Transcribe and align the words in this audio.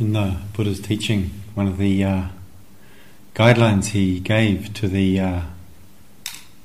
in 0.00 0.14
the 0.14 0.36
Buddha's 0.54 0.80
teaching, 0.80 1.30
one 1.54 1.68
of 1.68 1.76
the 1.76 2.02
uh, 2.02 2.24
guidelines 3.34 3.88
he 3.88 4.18
gave 4.18 4.72
to 4.74 4.88
the 4.88 5.20
uh, 5.20 5.40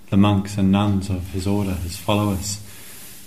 the 0.09 0.17
monks 0.17 0.57
and 0.57 0.71
nuns 0.71 1.09
of 1.09 1.31
his 1.31 1.45
order, 1.45 1.73
his 1.73 1.97
followers, 1.97 2.61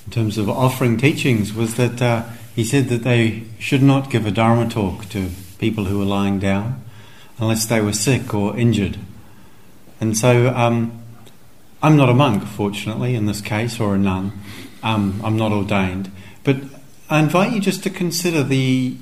in 0.07 0.13
terms 0.13 0.39
of 0.39 0.49
offering 0.49 0.97
teachings, 0.97 1.53
was 1.53 1.75
that 1.75 2.01
uh, 2.01 2.25
he 2.57 2.65
said 2.65 2.89
that 2.89 3.03
they 3.03 3.45
should 3.59 3.83
not 3.83 4.11
give 4.11 4.25
a 4.25 4.31
dharma 4.31 4.69
talk 4.69 5.07
to 5.11 5.31
people 5.59 5.85
who 5.85 5.99
were 5.99 6.05
lying 6.05 6.39
down 6.39 6.83
unless 7.39 7.67
they 7.67 7.81
were 7.81 7.93
sick 7.93 8.33
or 8.33 8.57
injured. 8.57 8.97
And 10.01 10.17
so, 10.17 10.49
um, 10.55 11.03
I'm 11.83 11.97
not 11.97 12.09
a 12.09 12.15
monk, 12.15 12.45
fortunately, 12.45 13.15
in 13.15 13.27
this 13.27 13.41
case, 13.41 13.79
or 13.79 13.95
a 13.95 13.99
nun. 13.99 14.33
Um, 14.83 15.21
I'm 15.23 15.37
not 15.37 15.53
ordained, 15.53 16.11
but 16.45 16.57
I 17.11 17.19
invite 17.19 17.53
you 17.53 17.61
just 17.61 17.83
to 17.83 17.91
consider 17.91 18.43
the 18.43 18.97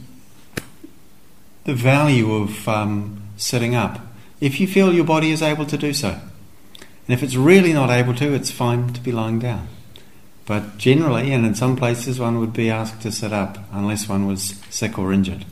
the 1.67 1.75
value 1.75 2.33
of 2.33 2.69
um, 2.69 3.21
sitting 3.37 3.75
up 3.75 4.01
if 4.41 4.61
you 4.61 4.67
feel 4.67 4.93
your 4.93 5.05
body 5.05 5.31
is 5.31 5.43
able 5.43 5.67
to 5.67 5.77
do 5.77 5.93
so. 5.93 6.09
And 6.09 7.15
if 7.15 7.23
it's 7.23 7.37
really 7.37 7.73
not 7.73 7.91
able 7.91 8.15
to, 8.15 8.35
it's 8.35 8.51
fine 8.51 8.93
to 8.93 9.01
be 9.01 9.13
lying 9.13 9.39
down. 9.39 9.69
But 10.47 10.79
generally, 10.79 11.33
and 11.33 11.45
in 11.45 11.55
some 11.55 11.77
places, 11.77 12.21
one 12.21 12.39
would 12.39 12.53
be 12.53 12.71
asked 12.71 13.03
to 13.03 13.11
sit 13.11 13.33
up 13.33 13.59
unless 13.73 14.09
one 14.09 14.27
was 14.27 14.61
sick 14.71 14.99
or 14.99 15.13
injured. 15.13 15.45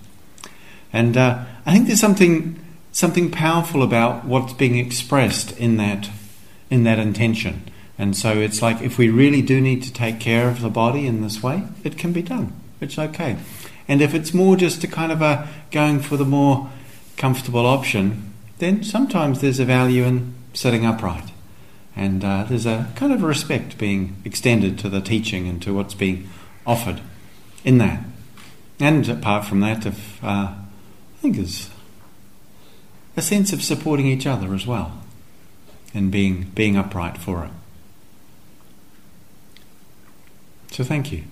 And 0.92 1.17
uh, 1.17 1.45
I 1.67 1.73
think 1.73 1.87
there's 1.87 2.01
something 2.01 2.61
something 2.92 3.29
powerful 3.29 3.83
about 3.83 4.25
what's 4.25 4.53
being 4.53 4.79
expressed 4.79 5.59
in 5.59 5.77
that 5.79 6.11
in 6.70 6.85
that 6.85 7.01
intention. 7.01 7.69
And 7.98 8.17
so 8.17 8.39
it's 8.39 8.62
like 8.62 8.81
if 8.83 8.98
we 8.98 9.09
really 9.09 9.42
do 9.42 9.61
need 9.61 9.83
to 9.83 9.92
take 9.92 10.20
care 10.20 10.48
of 10.48 10.61
the 10.61 10.70
body 10.70 11.07
in 11.07 11.23
this 11.23 11.42
way, 11.42 11.65
it 11.83 11.98
can 11.98 12.12
be 12.12 12.23
done. 12.23 12.53
It's 12.81 12.98
okay. 12.98 13.37
And 13.87 14.01
if 14.01 14.15
it's 14.15 14.33
more 14.33 14.57
just 14.57 14.83
a 14.85 14.89
kind 14.89 15.13
of 15.13 15.21
a 15.21 15.49
going 15.71 16.01
for 16.01 16.17
the 16.17 16.25
more 16.25 16.71
comfortable 17.17 17.67
option, 17.67 18.33
then 18.59 18.83
sometimes 18.83 19.41
there's 19.41 19.61
a 19.61 19.65
value 19.65 20.05
in 20.05 20.35
sitting 20.53 20.87
upright. 20.87 21.31
And 21.97 22.25
uh, 22.25 22.45
there's 22.45 22.67
a 22.67 22.91
kind 22.97 23.13
of 23.13 23.23
respect 23.23 23.79
being 23.79 24.17
extended 24.25 24.79
to 24.81 24.89
the 24.89 25.01
teaching 25.01 25.47
and 25.49 25.63
to 25.63 25.75
what's 25.75 25.95
being 25.95 26.29
offered 26.67 27.01
in 27.65 27.79
that. 27.79 28.05
And 28.81 29.09
apart 29.09 29.45
from 29.45 29.61
that, 29.61 29.87
if, 29.87 30.23
uh, 30.25 30.53
I 30.55 31.21
think 31.21 31.37
there's 31.37 31.71
a 33.17 33.23
sense 33.23 33.53
of 33.53 33.63
supporting 33.63 34.07
each 34.07 34.27
other 34.27 34.55
as 34.55 34.67
well 34.67 35.01
and 35.95 36.11
being, 36.11 36.51
being 36.55 36.77
upright 36.77 37.17
for 37.17 37.45
it. 37.45 37.51
So 40.73 40.83
thank 40.83 41.13
you. 41.13 41.23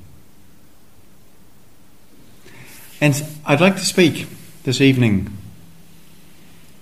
And 3.02 3.20
I'd 3.44 3.60
like 3.60 3.74
to 3.74 3.84
speak 3.84 4.28
this 4.62 4.80
evening 4.80 5.36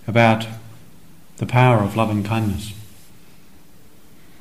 about 0.06 0.46
the 1.38 1.46
power 1.46 1.78
of 1.78 1.96
loving 1.96 2.22
kindness. 2.22 2.74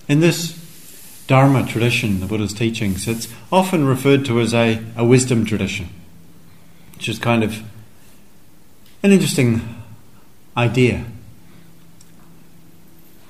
In 0.09 0.19
this 0.19 1.23
Dharma 1.27 1.65
tradition, 1.65 2.19
the 2.19 2.25
Buddha's 2.25 2.53
teachings, 2.53 3.07
it's 3.07 3.29
often 3.49 3.85
referred 3.85 4.25
to 4.25 4.41
as 4.41 4.53
a, 4.53 4.83
a 4.97 5.05
wisdom 5.05 5.45
tradition, 5.45 5.87
which 6.95 7.07
is 7.07 7.17
kind 7.17 7.45
of 7.45 7.63
an 9.01 9.13
interesting 9.13 9.61
idea. 10.57 11.05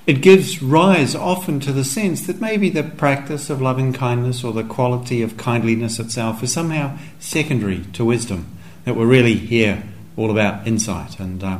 It 0.10 0.22
gives 0.22 0.60
rise 0.64 1.14
often 1.14 1.60
to 1.60 1.72
the 1.72 1.84
sense 1.84 2.26
that 2.26 2.42
maybe 2.42 2.72
the 2.72 2.82
practice 2.82 3.52
of 3.52 3.62
loving 3.62 3.94
kindness 3.94 4.44
or 4.44 4.52
the 4.52 4.64
quality 4.64 5.22
of 5.22 5.38
kindliness 5.38 6.00
itself 6.00 6.42
is 6.42 6.52
somehow 6.52 6.98
secondary 7.20 7.82
to 7.94 8.04
wisdom, 8.04 8.48
that 8.86 8.96
we're 8.96 9.06
really 9.06 9.36
here 9.36 9.84
all 10.18 10.32
about 10.32 10.66
insight. 10.66 11.20
And 11.20 11.44
uh, 11.44 11.60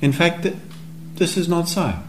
in 0.00 0.10
fact, 0.10 0.44
this 1.14 1.36
is 1.36 1.48
not 1.48 1.68
so. 1.68 2.00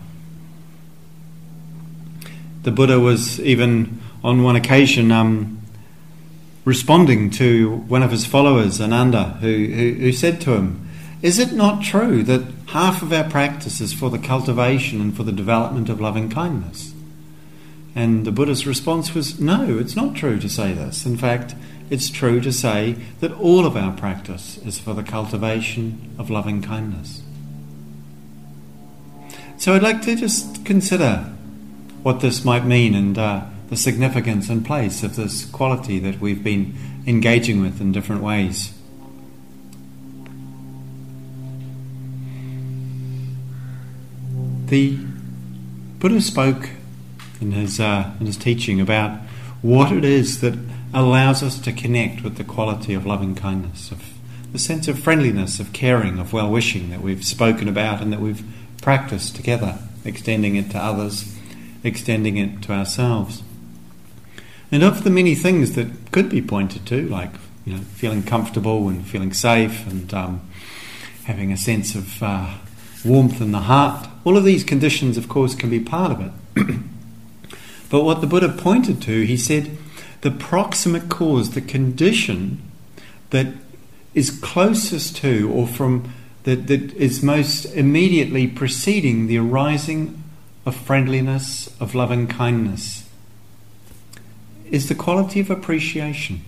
The 2.64 2.72
Buddha 2.72 3.00
was 3.00 3.40
even 3.40 4.02
on 4.24 4.42
one 4.42 4.56
occasion 4.56 5.12
um, 5.12 5.62
responding 6.66 7.30
to 7.30 7.70
one 7.88 8.02
of 8.02 8.10
his 8.10 8.26
followers, 8.26 8.82
Ananda, 8.82 9.38
who, 9.40 9.68
who, 9.68 9.94
who 9.94 10.12
said 10.12 10.42
to 10.42 10.54
him, 10.54 10.90
Is 11.22 11.38
it 11.38 11.52
not 11.52 11.84
true 11.84 12.24
that 12.24 12.57
half 12.68 13.02
of 13.02 13.14
our 13.14 13.30
practice 13.30 13.82
is 13.82 13.94
for 13.94 14.10
the 14.10 14.20
cultivation 14.20 15.02
and 15.02 15.16
for 15.16 15.24
the 15.24 15.32
development 15.32 15.90
of 15.90 16.02
loving 16.02 16.30
kindness. 16.30 16.94
And 17.96 18.26
the 18.26 18.32
Buddha's 18.32 18.68
response 18.68 19.14
was 19.14 19.40
no, 19.40 19.80
it's 19.80 19.96
not 19.96 20.16
true 20.16 20.40
to 20.40 20.50
say 20.50 20.74
this. 20.74 21.06
In 21.06 21.18
fact, 21.18 21.56
it's 21.90 22.10
true 22.10 22.42
to 22.42 22.52
say 22.52 22.94
that 23.22 23.32
all 23.32 23.66
of 23.66 23.78
our 23.78 23.96
practice 23.96 24.58
is 24.60 24.78
for 24.78 24.94
the 24.94 25.04
cultivation 25.04 26.16
of 26.20 26.30
loving 26.30 26.62
kindness. 26.62 27.22
So 29.58 29.74
I'd 29.74 29.82
like 29.82 30.04
to 30.04 30.16
just 30.16 30.66
consider 30.66 31.34
what 32.04 32.20
this 32.20 32.46
might 32.46 32.66
mean 32.66 32.94
and 32.94 33.18
uh, 33.18 33.46
the 33.70 33.78
significance 33.78 34.50
and 34.50 34.66
place 34.66 35.02
of 35.02 35.16
this 35.16 35.46
quality 35.46 35.98
that 36.00 36.20
we've 36.20 36.44
been 36.44 36.76
engaging 37.08 37.62
with 37.62 37.82
in 37.82 37.92
different 37.92 38.22
ways. 38.22 38.77
The 44.68 44.98
Buddha 46.00 46.20
spoke 46.20 46.72
in 47.40 47.54
his, 47.54 47.80
uh, 47.80 48.12
in 48.20 48.26
his 48.26 48.36
teaching 48.36 48.82
about 48.82 49.18
what 49.62 49.94
it 49.94 50.04
is 50.04 50.42
that 50.42 50.60
allows 50.94 51.42
us 51.42 51.58
to 51.60 51.72
connect 51.72 52.22
with 52.22 52.36
the 52.36 52.44
quality 52.44 52.94
of 52.94 53.06
loving 53.06 53.34
kindness, 53.34 53.92
of 53.92 54.04
the 54.52 54.60
sense 54.60 54.90
of 54.90 55.00
friendliness, 55.00 55.62
of 55.62 55.72
caring, 55.72 56.20
of 56.20 56.34
well 56.34 56.52
wishing 56.52 56.90
that 56.90 57.02
we've 57.02 57.24
spoken 57.24 57.70
about 57.70 58.02
and 58.02 58.12
that 58.12 58.20
we've 58.20 58.44
practiced 58.82 59.38
together, 59.38 59.80
extending 60.04 60.58
it 60.58 60.70
to 60.72 60.78
others, 60.78 61.34
extending 61.86 62.36
it 62.36 62.62
to 62.64 62.74
ourselves. 62.74 63.44
And 64.70 64.84
of 64.84 65.06
the 65.06 65.10
many 65.10 65.34
things 65.34 65.76
that 65.76 66.12
could 66.12 66.28
be 66.28 66.42
pointed 66.42 66.86
to, 66.88 67.08
like 67.08 67.32
you 67.66 67.76
know, 67.76 67.80
feeling 67.80 68.22
comfortable 68.22 68.90
and 68.90 69.08
feeling 69.08 69.32
safe 69.32 69.88
and 69.88 70.14
um, 70.14 70.42
having 71.24 71.54
a 71.54 71.58
sense 71.58 71.96
of 71.96 72.22
uh, 72.22 72.54
warmth 73.06 73.42
in 73.42 73.52
the 73.52 73.62
heart. 73.62 74.08
All 74.24 74.38
of 74.38 74.44
these 74.44 74.64
conditions, 74.64 75.18
of 75.18 75.30
course, 75.30 75.56
can 75.56 75.70
be 75.70 75.80
part 75.80 76.12
of 76.12 76.22
it. 76.22 76.32
but 77.90 78.04
what 78.04 78.22
the 78.22 78.28
Buddha 78.28 78.50
pointed 78.50 79.02
to, 79.04 79.24
he 79.24 79.38
said, 79.38 79.78
the 80.22 80.32
proximate 80.32 81.10
cause, 81.10 81.52
the 81.52 81.62
condition 81.62 82.62
that 83.30 83.48
is 84.14 84.32
closest 84.32 85.16
to 85.18 85.50
or 85.52 85.68
from 85.68 86.12
that, 86.44 86.68
that 86.68 86.94
is 86.94 87.22
most 87.22 87.66
immediately 87.66 88.48
preceding 88.48 89.28
the 89.28 89.38
arising 89.38 90.24
of 90.66 90.76
friendliness, 90.76 91.70
of 91.80 91.94
loving 91.94 92.28
kindness, 92.28 93.08
is 94.72 94.90
the 94.90 94.96
quality 94.96 95.40
of 95.40 95.50
appreciation. 95.50 96.42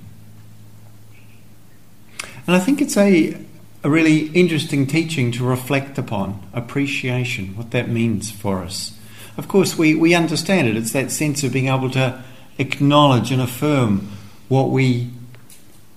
And 2.48 2.56
I 2.56 2.60
think 2.60 2.81
it's 2.81 2.98
a, 2.98 3.38
a 3.84 3.90
really 3.90 4.28
interesting 4.28 4.86
teaching 4.86 5.31
to 5.31 5.44
reflect 5.44 5.98
upon 5.98 6.42
appreciation, 6.54 7.56
what 7.56 7.72
that 7.72 7.90
means 7.90 8.30
for 8.30 8.60
us. 8.60 8.98
Of 9.38 9.48
course, 9.48 9.78
we, 9.78 9.96
we 9.96 10.14
understand 10.14 10.68
it. 10.68 10.76
It's 10.76 10.92
that 10.92 11.12
sense 11.12 11.44
of 11.44 11.54
being 11.54 11.68
able 11.68 11.90
to 11.92 12.22
acknowledge 12.58 13.31
and 13.31 13.42
affirm 13.42 14.12
what 14.50 14.70
we, 14.70 15.12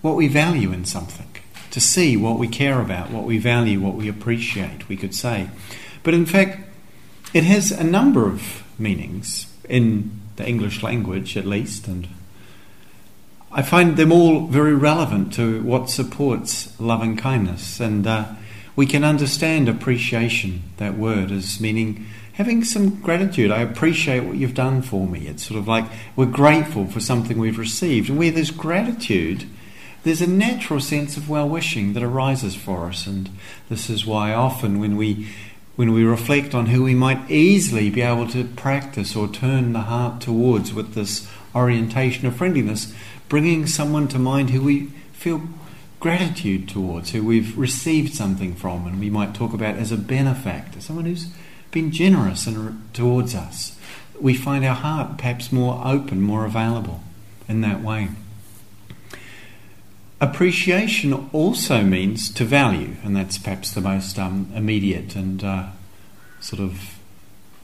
what 0.01 0.15
we 0.15 0.29
value 0.29 0.73
in 0.73 0.85
something, 0.85 1.29
to 1.73 1.81
see 1.81 2.17
what 2.17 2.39
we 2.39 2.47
care 2.47 2.81
about, 2.81 3.11
what 3.11 3.25
we 3.25 3.39
value, 3.39 3.81
what 3.81 3.95
we 3.95 4.09
appreciate, 4.09 4.89
we 4.89 4.97
could 4.97 5.15
say. 5.15 5.49
But 6.05 6.15
in 6.15 6.27
fact, 6.27 6.61
it 7.35 7.45
has 7.45 7.73
a 7.73 7.83
number 7.83 8.29
of 8.29 8.63
meanings 8.79 9.53
in 9.69 10.21
the 10.37 10.47
English 10.47 10.83
language, 10.83 11.37
at 11.37 11.47
least, 11.47 11.89
and 11.89 12.07
I 13.55 13.61
find 13.61 13.99
them 13.99 14.11
all 14.11 14.47
very 14.47 14.75
relevant 14.75 15.35
to 15.35 15.63
what 15.63 15.91
supports 15.91 16.79
loving 16.81 17.19
kindness. 17.19 17.81
And 17.81 18.07
uh, 18.07 18.33
we 18.77 18.87
can 18.87 19.05
understand 19.05 19.69
appreciation, 19.69 20.63
that 20.79 20.97
word, 20.97 21.31
as 21.31 21.61
meaning 21.61 22.07
having 22.35 22.65
some 22.65 22.99
gratitude. 23.03 23.51
I 23.51 23.61
appreciate 23.61 24.21
what 24.21 24.37
you've 24.37 24.55
done 24.55 24.81
for 24.81 25.07
me. 25.07 25.27
It's 25.27 25.47
sort 25.47 25.59
of 25.59 25.69
like 25.69 25.85
we're 26.17 26.25
grateful 26.25 26.87
for 26.87 27.01
something 27.01 27.39
we've 27.39 27.59
received. 27.59 28.09
And 28.09 28.19
where 28.19 28.31
there's 28.31 28.51
gratitude, 28.51 29.45
there's 30.03 30.23
a 30.23 30.27
natural 30.27 30.81
sense 30.81 31.19
of 31.19 31.29
well 31.29 31.49
wishing 31.49 31.93
that 31.93 32.03
arises 32.03 32.55
for 32.55 32.87
us. 32.87 33.07
And 33.07 33.29
this 33.69 33.91
is 33.91 34.07
why 34.07 34.33
often 34.33 34.81
when 34.81 34.97
we 34.97 35.29
when 35.77 35.93
we 35.93 36.05
reflect 36.05 36.55
on 36.55 36.67
who 36.67 36.83
we 36.83 36.95
might 36.95 37.31
easily 37.31 37.89
be 37.91 38.03
able 38.03 38.29
to 38.29 38.45
practice 38.45 39.17
or 39.17 39.27
turn 39.27 39.73
the 39.73 39.81
heart 39.81 40.21
towards 40.21 40.73
with 40.73 40.95
this 40.95 41.27
orientation 41.55 42.27
of 42.27 42.37
friendliness, 42.37 42.95
bringing 43.33 43.67
someone 43.67 44.07
to 44.07 44.19
mind 44.19 44.51
who 44.51 44.61
we 44.61 44.85
feel 45.15 45.41
gratitude 46.01 46.69
towards, 46.69 47.13
who 47.13 47.25
we've 47.25 47.57
received 47.57 48.13
something 48.13 48.55
from, 48.55 48.87
and 48.87 49.01
we 49.01 49.09
might 49.09 49.35
talk 49.35 49.55
about 49.55 49.75
as 49.77 49.91
a 49.91 49.97
benefactor, 49.97 50.83
someone 50.83 51.07
who's 51.07 51.29
been 51.71 51.91
generous 51.91 52.47
and 52.47 52.93
towards 52.93 53.35
us. 53.35 53.75
We 54.21 54.35
find 54.35 54.67
our 54.67 54.75
heart 54.75 55.17
perhaps 55.17 55.51
more 55.51 55.81
open, 55.83 56.21
more 56.21 56.45
available 56.45 57.01
in 57.49 57.63
that 57.63 57.83
way. 57.83 58.11
appreciation 60.21 61.31
also 61.33 61.83
means 61.83 62.31
to 62.35 62.45
value, 62.45 62.97
and 63.03 63.17
that's 63.17 63.39
perhaps 63.39 63.71
the 63.71 63.81
most 63.81 64.19
um, 64.19 64.53
immediate 64.55 65.17
and 65.17 65.43
uh, 65.43 65.69
sort 66.43 66.61
of 66.61 66.99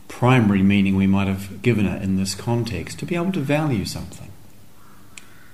primary 0.08 0.62
meaning 0.62 0.96
we 0.96 1.06
might 1.06 1.28
have 1.28 1.60
given 1.60 1.84
it 1.84 2.02
in 2.02 2.16
this 2.16 2.34
context. 2.34 2.98
To 3.00 3.04
be 3.04 3.16
able 3.16 3.32
to 3.32 3.40
value 3.40 3.84
something, 3.84 4.27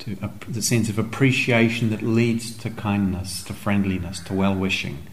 to 0.01 0.17
uh, 0.23 0.29
the 0.49 0.63
sense 0.63 0.89
of 0.89 0.99
appreciation 0.99 1.91
that 1.91 2.03
leads 2.03 2.57
to 2.59 2.71
kindness, 2.71 3.43
to 3.45 3.53
friendliness, 3.53 4.21
to 4.21 4.35
well 4.35 4.55
wishing, 4.55 5.07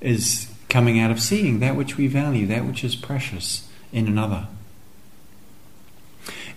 is 0.00 0.52
coming 0.68 0.98
out 0.98 1.10
of 1.10 1.20
seeing 1.20 1.60
that 1.60 1.76
which 1.76 1.96
we 1.96 2.06
value, 2.06 2.46
that 2.46 2.66
which 2.66 2.84
is 2.84 2.96
precious 2.96 3.68
in 3.92 4.06
another. 4.06 4.48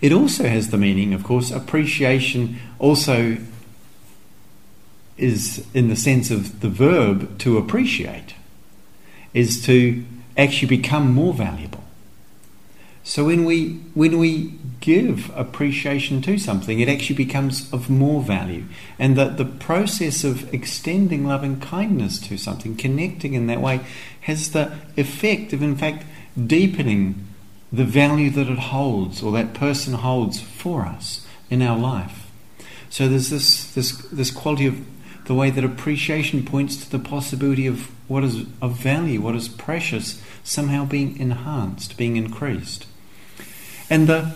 It 0.01 0.11
also 0.11 0.47
has 0.47 0.69
the 0.69 0.77
meaning, 0.77 1.13
of 1.13 1.23
course, 1.23 1.51
appreciation 1.51 2.59
also 2.79 3.37
is 5.17 5.65
in 5.73 5.87
the 5.87 5.95
sense 5.95 6.29
of 6.29 6.59
the 6.59 6.69
verb 6.69 7.39
to 7.39 7.57
appreciate, 7.57 8.35
is 9.33 9.65
to 9.65 10.05
actually 10.37 10.67
become 10.67 11.13
more 11.13 11.33
valuable. 11.33 11.83
So 13.03 13.25
when 13.25 13.45
we 13.45 13.79
when 13.95 14.19
we 14.19 14.53
give 14.79 15.31
appreciation 15.35 16.21
to 16.21 16.37
something, 16.37 16.79
it 16.79 16.89
actually 16.89 17.15
becomes 17.15 17.71
of 17.73 17.89
more 17.89 18.21
value. 18.21 18.65
And 18.99 19.17
that 19.17 19.37
the 19.37 19.45
process 19.45 20.23
of 20.23 20.53
extending 20.53 21.25
loving 21.25 21.59
kindness 21.59 22.19
to 22.27 22.37
something, 22.37 22.75
connecting 22.75 23.33
in 23.33 23.47
that 23.47 23.61
way, 23.61 23.81
has 24.21 24.51
the 24.51 24.77
effect 24.95 25.53
of 25.53 25.61
in 25.61 25.75
fact 25.75 26.05
deepening 26.45 27.25
the 27.71 27.85
value 27.85 28.29
that 28.29 28.47
it 28.47 28.59
holds 28.59 29.21
or 29.21 29.31
that 29.33 29.53
person 29.53 29.93
holds 29.93 30.39
for 30.39 30.85
us 30.85 31.25
in 31.49 31.61
our 31.61 31.77
life. 31.77 32.29
So 32.89 33.07
there's 33.07 33.29
this 33.29 33.73
this 33.73 33.97
this 34.09 34.31
quality 34.31 34.67
of 34.67 34.85
the 35.25 35.33
way 35.33 35.49
that 35.49 35.63
appreciation 35.63 36.45
points 36.45 36.77
to 36.77 36.89
the 36.89 36.99
possibility 36.99 37.67
of 37.67 37.91
what 38.07 38.23
is 38.23 38.45
of 38.61 38.77
value, 38.77 39.19
what 39.19 39.35
is 39.35 39.49
precious, 39.49 40.21
somehow 40.43 40.85
being 40.85 41.19
enhanced, 41.19 41.97
being 41.97 42.15
increased. 42.15 42.85
And 43.89 44.07
the, 44.07 44.31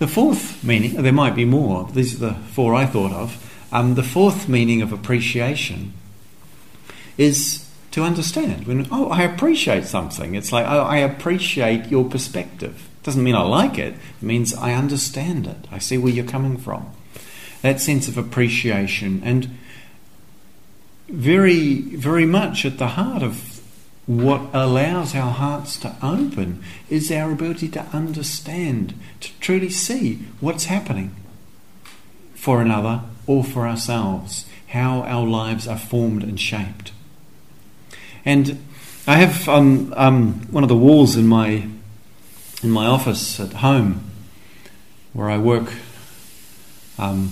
the 0.00 0.08
fourth 0.08 0.64
meaning, 0.64 0.94
there 0.94 1.12
might 1.12 1.36
be 1.36 1.44
more, 1.44 1.86
these 1.92 2.14
are 2.14 2.30
the 2.30 2.34
four 2.34 2.74
I 2.74 2.86
thought 2.86 3.12
of. 3.12 3.68
Um, 3.70 3.94
the 3.94 4.02
fourth 4.02 4.48
meaning 4.48 4.80
of 4.80 4.92
appreciation 4.92 5.92
is 7.18 7.70
to 7.90 8.02
understand. 8.02 8.66
When, 8.66 8.88
oh, 8.90 9.10
I 9.10 9.22
appreciate 9.22 9.84
something. 9.84 10.34
It's 10.34 10.52
like, 10.52 10.66
oh, 10.66 10.84
I 10.84 10.96
appreciate 10.96 11.90
your 11.90 12.06
perspective. 12.06 12.88
Doesn't 13.02 13.22
mean 13.22 13.34
I 13.34 13.42
like 13.42 13.78
it, 13.78 13.94
it 13.94 14.22
means 14.22 14.54
I 14.54 14.72
understand 14.72 15.46
it. 15.46 15.68
I 15.70 15.78
see 15.78 15.98
where 15.98 16.12
you're 16.12 16.24
coming 16.24 16.56
from. 16.56 16.90
That 17.60 17.78
sense 17.78 18.08
of 18.08 18.16
appreciation. 18.16 19.20
And 19.22 19.58
very, 21.08 21.74
very 21.74 22.24
much 22.24 22.64
at 22.64 22.78
the 22.78 22.88
heart 22.88 23.22
of 23.22 23.34
what 24.10 24.40
allows 24.52 25.14
our 25.14 25.30
hearts 25.30 25.76
to 25.76 25.94
open 26.02 26.64
is 26.88 27.12
our 27.12 27.30
ability 27.30 27.68
to 27.68 27.80
understand, 27.92 28.92
to 29.20 29.30
truly 29.38 29.70
see 29.70 30.16
what's 30.40 30.64
happening 30.64 31.14
for 32.34 32.60
another 32.60 33.02
or 33.28 33.44
for 33.44 33.68
ourselves, 33.68 34.46
how 34.70 35.02
our 35.02 35.24
lives 35.24 35.68
are 35.68 35.78
formed 35.78 36.24
and 36.24 36.40
shaped. 36.40 36.90
And 38.24 38.58
I 39.06 39.14
have 39.14 39.48
um, 39.48 39.94
um, 39.96 40.32
one 40.50 40.64
of 40.64 40.68
the 40.68 40.76
walls 40.76 41.14
in 41.14 41.28
my 41.28 41.68
in 42.64 42.70
my 42.70 42.86
office 42.86 43.38
at 43.38 43.52
home 43.52 44.10
where 45.12 45.30
I 45.30 45.38
work. 45.38 45.72
Um, 46.98 47.30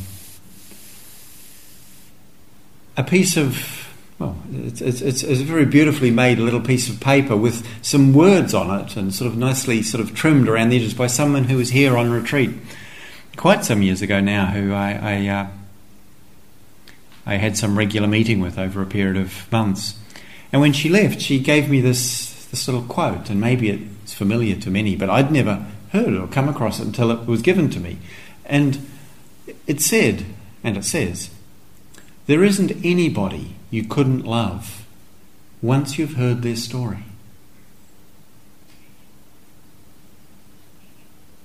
a 2.96 3.02
piece 3.02 3.36
of 3.36 3.87
well, 4.18 4.36
it's, 4.52 4.80
it's, 4.80 5.00
it's, 5.00 5.22
a 5.22 5.44
very 5.44 5.64
beautifully 5.64 6.10
made 6.10 6.38
little 6.38 6.60
piece 6.60 6.88
of 6.88 6.98
paper 6.98 7.36
with 7.36 7.64
some 7.84 8.12
words 8.12 8.52
on 8.52 8.80
it 8.80 8.96
and 8.96 9.14
sort 9.14 9.30
of 9.30 9.36
nicely 9.36 9.82
sort 9.82 10.02
of 10.02 10.14
trimmed 10.14 10.48
around 10.48 10.70
the 10.70 10.76
edges 10.76 10.94
by 10.94 11.06
someone 11.06 11.44
who 11.44 11.56
was 11.56 11.70
here 11.70 11.96
on 11.96 12.10
retreat 12.10 12.50
quite 13.36 13.64
some 13.64 13.80
years 13.80 14.02
ago 14.02 14.20
now, 14.20 14.46
who 14.46 14.72
I 14.72 14.92
I, 14.92 15.28
uh, 15.28 15.46
I 17.24 17.36
had 17.36 17.56
some 17.56 17.78
regular 17.78 18.08
meeting 18.08 18.40
with 18.40 18.58
over 18.58 18.82
a 18.82 18.86
period 18.86 19.16
of 19.16 19.50
months. 19.52 19.96
And 20.52 20.60
when 20.60 20.72
she 20.72 20.88
left, 20.88 21.20
she 21.20 21.38
gave 21.38 21.70
me 21.70 21.80
this 21.80 22.46
this 22.46 22.66
little 22.66 22.82
quote, 22.82 23.30
and 23.30 23.40
maybe 23.40 23.88
it's 24.02 24.14
familiar 24.14 24.56
to 24.56 24.70
many, 24.70 24.96
but 24.96 25.10
I'd 25.10 25.30
never 25.30 25.66
heard 25.92 26.14
or 26.14 26.26
come 26.26 26.48
across 26.48 26.80
it 26.80 26.86
until 26.86 27.10
it 27.10 27.26
was 27.26 27.42
given 27.42 27.70
to 27.70 27.80
me. 27.80 27.98
And 28.44 28.86
it 29.66 29.80
said, 29.80 30.24
and 30.64 30.76
it 30.76 30.84
says, 30.84 31.30
there 32.28 32.44
isn't 32.44 32.84
anybody 32.84 33.56
you 33.70 33.82
couldn't 33.82 34.24
love 34.24 34.86
once 35.62 35.98
you've 35.98 36.14
heard 36.14 36.42
their 36.42 36.54
story. 36.54 37.04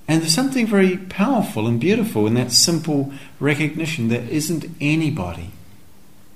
And 0.06 0.20
there's 0.20 0.34
something 0.34 0.66
very 0.66 0.98
powerful 0.98 1.66
and 1.66 1.80
beautiful 1.80 2.26
in 2.26 2.34
that 2.34 2.52
simple 2.52 3.14
recognition 3.40 4.08
there 4.08 4.28
isn't 4.28 4.66
anybody, 4.78 5.52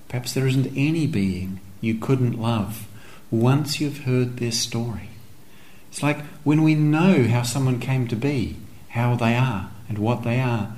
perhaps 0.08 0.32
there 0.32 0.46
isn't 0.46 0.72
any 0.74 1.06
being 1.06 1.60
you 1.82 1.96
couldn't 1.96 2.40
love 2.40 2.88
once 3.30 3.80
you've 3.80 4.04
heard 4.04 4.38
their 4.38 4.50
story. 4.50 5.10
It's 5.90 6.02
like 6.02 6.22
when 6.42 6.62
we 6.62 6.74
know 6.74 7.24
how 7.24 7.42
someone 7.42 7.80
came 7.80 8.08
to 8.08 8.16
be, 8.16 8.56
how 8.88 9.14
they 9.14 9.36
are, 9.36 9.68
and 9.90 9.98
what 9.98 10.22
they 10.22 10.40
are, 10.40 10.72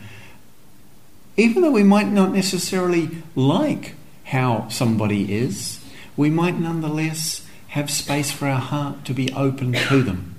even 1.37 1.63
though 1.63 1.71
we 1.71 1.83
might 1.83 2.09
not 2.09 2.33
necessarily 2.33 3.11
like 3.35 3.95
how 4.25 4.69
somebody 4.69 5.33
is, 5.35 5.83
we 6.17 6.31
might 6.31 6.59
nonetheless 6.59 7.47
have 7.69 7.91
space 7.91 8.31
for 8.31 8.47
our 8.47 8.61
heart 8.61 9.05
to 9.05 9.15
be 9.15 9.33
open 9.33 9.73
to 9.73 10.03
them. 10.03 10.35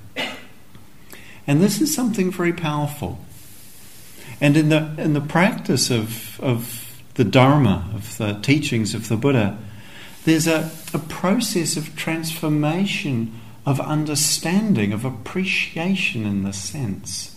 And 1.47 1.61
this 1.61 1.81
is 1.81 1.93
something 1.93 2.31
very 2.31 2.53
powerful. 2.53 3.19
And 4.39 4.55
in 4.55 4.69
the 4.69 4.93
in 4.97 5.13
the 5.13 5.21
practice 5.21 5.89
of 5.89 6.39
of 6.39 7.01
the 7.15 7.23
Dharma, 7.23 7.89
of 7.93 8.17
the 8.17 8.33
teachings 8.41 8.93
of 8.93 9.07
the 9.07 9.17
Buddha, 9.17 9.57
there's 10.25 10.47
a, 10.47 10.71
a 10.93 10.99
process 10.99 11.77
of 11.77 11.95
transformation, 11.95 13.39
of 13.65 13.79
understanding, 13.79 14.93
of 14.93 15.03
appreciation 15.03 16.25
in 16.25 16.43
the 16.43 16.53
sense 16.53 17.30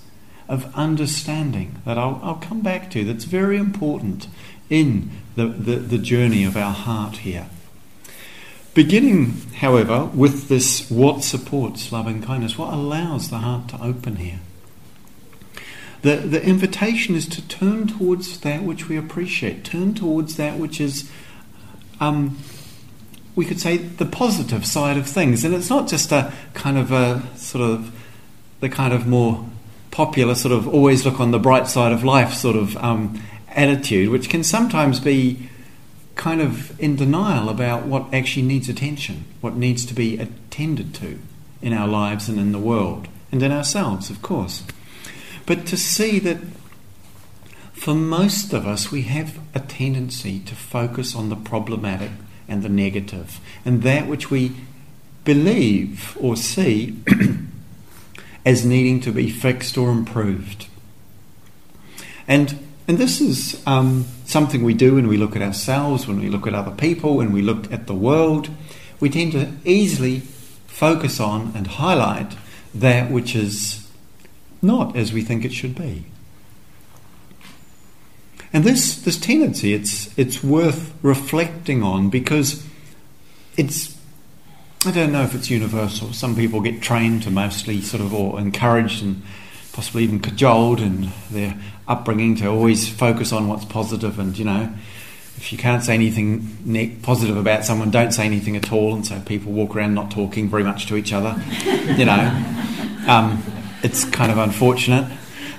of 0.49 0.75
understanding 0.75 1.81
that 1.85 1.99
I'll, 1.99 2.21
I'll 2.23 2.35
come 2.37 2.61
back 2.61 2.91
to 2.91 3.05
that's 3.05 3.25
very 3.25 3.57
important 3.57 4.29
in 4.69 5.11
the, 5.37 5.47
the, 5.47 5.77
the 5.77 5.99
journey 5.99 6.45
of 6.45 6.57
our 6.57 6.73
heart 6.73 7.19
here. 7.19 7.47
Beginning, 8.75 9.35
however, 9.57 10.07
with 10.07 10.49
this 10.49 10.91
what 10.91 11.23
supports 11.23 11.93
loving 11.93 12.23
kindness, 12.23 12.59
what 12.59 12.75
allows 12.75 13.31
the 13.31 13.39
heart 13.39 13.69
to 13.69 13.83
open 13.83 14.17
here. 14.17 14.41
The, 16.03 16.17
the 16.17 16.45
invitation 16.45 17.15
is 17.15 17.27
to 17.29 17.49
turn 17.49 17.87
towards 17.87 18.41
that 18.41 18.63
which 18.63 18.89
we 18.89 18.97
appreciate, 18.97 19.65
turn 19.65 19.95
towards 19.95 20.37
that 20.37 20.59
which 20.59 20.81
is, 20.81 21.11
um, 22.01 22.37
we 23.35 23.47
could 23.47 23.61
say, 23.61 23.79
the 23.79 24.05
positive 24.05 24.67
side 24.67 24.99
of 24.99 25.07
things. 25.07 25.45
And 25.45 25.55
it's 25.55 25.71
not 25.71 25.89
just 25.89 26.13
a 26.13 26.33
kind 26.53 26.77
of 26.77 26.93
a 26.93 27.23
sort 27.37 27.65
of 27.65 27.95
the 28.61 28.69
kind 28.69 28.93
of 28.93 29.07
more 29.07 29.49
popular 29.95 30.35
sort 30.35 30.53
of 30.53 30.67
always 30.67 31.07
look 31.07 31.21
on 31.21 31.31
the 31.31 31.39
bright 31.39 31.69
side 31.69 31.93
of 31.93 32.03
life 32.03 32.35
sort 32.35 32.57
of 32.57 32.77
um, 32.79 33.23
attitude, 33.49 34.09
which 34.09 34.29
can 34.29 34.43
sometimes 34.43 34.99
be 34.99 35.49
kind 36.17 36.41
of 36.41 36.79
in 36.81 36.97
denial 36.97 37.49
about 37.49 37.87
what 37.87 38.13
actually 38.13 38.43
needs 38.43 38.69
attention, 38.69 39.25
what 39.41 39.55
needs 39.55 39.87
to 39.87 39.95
be 39.95 40.19
attended 40.19 40.93
to 40.93 41.21
in 41.63 41.73
our 41.73 41.87
lives 41.87 42.29
and 42.29 42.41
in 42.41 42.51
the 42.51 42.59
world, 42.59 43.07
and 43.31 43.41
in 43.41 43.53
ourselves, 43.53 44.11
of 44.11 44.21
course. 44.21 44.65
But 45.47 45.65
to 45.67 45.77
see 45.77 46.19
that 46.19 46.39
for 47.73 47.95
most 47.95 48.53
of 48.53 48.67
us, 48.67 48.91
we 48.91 49.03
have 49.03 49.39
a 49.55 49.61
tendency 49.61 50.41
to 50.41 50.57
focus 50.57 51.15
on 51.15 51.29
the 51.29 51.37
problematic 51.37 52.11
and 52.49 52.65
the 52.65 52.69
negative, 52.69 53.39
and 53.65 53.83
that 53.83 54.09
which 54.09 54.29
we 54.29 54.57
believe 55.23 56.19
or 56.21 56.35
see 56.35 56.97
as 58.45 58.65
needing 58.65 59.01
to 59.01 59.13
be 59.13 59.31
fixed 59.31 59.79
or 59.79 59.91
improved. 59.91 60.67
And 62.27 62.59
and 62.87 62.99
this 62.99 63.21
is 63.21 63.63
um, 63.67 64.05
something 64.27 64.63
we 64.63 64.75
do 64.75 64.97
when 64.97 65.09
we 65.09 65.17
look 65.17 65.35
at 65.35 65.43
ourselves, 65.43 66.07
when 66.07 66.21
we 66.21 66.29
look 66.29 66.47
at 66.47 66.55
other 66.55 66.71
people, 66.71 67.17
when 67.17 67.33
we 67.33 67.41
look 67.41 67.73
at 67.73 67.87
the 67.87 67.95
world. 67.95 68.51
We 69.01 69.09
tend 69.09 69.33
to 69.33 69.53
easily 69.65 70.21
focus 70.67 71.19
on 71.19 71.53
and 71.55 71.67
highlight 71.67 72.37
that 72.75 73.11
which 73.11 73.35
is 73.35 73.89
not 74.61 74.97
as 74.97 75.13
we 75.13 75.23
think 75.23 75.45
it 75.45 75.53
should 75.53 75.75
be. 75.75 76.05
And 78.53 78.65
this, 78.65 78.97
this 79.03 79.19
tendency, 79.19 79.75
it's, 79.75 80.17
it's 80.19 80.45
worth 80.45 80.93
reflecting 81.03 81.83
on 81.83 82.11
because 82.11 82.67
it's 83.57 83.94
I 84.87 84.91
don't 84.91 85.13
know 85.13 85.23
if 85.23 85.35
it's 85.35 85.51
universal. 85.51 86.13
Some 86.13 86.37
people 86.37 86.61
get 86.61 86.83
trained 86.83 87.23
to 87.23 87.31
mostly 87.31 87.81
sort 87.81 88.03
of, 88.03 88.13
or 88.13 88.39
encouraged 88.39 89.03
and 89.03 89.23
possibly 89.73 90.05
even 90.05 90.21
cajoled 90.21 90.81
in 90.81 91.09
their 91.31 91.59
upbringing 91.89 92.37
to 92.37 92.47
always 92.49 92.89
focus 92.89 93.33
on 93.33 93.49
what's 93.49 93.65
positive 93.65 94.19
and, 94.19 94.37
you 94.37 94.45
know, 94.45 94.73
if 95.37 95.53
you 95.53 95.59
can't 95.59 95.83
say 95.83 95.95
anything 95.95 96.99
positive 97.03 97.37
about 97.37 97.65
someone, 97.65 97.91
don't 97.91 98.13
say 98.13 98.25
anything 98.25 98.57
at 98.57 98.73
all. 98.73 98.95
And 98.95 99.07
so 99.07 99.21
people 99.21 99.53
walk 99.53 99.75
around 99.75 99.95
not 99.95 100.11
talking 100.11 100.49
very 100.49 100.63
much 100.63 100.87
to 100.87 100.97
each 100.97 101.13
other. 101.13 101.35
you 101.97 102.05
know, 102.05 103.05
um, 103.09 103.43
it's 103.83 104.05
kind 104.05 104.31
of 104.31 104.39
unfortunate 104.39 105.11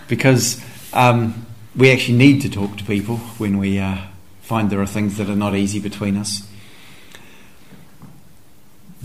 because 0.08 0.63
um, 0.94 1.46
we 1.75 1.91
actually 1.91 2.17
need 2.17 2.41
to 2.41 2.50
talk 2.50 2.77
to 2.77 2.84
people 2.86 3.17
when 3.38 3.58
we 3.58 3.79
uh, 3.79 3.98
find 4.41 4.70
there 4.70 4.82
are 4.82 4.88
things 4.88 5.17
that 5.17 5.29
are 5.29 5.36
not 5.36 5.55
easy 5.55 5.79
between 5.79 6.15
us. 6.15 6.48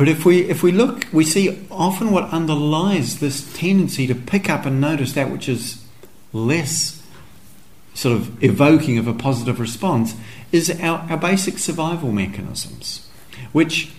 But 0.00 0.08
if 0.08 0.24
we 0.24 0.48
if 0.48 0.62
we 0.62 0.72
look, 0.72 1.04
we 1.12 1.24
see 1.24 1.62
often 1.70 2.10
what 2.10 2.24
underlies 2.30 3.20
this 3.20 3.52
tendency 3.52 4.06
to 4.06 4.14
pick 4.14 4.48
up 4.48 4.64
and 4.64 4.80
notice 4.80 5.12
that 5.12 5.30
which 5.30 5.46
is 5.46 5.84
less 6.32 7.06
sort 7.92 8.16
of 8.16 8.42
evoking 8.42 8.96
of 8.96 9.06
a 9.06 9.12
positive 9.12 9.60
response 9.60 10.14
is 10.52 10.70
our, 10.80 11.00
our 11.10 11.18
basic 11.18 11.58
survival 11.58 12.12
mechanisms, 12.12 13.10
which 13.52 13.92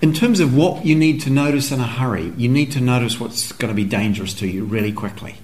in 0.00 0.12
terms 0.12 0.38
of 0.38 0.56
what 0.56 0.86
you 0.86 0.94
need 0.94 1.20
to 1.22 1.30
notice 1.30 1.72
in 1.72 1.80
a 1.80 1.88
hurry, 1.88 2.32
you 2.36 2.48
need 2.48 2.70
to 2.70 2.80
notice 2.80 3.18
what's 3.18 3.50
going 3.50 3.70
to 3.70 3.74
be 3.74 3.82
dangerous 3.82 4.32
to 4.34 4.46
you 4.46 4.64
really 4.64 4.92
quickly. 4.92 5.34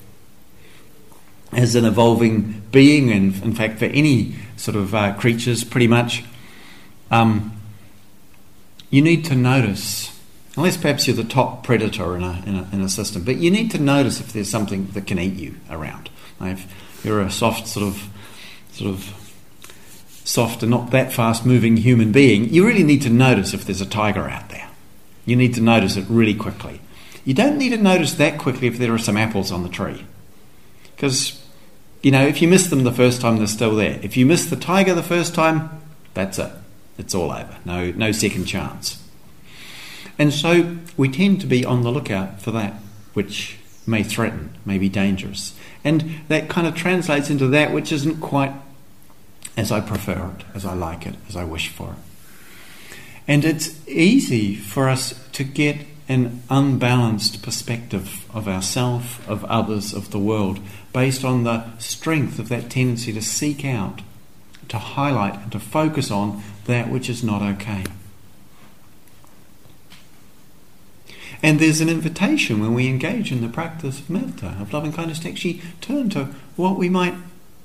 As 1.50 1.74
an 1.74 1.84
evolving 1.84 2.62
being, 2.70 3.10
and 3.10 3.42
in 3.42 3.52
fact, 3.52 3.80
for 3.80 3.86
any 3.86 4.36
sort 4.56 4.76
of 4.76 4.94
uh, 4.94 5.14
creatures, 5.14 5.64
pretty 5.64 5.88
much, 5.88 6.22
um, 7.10 7.55
you 8.96 9.02
need 9.02 9.26
to 9.26 9.34
notice, 9.34 10.10
unless 10.56 10.78
perhaps 10.78 11.06
you're 11.06 11.14
the 11.14 11.22
top 11.22 11.62
predator 11.62 12.16
in 12.16 12.22
a, 12.22 12.42
in 12.46 12.54
a, 12.56 12.68
in 12.72 12.80
a 12.80 12.88
system, 12.88 13.22
but 13.22 13.36
you 13.36 13.50
need 13.50 13.70
to 13.70 13.78
notice 13.78 14.20
if 14.20 14.32
there's 14.32 14.48
something 14.48 14.86
that 14.94 15.06
can 15.06 15.18
eat 15.18 15.34
you 15.34 15.54
around. 15.68 16.08
If 16.40 17.04
you're 17.04 17.20
a 17.20 17.30
soft 17.30 17.68
sort 17.68 17.86
of, 17.86 18.08
sort 18.72 18.90
of 18.90 19.04
soft 20.24 20.62
and 20.62 20.70
not 20.70 20.92
that 20.92 21.12
fast 21.12 21.44
moving 21.44 21.76
human 21.76 22.10
being, 22.10 22.48
you 22.48 22.66
really 22.66 22.84
need 22.84 23.02
to 23.02 23.10
notice 23.10 23.52
if 23.52 23.66
there's 23.66 23.82
a 23.82 23.86
tiger 23.86 24.30
out 24.30 24.48
there. 24.48 24.66
You 25.26 25.36
need 25.36 25.52
to 25.56 25.60
notice 25.60 25.98
it 25.98 26.06
really 26.08 26.34
quickly. 26.34 26.80
You 27.26 27.34
don't 27.34 27.58
need 27.58 27.70
to 27.70 27.76
notice 27.76 28.14
that 28.14 28.38
quickly 28.38 28.66
if 28.66 28.78
there 28.78 28.94
are 28.94 28.98
some 28.98 29.18
apples 29.18 29.52
on 29.52 29.62
the 29.62 29.68
tree. 29.68 30.06
Because, 30.94 31.44
you 32.00 32.10
know, 32.10 32.26
if 32.26 32.40
you 32.40 32.48
miss 32.48 32.68
them 32.68 32.84
the 32.84 32.92
first 32.92 33.20
time, 33.20 33.36
they're 33.36 33.46
still 33.46 33.76
there. 33.76 34.00
If 34.02 34.16
you 34.16 34.24
miss 34.24 34.46
the 34.46 34.56
tiger 34.56 34.94
the 34.94 35.02
first 35.02 35.34
time, 35.34 35.82
that's 36.14 36.38
it. 36.38 36.50
It's 36.98 37.14
all 37.14 37.30
over. 37.30 37.56
No, 37.64 37.90
no 37.92 38.12
second 38.12 38.46
chance. 38.46 39.02
And 40.18 40.32
so 40.32 40.78
we 40.96 41.08
tend 41.08 41.40
to 41.42 41.46
be 41.46 41.64
on 41.64 41.82
the 41.82 41.90
lookout 41.90 42.40
for 42.40 42.50
that 42.52 42.74
which 43.12 43.58
may 43.86 44.02
threaten, 44.02 44.54
may 44.64 44.78
be 44.78 44.88
dangerous. 44.88 45.54
And 45.84 46.20
that 46.28 46.48
kind 46.48 46.66
of 46.66 46.74
translates 46.74 47.30
into 47.30 47.46
that 47.48 47.72
which 47.72 47.92
isn't 47.92 48.20
quite 48.20 48.52
as 49.56 49.72
I 49.72 49.80
prefer 49.80 50.32
it, 50.36 50.44
as 50.54 50.66
I 50.66 50.74
like 50.74 51.06
it, 51.06 51.14
as 51.28 51.36
I 51.36 51.44
wish 51.44 51.68
for 51.68 51.92
it. 51.92 51.98
And 53.28 53.44
it's 53.44 53.86
easy 53.88 54.54
for 54.54 54.88
us 54.88 55.28
to 55.32 55.44
get 55.44 55.78
an 56.08 56.42
unbalanced 56.48 57.42
perspective 57.42 58.24
of 58.32 58.46
ourself, 58.46 59.26
of 59.28 59.44
others, 59.46 59.92
of 59.92 60.10
the 60.10 60.18
world, 60.18 60.60
based 60.92 61.24
on 61.24 61.42
the 61.42 61.64
strength 61.78 62.38
of 62.38 62.48
that 62.48 62.70
tendency 62.70 63.12
to 63.12 63.22
seek 63.22 63.64
out, 63.64 64.02
to 64.68 64.78
highlight, 64.78 65.34
and 65.34 65.52
to 65.52 65.58
focus 65.58 66.10
on 66.10 66.42
that 66.66 66.90
which 66.90 67.08
is 67.08 67.24
not 67.24 67.42
okay. 67.42 67.84
And 71.42 71.60
there's 71.60 71.80
an 71.80 71.88
invitation 71.88 72.60
when 72.60 72.74
we 72.74 72.88
engage 72.88 73.30
in 73.30 73.40
the 73.40 73.48
practice 73.48 74.00
of 74.00 74.10
metta, 74.10 74.56
of 74.60 74.72
loving 74.72 74.92
kindness, 74.92 75.18
to 75.20 75.28
actually 75.28 75.60
turn 75.80 76.10
to 76.10 76.26
what 76.56 76.76
we 76.76 76.88
might 76.88 77.14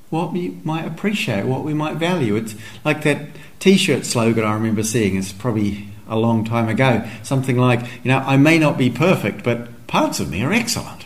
what 0.10 0.34
we 0.34 0.50
might 0.65 0.86
appreciate, 0.86 1.46
what 1.46 1.63
we 1.63 1.74
might 1.74 1.96
value. 1.96 2.36
It's 2.36 2.53
like 2.84 3.03
that 3.03 3.29
T-shirt 3.60 4.05
slogan 4.05 4.43
I 4.43 4.53
remember 4.53 4.84
seeing. 4.84 5.15
It's 5.15 5.31
probably 5.31 5.88
a 6.05 6.17
long 6.17 6.43
time 6.43 6.67
ago. 6.67 7.08
Something 7.24 7.58
like, 7.58 7.79
you 8.03 8.12
know, 8.12 8.17
I 8.17 8.36
may 8.36 8.60
not 8.60 8.77
be 8.77 8.89
perfect, 8.89 9.41
but 9.46 9.88
parts 9.88 10.20
of 10.20 10.29
me 10.29 10.43
are 10.43 10.51
excellent. 10.51 11.05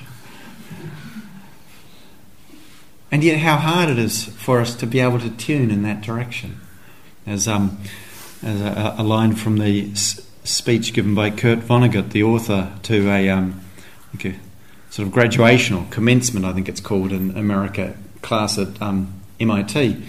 And 3.12 3.24
yet, 3.24 3.38
how 3.38 3.58
hard 3.58 3.90
it 3.90 4.00
is 4.00 4.26
for 4.26 4.60
us 4.60 4.76
to 4.78 4.88
be 4.88 5.00
able 5.00 5.20
to 5.20 5.30
tune 5.30 5.70
in 5.70 5.84
that 5.84 6.02
direction 6.02 6.60
as, 7.26 7.48
um, 7.48 7.78
as 8.44 8.62
a, 8.62 8.96
a, 8.98 9.04
line 9.04 9.36
from 9.36 9.58
the 9.58 9.92
s- 9.92 10.22
speech 10.44 10.94
given 10.94 11.16
by 11.16 11.30
Kurt 11.30 11.60
Vonnegut, 11.60 12.12
the 12.12 12.24
author, 12.24 12.72
to 12.84 13.10
a, 13.10 13.30
um, 13.30 13.62
like 14.14 14.26
a 14.26 14.40
sort 14.90 15.08
of 15.08 15.14
graduation 15.14 15.76
or 15.76 15.86
commencement, 15.90 16.46
I 16.46 16.54
think 16.54 16.70
it's 16.70 16.80
called 16.80 17.12
in 17.12 17.36
America, 17.38 17.96
class 18.22 18.58
at 18.58 18.82
um, 18.82 19.14
MIT. 19.40 20.04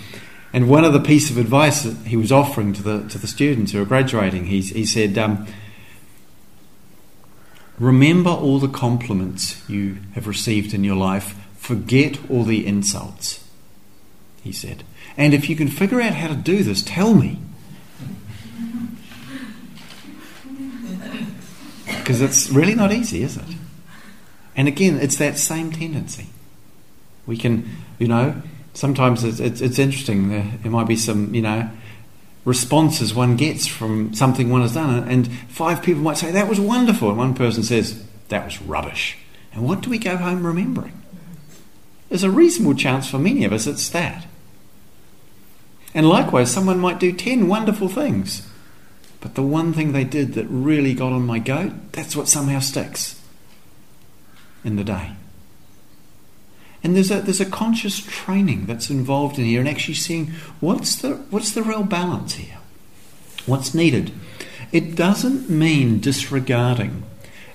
And 0.52 0.68
one 0.68 0.85
of 0.85 0.92
the 0.92 1.00
piece 1.00 1.30
of 1.30 1.38
advice 1.38 1.82
that 1.82 2.06
he 2.06 2.16
was 2.16 2.32
offering 2.32 2.73
to 2.75 2.82
the 2.82 3.08
to 3.08 3.18
the 3.18 3.26
students 3.26 3.73
who 3.73 3.82
are 3.82 3.85
graduating, 3.85 4.46
he, 4.46 4.61
he 4.61 4.87
said, 4.87 5.18
um, 5.18 5.46
"Remember 7.78 8.30
all 8.30 8.58
the 8.58 8.68
compliments 8.68 9.62
you 9.68 9.99
have 10.14 10.26
received 10.26 10.73
in 10.73 10.82
your 10.82 10.96
life. 10.96 11.35
Forget 11.58 12.18
all 12.30 12.44
the 12.44 12.66
insults." 12.66 13.44
He 14.42 14.52
said, 14.52 14.85
and 15.16 15.32
if 15.32 15.49
you 15.49 15.56
can 15.56 15.68
figure 15.68 16.00
out 16.00 16.14
how 16.14 16.28
to 16.28 16.35
do 16.35 16.62
this, 16.62 16.82
tell 16.82 17.14
me. 17.14 17.40
Because 21.87 22.20
it's 22.20 22.50
really 22.50 22.75
not 22.75 22.92
easy, 22.92 23.23
is 23.23 23.37
it? 23.37 23.44
And 24.54 24.68
again, 24.68 24.99
it's 24.99 25.16
that 25.16 25.38
same 25.38 25.73
tendency. 25.73 26.26
We 27.26 27.37
can, 27.37 27.68
you 27.99 28.08
know, 28.08 28.42
sometimes 28.75 29.25
it's, 29.25 29.40
it's, 29.40 29.61
it's 29.61 29.78
interesting. 29.78 30.28
There, 30.28 30.52
there, 30.62 30.70
might 30.70 30.87
be 30.87 30.96
some, 30.96 31.35
you 31.35 31.42
know, 31.42 31.68
responses 32.44 33.12
one 33.12 33.37
gets 33.37 33.66
from 33.66 34.14
something 34.14 34.49
one 34.49 34.62
has 34.62 34.75
done, 34.75 35.08
and 35.08 35.30
five 35.49 35.82
people 35.82 36.02
might 36.02 36.16
say, 36.16 36.30
That 36.30 36.49
was 36.49 36.61
wonderful. 36.61 37.08
And 37.08 37.18
one 37.18 37.35
person 37.35 37.62
says, 37.62 38.04
That 38.28 38.44
was 38.44 38.62
rubbish. 38.62 39.18
And 39.52 39.64
what 39.64 39.80
do 39.80 39.90
we 39.90 39.99
go 39.99 40.16
home 40.16 40.46
remembering? 40.46 41.02
There's 42.08 42.23
a 42.23 42.30
reasonable 42.30 42.75
chance 42.75 43.11
for 43.11 43.18
many 43.18 43.44
of 43.44 43.52
us 43.52 43.66
it's 43.66 43.88
that. 43.90 44.26
And 45.97 46.07
likewise, 46.07 46.53
someone 46.53 46.79
might 46.79 47.00
do 47.00 47.11
10 47.11 47.49
wonderful 47.49 47.88
things. 47.88 48.47
But 49.23 49.35
the 49.35 49.43
one 49.43 49.73
thing 49.73 49.93
they 49.93 50.05
did 50.05 50.35
that 50.35 50.45
really 50.45 50.93
got 50.93 51.15
on 51.15 51.25
my 51.25 51.38
goat, 51.38 51.73
that's 51.93 52.15
what 52.15 52.29
somehow 52.29 52.59
sticks 52.59 53.19
in 54.62 54.76
the 54.76 54.85
day. 54.85 55.12
And 56.85 56.95
there's 56.95 57.11
a, 57.11 57.23
there's 57.23 57.41
a 57.41 57.47
conscious 57.47 57.99
training 57.99 58.67
that's 58.67 58.91
involved 58.91 59.38
in 59.38 59.47
here 59.47 59.59
and 59.61 59.69
actually 59.69 59.95
seeing 59.95 60.33
what's 60.61 60.97
the, 60.97 61.15
what's 61.31 61.53
the 61.53 61.62
real 61.62 61.83
balance 61.83 62.35
here? 62.35 62.59
What's 63.47 63.75
needed? 63.75 64.12
It 64.73 64.97
doesn't 64.97 65.49
mean 65.49 66.00
disregarding 66.00 67.05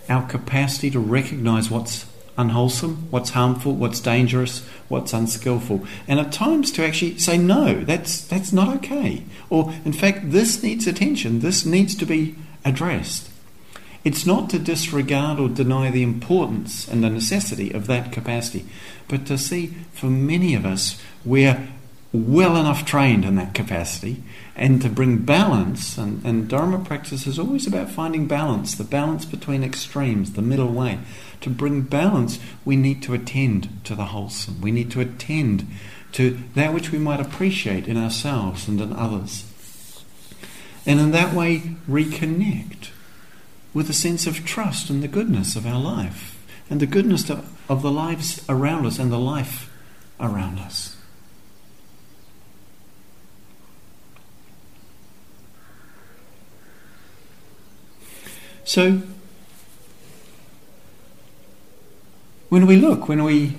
our 0.10 0.28
capacity 0.28 0.90
to 0.90 1.00
recognize 1.00 1.70
what's 1.70 2.11
unwholesome, 2.38 3.08
what's 3.12 3.32
harmful, 3.32 3.74
what's 3.74 4.00
dangerous, 4.00 4.66
what's 4.88 5.14
unskillful. 5.14 5.86
And 6.08 6.20
at 6.20 6.32
times 6.32 6.72
to 6.74 6.86
actually 6.86 7.18
say, 7.18 7.38
no, 7.38 7.84
that's, 7.84 8.22
that's 8.22 8.54
not 8.54 8.76
okay. 8.78 9.24
Or, 9.50 9.74
in 9.86 9.94
fact, 9.94 10.32
this 10.32 10.64
needs 10.64 10.88
attention, 10.88 11.40
this 11.40 11.66
needs 11.66 11.96
to 11.96 12.06
be 12.06 12.36
addressed. 12.64 13.30
It's 14.04 14.26
not 14.26 14.50
to 14.50 14.60
disregard 14.60 15.40
or 15.40 15.48
deny 15.48 15.92
the 15.92 16.04
importance 16.04 16.88
and 16.88 17.04
the 17.04 17.10
necessity 17.10 17.72
of 17.72 17.86
that 17.88 18.12
capacity, 18.12 18.66
but 19.08 19.26
to 19.28 19.38
see 19.38 19.68
for 19.94 20.08
many 20.08 20.56
of 20.56 20.66
us 20.66 21.00
we're 21.24 21.68
well 22.12 22.58
enough 22.58 22.84
trained 22.86 23.24
in 23.24 23.36
that 23.36 23.54
capacity 23.54 24.24
and 24.62 24.80
to 24.80 24.90
bring 24.90 25.18
balance. 25.18 25.98
And, 25.98 26.24
and 26.24 26.48
Dharma 26.48 26.86
practice 26.86 27.26
is 27.26 27.40
always 27.40 27.66
about 27.66 27.90
finding 27.90 28.28
balance, 28.28 28.76
the 28.76 28.84
balance 28.84 29.26
between 29.26 29.64
extremes, 29.64 30.34
the 30.34 30.44
middle 30.44 30.72
way. 30.72 31.00
To 31.42 31.50
bring 31.50 31.82
balance, 31.82 32.38
we 32.64 32.76
need 32.76 33.02
to 33.04 33.16
attend 33.16 33.84
to 33.86 33.96
the 33.96 34.06
wholesome. 34.06 34.62
We 34.62 34.72
need 34.72 34.92
to 34.92 35.02
attend 35.02 35.68
to 36.12 36.38
that 36.54 36.76
which 36.76 36.92
we 36.92 37.00
might 37.00 37.20
appreciate 37.20 37.88
in 37.88 37.98
ourselves 37.98 38.68
and 38.68 38.80
in 38.80 38.94
others. 38.94 39.46
And 40.86 41.00
in 41.00 41.10
that 41.10 41.34
way, 41.34 41.76
reconnect 41.90 42.90
with 43.74 43.90
a 43.90 43.94
sense 43.94 44.28
of 44.28 44.46
trust 44.46 44.92
in 44.92 45.02
the 45.02 45.08
goodness 45.08 45.56
of 45.56 45.66
our 45.66 45.82
life 45.82 46.38
and 46.70 46.80
the 46.80 46.86
goodness 46.86 47.32
of, 47.32 47.52
of 47.68 47.82
the 47.82 47.92
lives 47.92 48.46
around 48.48 48.86
us 48.86 49.00
and 49.00 49.12
the 49.12 49.18
life 49.18 49.72
around 50.20 50.60
us. 50.60 50.91
So, 58.64 59.02
when 62.50 62.68
we 62.68 62.76
look, 62.76 63.08
when 63.08 63.24
we 63.24 63.58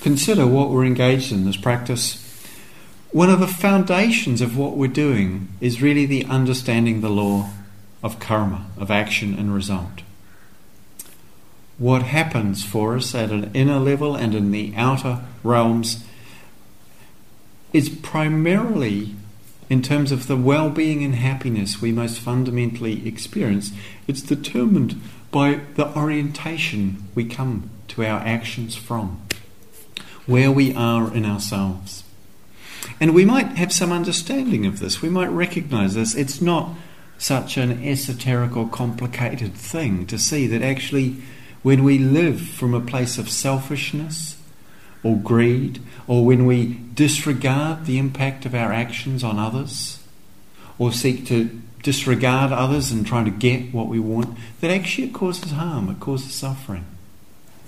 consider 0.00 0.46
what 0.46 0.70
we're 0.70 0.84
engaged 0.84 1.32
in 1.32 1.44
this 1.44 1.56
practice, 1.56 2.22
one 3.10 3.30
of 3.30 3.40
the 3.40 3.46
foundations 3.46 4.40
of 4.40 4.56
what 4.56 4.76
we're 4.76 4.88
doing 4.88 5.48
is 5.60 5.80
really 5.80 6.06
the 6.06 6.24
understanding 6.26 7.00
the 7.00 7.08
law 7.08 7.50
of 8.02 8.20
karma, 8.20 8.66
of 8.76 8.90
action 8.90 9.34
and 9.38 9.54
result. 9.54 10.02
What 11.78 12.02
happens 12.02 12.64
for 12.64 12.96
us 12.96 13.14
at 13.14 13.30
an 13.30 13.50
inner 13.52 13.78
level 13.78 14.14
and 14.14 14.34
in 14.34 14.50
the 14.50 14.74
outer 14.76 15.20
realms 15.42 16.04
is 17.72 17.88
primarily, 17.88 19.14
in 19.68 19.82
terms 19.82 20.12
of 20.12 20.26
the 20.26 20.36
well 20.36 20.70
being 20.70 21.02
and 21.02 21.14
happiness 21.14 21.80
we 21.80 21.92
most 21.92 22.20
fundamentally 22.20 23.06
experience, 23.06 23.72
it's 24.06 24.22
determined 24.22 25.00
by 25.30 25.60
the 25.74 25.96
orientation 25.96 27.04
we 27.14 27.24
come 27.24 27.70
to 27.88 28.04
our 28.04 28.20
actions 28.20 28.76
from, 28.76 29.20
where 30.26 30.50
we 30.50 30.74
are 30.74 31.12
in 31.12 31.24
ourselves. 31.24 32.04
And 33.00 33.14
we 33.14 33.24
might 33.24 33.56
have 33.58 33.72
some 33.72 33.92
understanding 33.92 34.64
of 34.64 34.78
this. 34.78 35.02
We 35.02 35.08
might 35.08 35.28
recognize 35.28 35.94
this. 35.94 36.14
It's 36.14 36.40
not 36.40 36.70
such 37.18 37.56
an 37.56 37.82
esoteric 37.82 38.56
or 38.56 38.68
complicated 38.68 39.54
thing 39.54 40.06
to 40.06 40.18
see 40.18 40.46
that 40.46 40.62
actually, 40.62 41.16
when 41.62 41.82
we 41.82 41.98
live 41.98 42.40
from 42.40 42.74
a 42.74 42.80
place 42.80 43.18
of 43.18 43.28
selfishness 43.28 44.35
or 45.06 45.16
greed, 45.16 45.80
or 46.08 46.24
when 46.24 46.46
we 46.46 46.80
disregard 46.94 47.86
the 47.86 47.98
impact 47.98 48.44
of 48.44 48.54
our 48.54 48.72
actions 48.72 49.22
on 49.22 49.38
others, 49.38 50.02
or 50.78 50.90
seek 50.90 51.24
to 51.26 51.62
disregard 51.84 52.50
others 52.50 52.90
and 52.90 53.06
trying 53.06 53.24
to 53.24 53.30
get 53.30 53.72
what 53.72 53.86
we 53.86 54.00
want, 54.00 54.36
that 54.60 54.72
actually 54.72 55.06
it 55.06 55.14
causes 55.14 55.52
harm, 55.52 55.88
it 55.88 56.00
causes 56.00 56.34
suffering. 56.34 56.84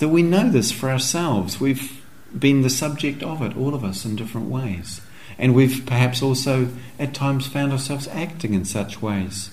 That 0.00 0.09
we 0.09 0.23
know 0.23 0.50
this 0.50 0.73
for 0.73 0.90
ourselves. 0.90 1.61
We've 1.61 2.04
been 2.37 2.62
the 2.62 2.71
subject 2.71 3.23
of 3.23 3.40
it, 3.42 3.57
all 3.57 3.75
of 3.75 3.85
us, 3.85 4.04
in 4.04 4.16
different 4.16 4.49
ways. 4.49 5.00
And 5.38 5.54
we've 5.54 5.87
perhaps 5.87 6.21
also 6.21 6.68
at 6.99 7.14
times 7.14 7.47
found 7.47 7.71
ourselves 7.71 8.09
acting 8.09 8.54
in 8.54 8.64
such 8.64 9.00
ways. 9.00 9.50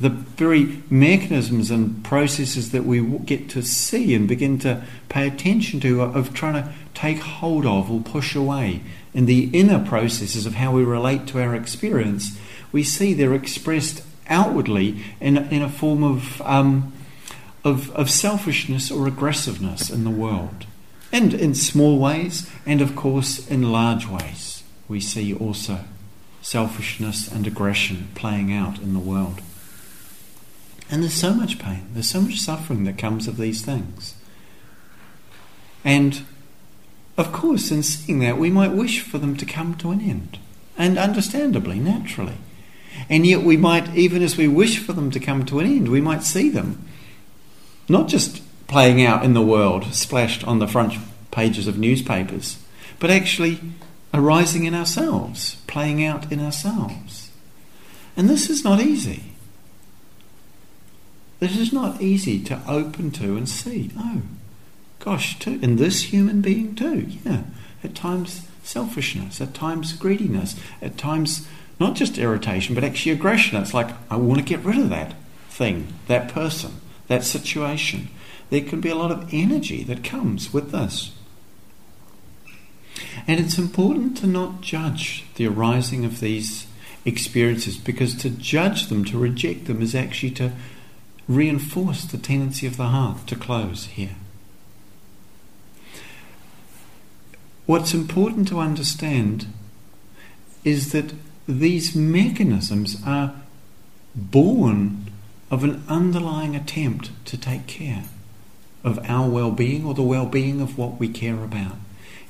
The 0.00 0.08
very 0.08 0.82
mechanisms 0.88 1.70
and 1.70 2.02
processes 2.02 2.72
that 2.72 2.84
we 2.84 3.00
get 3.02 3.50
to 3.50 3.62
see 3.62 4.14
and 4.14 4.26
begin 4.26 4.58
to 4.60 4.82
pay 5.08 5.26
attention 5.26 5.80
to 5.80 6.02
of 6.02 6.32
trying 6.32 6.54
to 6.54 6.72
take 6.94 7.18
hold 7.18 7.66
of 7.66 7.90
or 7.90 8.00
push 8.00 8.34
away 8.34 8.80
in 9.12 9.26
the 9.26 9.50
inner 9.52 9.84
processes 9.84 10.46
of 10.46 10.54
how 10.54 10.72
we 10.72 10.84
relate 10.84 11.26
to 11.28 11.40
our 11.40 11.54
experience, 11.54 12.38
we 12.72 12.82
see 12.82 13.12
they're 13.12 13.34
expressed 13.34 14.02
outwardly 14.28 15.02
in, 15.20 15.36
in 15.36 15.62
a 15.62 15.68
form 15.68 16.04
of, 16.04 16.40
um, 16.42 16.92
of, 17.64 17.90
of 17.92 18.08
selfishness 18.08 18.90
or 18.90 19.06
aggressiveness 19.06 19.90
in 19.90 20.04
the 20.04 20.10
world. 20.10 20.66
And 21.12 21.34
in 21.34 21.54
small 21.54 21.98
ways, 21.98 22.48
and 22.64 22.80
of 22.80 22.94
course 22.94 23.46
in 23.48 23.72
large 23.72 24.06
ways, 24.06 24.62
we 24.88 25.00
see 25.00 25.34
also 25.34 25.80
selfishness 26.40 27.30
and 27.30 27.46
aggression 27.46 28.08
playing 28.14 28.52
out 28.52 28.78
in 28.78 28.94
the 28.94 29.00
world. 29.00 29.40
And 30.90 31.02
there's 31.02 31.14
so 31.14 31.32
much 31.32 31.58
pain, 31.58 31.86
there's 31.92 32.10
so 32.10 32.20
much 32.20 32.40
suffering 32.40 32.84
that 32.84 32.98
comes 32.98 33.28
of 33.28 33.36
these 33.36 33.62
things. 33.62 34.14
And 35.84 36.22
of 37.16 37.32
course, 37.32 37.70
in 37.70 37.82
seeing 37.82 38.18
that, 38.20 38.38
we 38.38 38.50
might 38.50 38.72
wish 38.72 39.00
for 39.00 39.18
them 39.18 39.36
to 39.36 39.46
come 39.46 39.74
to 39.76 39.90
an 39.90 40.00
end. 40.00 40.38
And 40.76 40.98
understandably, 40.98 41.78
naturally. 41.78 42.38
And 43.08 43.26
yet, 43.26 43.42
we 43.42 43.56
might, 43.56 43.94
even 43.94 44.22
as 44.22 44.36
we 44.36 44.48
wish 44.48 44.78
for 44.78 44.92
them 44.92 45.10
to 45.10 45.20
come 45.20 45.44
to 45.46 45.60
an 45.60 45.66
end, 45.66 45.88
we 45.88 46.00
might 46.00 46.22
see 46.22 46.48
them 46.48 46.84
not 47.88 48.08
just 48.08 48.40
playing 48.68 49.04
out 49.04 49.24
in 49.24 49.34
the 49.34 49.42
world, 49.42 49.92
splashed 49.92 50.44
on 50.46 50.60
the 50.60 50.68
front 50.68 50.94
pages 51.30 51.66
of 51.66 51.76
newspapers, 51.78 52.58
but 52.98 53.10
actually 53.10 53.60
arising 54.14 54.64
in 54.64 54.74
ourselves, 54.74 55.56
playing 55.66 56.04
out 56.04 56.30
in 56.30 56.40
ourselves. 56.40 57.30
And 58.16 58.30
this 58.30 58.48
is 58.48 58.64
not 58.64 58.80
easy. 58.80 59.29
This 61.40 61.56
is 61.56 61.72
not 61.72 62.00
easy 62.00 62.42
to 62.44 62.60
open 62.68 63.10
to 63.12 63.36
and 63.36 63.48
see. 63.48 63.90
Oh, 63.98 64.22
gosh, 65.00 65.38
too, 65.38 65.58
in 65.62 65.76
this 65.76 66.12
human 66.12 66.40
being 66.40 66.74
too. 66.74 67.08
Yeah, 67.24 67.42
at 67.82 67.94
times 67.94 68.46
selfishness, 68.62 69.40
at 69.40 69.54
times 69.54 69.92
greediness, 69.94 70.54
at 70.80 70.96
times 70.96 71.48
not 71.80 71.96
just 71.96 72.18
irritation, 72.18 72.74
but 72.74 72.84
actually 72.84 73.12
aggression. 73.12 73.60
It's 73.60 73.74
like, 73.74 73.90
I 74.10 74.16
want 74.16 74.38
to 74.38 74.44
get 74.44 74.64
rid 74.64 74.78
of 74.78 74.90
that 74.90 75.14
thing, 75.48 75.88
that 76.06 76.28
person, 76.28 76.80
that 77.08 77.24
situation 77.24 78.08
there 78.50 78.60
can 78.60 78.80
be 78.80 78.90
a 78.90 78.96
lot 78.96 79.12
of 79.12 79.32
energy 79.32 79.82
that 79.84 80.04
comes 80.04 80.52
with 80.52 80.72
this. 80.72 81.12
And 83.26 83.40
it's 83.40 83.58
important 83.58 84.16
to 84.18 84.26
not 84.26 84.60
judge 84.60 85.24
the 85.36 85.46
arising 85.46 86.04
of 86.04 86.20
these 86.20 86.66
experiences 87.04 87.76
because 87.76 88.14
to 88.16 88.28
judge 88.28 88.88
them, 88.88 89.04
to 89.06 89.18
reject 89.18 89.66
them, 89.66 89.80
is 89.80 89.94
actually 89.94 90.32
to 90.32 90.52
reinforce 91.28 92.04
the 92.04 92.18
tendency 92.18 92.66
of 92.66 92.76
the 92.76 92.88
heart 92.88 93.26
to 93.28 93.36
close 93.36 93.86
here. 93.86 94.16
What's 97.66 97.94
important 97.94 98.48
to 98.48 98.58
understand 98.58 99.46
is 100.64 100.92
that 100.92 101.14
these 101.46 101.94
mechanisms 101.94 103.00
are 103.06 103.34
born 104.14 105.10
of 105.50 105.64
an 105.64 105.82
underlying 105.88 106.56
attempt 106.56 107.10
to 107.26 107.36
take 107.36 107.66
care 107.66 108.04
of 108.82 108.98
our 109.08 109.28
well 109.28 109.50
being 109.50 109.84
or 109.84 109.94
the 109.94 110.02
well 110.02 110.26
being 110.26 110.60
of 110.60 110.78
what 110.78 110.98
we 110.98 111.08
care 111.08 111.42
about. 111.44 111.76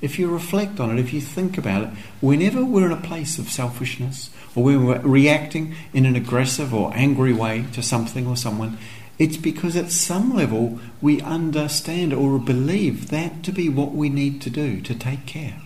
If 0.00 0.18
you 0.18 0.30
reflect 0.30 0.80
on 0.80 0.90
it, 0.90 1.00
if 1.00 1.12
you 1.12 1.20
think 1.20 1.58
about 1.58 1.84
it, 1.84 1.90
whenever 2.20 2.64
we're 2.64 2.86
in 2.86 2.92
a 2.92 2.96
place 3.00 3.38
of 3.38 3.50
selfishness 3.50 4.30
or 4.54 4.64
we're 4.64 5.00
reacting 5.00 5.74
in 5.92 6.06
an 6.06 6.16
aggressive 6.16 6.74
or 6.74 6.92
angry 6.94 7.32
way 7.32 7.66
to 7.72 7.82
something 7.82 8.26
or 8.26 8.36
someone, 8.36 8.78
it's 9.18 9.36
because 9.36 9.76
at 9.76 9.90
some 9.90 10.34
level 10.34 10.80
we 11.00 11.20
understand 11.20 12.12
or 12.12 12.38
believe 12.38 13.10
that 13.10 13.42
to 13.44 13.52
be 13.52 13.68
what 13.68 13.92
we 13.92 14.08
need 14.08 14.40
to 14.42 14.50
do 14.50 14.80
to 14.80 14.94
take 14.94 15.26
care, 15.26 15.60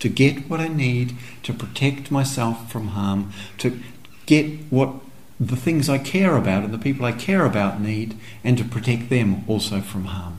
to 0.00 0.08
get 0.08 0.50
what 0.50 0.60
I 0.60 0.68
need, 0.68 1.16
to 1.44 1.54
protect 1.54 2.10
myself 2.10 2.70
from 2.70 2.88
harm, 2.88 3.32
to 3.58 3.80
get 4.26 4.46
what 4.70 4.94
the 5.40 5.56
things 5.56 5.88
I 5.88 5.98
care 5.98 6.36
about 6.36 6.64
and 6.64 6.74
the 6.74 6.78
people 6.78 7.06
I 7.06 7.12
care 7.12 7.46
about 7.46 7.80
need, 7.80 8.18
and 8.42 8.58
to 8.58 8.64
protect 8.64 9.08
them 9.08 9.44
also 9.46 9.80
from 9.80 10.06
harm. 10.06 10.38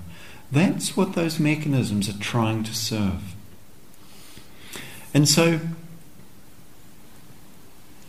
That's 0.52 0.98
what 0.98 1.14
those 1.14 1.40
mechanisms 1.40 2.10
are 2.10 2.20
trying 2.20 2.64
to 2.64 2.74
serve. 2.74 3.36
And 5.14 5.30
so, 5.30 5.60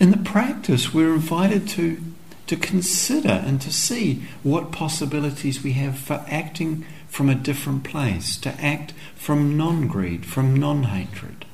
in 0.01 0.11
the 0.11 0.17
practice, 0.17 0.93
we're 0.93 1.15
invited 1.15 1.69
to, 1.69 2.03
to 2.49 2.57
consider 2.57 3.29
and 3.29 3.61
to 3.61 3.73
see 3.73 4.25
what 4.43 4.73
possibilities 4.73 5.63
we 5.63 5.73
have 5.73 5.99
for 5.99 6.25
acting 6.27 6.85
from 7.09 7.29
a 7.29 7.35
different 7.35 7.85
place, 7.85 8.37
to 8.39 8.51
act 8.61 8.93
from 9.15 9.57
non 9.57 9.87
greed, 9.87 10.27
from 10.27 10.57
non 10.57 10.85
hatred 10.85 11.45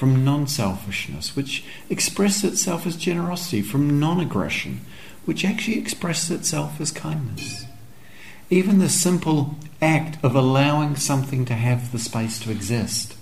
from 0.00 0.24
non 0.24 0.46
selfishness, 0.46 1.36
which 1.36 1.62
expresses 1.90 2.42
itself 2.52 2.86
as 2.86 2.96
generosity, 2.96 3.60
from 3.60 4.00
non 4.00 4.18
aggression, 4.18 4.80
which 5.26 5.44
actually 5.44 5.78
expresses 5.78 6.30
itself 6.30 6.80
as 6.80 6.90
kindness. 6.90 7.66
Even 8.48 8.78
the 8.78 8.88
simple 8.88 9.56
act 9.82 10.16
of 10.24 10.34
allowing 10.34 10.96
something 10.96 11.44
to 11.44 11.52
have 11.52 11.92
the 11.92 11.98
space 11.98 12.40
to 12.40 12.50
exist 12.50 13.14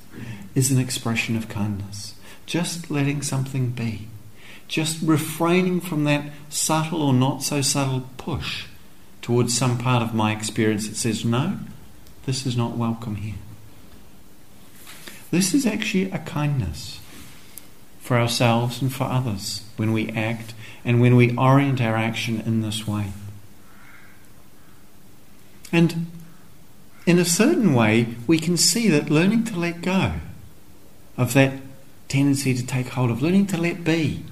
is 0.55 0.71
an 0.71 0.79
expression 0.79 1.35
of 1.35 1.49
kindness. 1.49 2.15
Just 2.47 2.93
letting 2.93 3.23
something 3.23 3.71
be. 3.71 4.07
Just 4.69 5.03
refraining 5.03 5.81
from 5.81 6.05
that 6.05 6.31
subtle 6.51 7.03
or 7.03 7.15
not 7.15 7.43
so 7.43 7.63
subtle 7.63 8.07
push 8.19 8.67
towards 9.23 9.57
some 9.57 9.79
part 9.79 10.03
of 10.03 10.15
my 10.15 10.33
experience 10.33 10.87
that 10.89 10.97
says, 10.97 11.25
no, 11.25 11.59
this 12.27 12.47
is 12.47 12.57
not 12.57 12.77
welcome 12.77 13.17
here. 13.17 13.35
This 15.31 15.53
is 15.53 15.67
actually 15.67 16.11
a 16.11 16.19
kindness 16.19 17.01
for 18.01 18.19
ourselves 18.19 18.81
and 18.81 18.93
for 18.93 19.05
others 19.05 19.63
when 19.77 19.93
we 19.93 20.11
act 20.11 20.55
and 20.85 21.01
when 21.01 21.17
we 21.17 21.37
orient 21.37 21.81
our 21.81 21.97
action 21.97 22.41
in 22.41 22.63
this 22.63 22.87
way. 22.87 23.13
And 25.71 26.07
in 27.07 27.19
a 27.19 27.25
certain 27.25 27.75
way, 27.75 28.17
we 28.27 28.39
can 28.39 28.57
see 28.57 28.89
that 28.89 29.11
learning 29.11 29.45
to 29.45 29.59
let 29.59 29.83
go 29.83 30.15
of 31.17 31.35
that 31.35 31.55
tendency 32.09 32.55
to 32.55 32.67
take 32.67 32.89
hold 32.89 33.11
of, 33.11 33.21
learning 33.21 33.47
to 33.49 33.59
let 33.59 33.85
be 33.85 34.25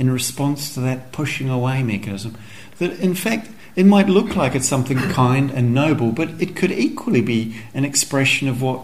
in 0.00 0.10
response 0.10 0.74
to 0.74 0.80
that 0.80 1.12
pushing 1.12 1.50
away 1.50 1.82
mechanism, 1.82 2.36
that 2.78 2.98
in 2.98 3.14
fact 3.14 3.50
it 3.76 3.84
might 3.84 4.08
look 4.08 4.34
like 4.34 4.54
it's 4.54 4.68
something 4.68 4.98
kind 4.98 5.50
and 5.50 5.74
noble, 5.74 6.10
but 6.10 6.30
it 6.40 6.56
could 6.56 6.72
equally 6.72 7.20
be 7.20 7.54
an 7.74 7.84
expression 7.84 8.48
of 8.48 8.60
what 8.60 8.80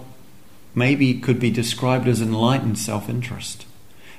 maybe 0.75 1.19
could 1.19 1.41
be 1.41 1.51
described 1.51 2.07
as 2.07 2.21
enlightened 2.21 2.79
self 2.79 3.09
interest. 3.09 3.65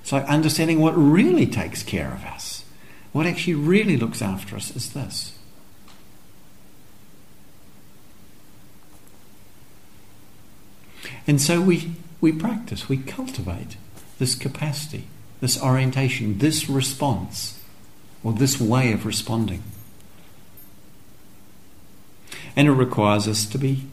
It's 0.01 0.11
like 0.11 0.25
understanding 0.25 0.81
what 0.81 0.97
really 0.97 1.45
takes 1.45 1.83
care 1.83 2.11
of 2.11 2.25
us. 2.25 2.65
What 3.11 3.27
actually 3.27 3.55
really 3.55 3.95
looks 3.95 4.21
after 4.21 4.55
us 4.55 4.75
is 4.75 4.93
this. 4.93 5.37
And 11.27 11.41
so 11.41 11.61
we, 11.61 11.93
we 12.21 12.31
practice, 12.31 12.89
we 12.89 12.97
cultivate 12.97 13.77
this 14.17 14.33
capacity, 14.33 15.07
this 15.39 15.61
orientation, 15.61 16.39
this 16.39 16.69
response, 16.69 17.59
or 18.23 18.33
this 18.33 18.59
way 18.59 18.91
of 18.91 19.05
responding. 19.05 19.63
And 22.55 22.67
it 22.67 22.71
requires 22.71 23.27
us 23.27 23.45
to 23.47 23.57
be 23.57 23.85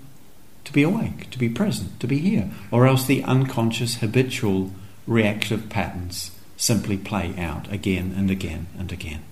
to 0.64 0.72
be 0.72 0.82
awake, 0.82 1.30
to 1.30 1.38
be 1.38 1.48
present, 1.48 2.00
to 2.00 2.06
be 2.06 2.18
here, 2.18 2.50
or 2.70 2.86
else 2.86 3.04
the 3.04 3.22
unconscious, 3.24 3.96
habitual, 3.96 4.70
reactive 5.06 5.68
patterns 5.68 6.30
simply 6.56 6.96
play 6.96 7.34
out 7.38 7.70
again 7.70 8.14
and 8.16 8.30
again 8.30 8.66
and 8.78 8.90
again. 8.90 9.22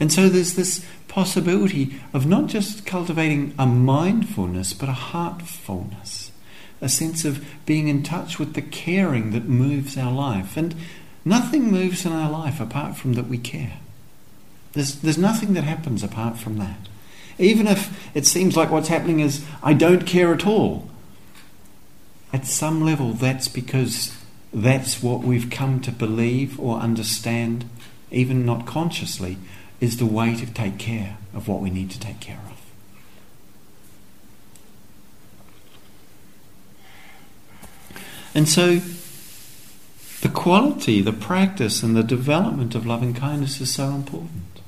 And 0.00 0.12
so 0.12 0.28
there's 0.28 0.54
this 0.54 0.84
possibility 1.08 2.00
of 2.12 2.26
not 2.26 2.46
just 2.46 2.86
cultivating 2.86 3.54
a 3.58 3.66
mindfulness, 3.66 4.72
but 4.72 4.88
a 4.88 4.92
heartfulness, 4.92 6.27
a 6.80 6.88
sense 6.88 7.24
of 7.24 7.44
being 7.66 7.88
in 7.88 8.02
touch 8.02 8.38
with 8.38 8.54
the 8.54 8.62
caring 8.62 9.32
that 9.32 9.44
moves 9.44 9.96
our 9.96 10.12
life. 10.12 10.56
And 10.56 10.74
nothing 11.24 11.70
moves 11.70 12.06
in 12.06 12.12
our 12.12 12.30
life 12.30 12.60
apart 12.60 12.96
from 12.96 13.14
that 13.14 13.28
we 13.28 13.38
care. 13.38 13.74
There's, 14.72 14.96
there's 14.96 15.18
nothing 15.18 15.54
that 15.54 15.64
happens 15.64 16.02
apart 16.02 16.38
from 16.38 16.58
that. 16.58 16.88
Even 17.38 17.66
if 17.66 18.16
it 18.16 18.26
seems 18.26 18.56
like 18.56 18.70
what's 18.70 18.88
happening 18.88 19.20
is 19.20 19.44
I 19.62 19.72
don't 19.72 20.06
care 20.06 20.32
at 20.32 20.46
all, 20.46 20.88
at 22.32 22.46
some 22.46 22.84
level 22.84 23.12
that's 23.12 23.48
because 23.48 24.16
that's 24.52 25.02
what 25.02 25.20
we've 25.20 25.50
come 25.50 25.80
to 25.80 25.92
believe 25.92 26.58
or 26.58 26.78
understand, 26.78 27.68
even 28.10 28.44
not 28.44 28.66
consciously, 28.66 29.38
is 29.80 29.98
the 29.98 30.06
way 30.06 30.34
to 30.34 30.46
take 30.46 30.78
care 30.78 31.16
of 31.34 31.48
what 31.48 31.60
we 31.60 31.70
need 31.70 31.90
to 31.90 32.00
take 32.00 32.20
care 32.20 32.40
of. 32.44 32.47
And 38.38 38.48
so, 38.48 38.80
the 40.20 40.28
quality, 40.28 41.00
the 41.00 41.12
practice, 41.12 41.82
and 41.82 41.96
the 41.96 42.04
development 42.04 42.76
of 42.76 42.86
loving 42.86 43.12
kindness 43.12 43.60
is 43.60 43.74
so 43.74 43.86
important. 43.86 44.60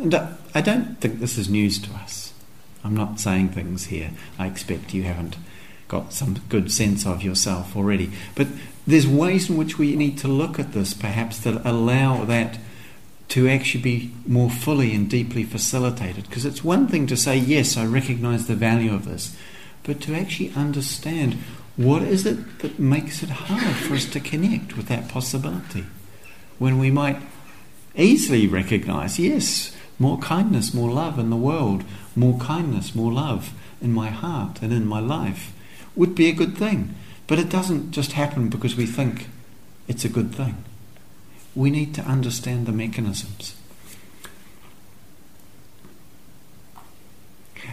And 0.00 0.14
I 0.54 0.62
don't 0.62 0.98
think 1.02 1.20
this 1.20 1.36
is 1.36 1.50
news 1.50 1.78
to 1.80 1.92
us. 1.92 2.32
I'm 2.82 2.96
not 2.96 3.20
saying 3.20 3.50
things 3.50 3.88
here 3.88 4.12
I 4.38 4.46
expect 4.46 4.94
you 4.94 5.02
haven't 5.02 5.36
got 5.88 6.14
some 6.14 6.40
good 6.48 6.72
sense 6.72 7.04
of 7.04 7.22
yourself 7.22 7.76
already. 7.76 8.10
But 8.34 8.46
there's 8.86 9.06
ways 9.06 9.50
in 9.50 9.58
which 9.58 9.76
we 9.76 9.94
need 9.94 10.16
to 10.20 10.28
look 10.28 10.58
at 10.58 10.72
this, 10.72 10.94
perhaps, 10.94 11.38
that 11.40 11.60
allow 11.66 12.24
that 12.24 12.56
to 13.28 13.50
actually 13.50 13.82
be 13.82 14.12
more 14.26 14.48
fully 14.48 14.94
and 14.94 15.10
deeply 15.10 15.44
facilitated. 15.44 16.24
Because 16.24 16.46
it's 16.46 16.64
one 16.64 16.88
thing 16.88 17.06
to 17.08 17.18
say, 17.18 17.36
yes, 17.36 17.76
I 17.76 17.84
recognize 17.84 18.46
the 18.46 18.54
value 18.54 18.94
of 18.94 19.04
this, 19.04 19.36
but 19.82 20.00
to 20.00 20.14
actually 20.14 20.54
understand 20.56 21.36
what 21.78 22.02
is 22.02 22.26
it 22.26 22.58
that 22.58 22.78
makes 22.78 23.22
it 23.22 23.30
hard 23.30 23.76
for 23.76 23.94
us 23.94 24.04
to 24.04 24.20
connect 24.20 24.76
with 24.76 24.88
that 24.88 25.08
possibility 25.08 25.86
when 26.58 26.78
we 26.78 26.90
might 26.90 27.16
easily 27.96 28.46
recognize, 28.46 29.18
yes, 29.18 29.74
more 29.98 30.18
kindness, 30.18 30.74
more 30.74 30.90
love 30.90 31.18
in 31.18 31.30
the 31.30 31.36
world, 31.36 31.84
more 32.14 32.38
kindness, 32.38 32.94
more 32.94 33.12
love 33.12 33.52
in 33.80 33.92
my 33.92 34.10
heart 34.10 34.60
and 34.60 34.72
in 34.72 34.86
my 34.86 34.98
life 34.98 35.52
would 35.94 36.14
be 36.14 36.28
a 36.28 36.32
good 36.32 36.58
thing. 36.58 36.94
But 37.28 37.38
it 37.38 37.48
doesn't 37.48 37.92
just 37.92 38.12
happen 38.12 38.48
because 38.48 38.76
we 38.76 38.84
think 38.84 39.28
it's 39.86 40.04
a 40.04 40.08
good 40.08 40.34
thing 40.34 40.64
we 41.54 41.70
need 41.70 41.92
to 41.92 42.02
understand 42.02 42.66
the 42.66 42.72
mechanisms. 42.72 43.56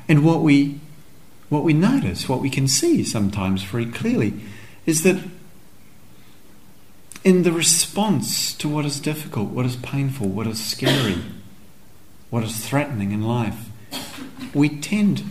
And 0.08 0.26
what 0.26 0.42
we 0.42 0.80
what 1.50 1.64
we 1.64 1.74
notice, 1.74 2.28
what 2.28 2.42
we 2.42 2.50
can 2.50 2.68
see 2.68 3.04
sometimes 3.04 3.64
very 3.64 3.86
clearly, 3.86 4.34
is 4.86 5.04
that 5.04 5.24
in 7.24 7.44
the 7.44 7.52
response 7.52 8.54
to 8.54 8.70
what 8.70 8.86
is 8.86 9.00
difficult, 9.00 9.50
what 9.50 9.66
is 9.66 9.76
painful, 9.78 10.28
what 10.28 10.48
is 10.48 10.64
scary, 10.64 11.18
what 12.30 12.44
is 12.44 12.66
threatening 12.66 13.12
in 13.12 13.22
life, 13.22 13.70
we 14.54 14.70
tend 14.70 15.24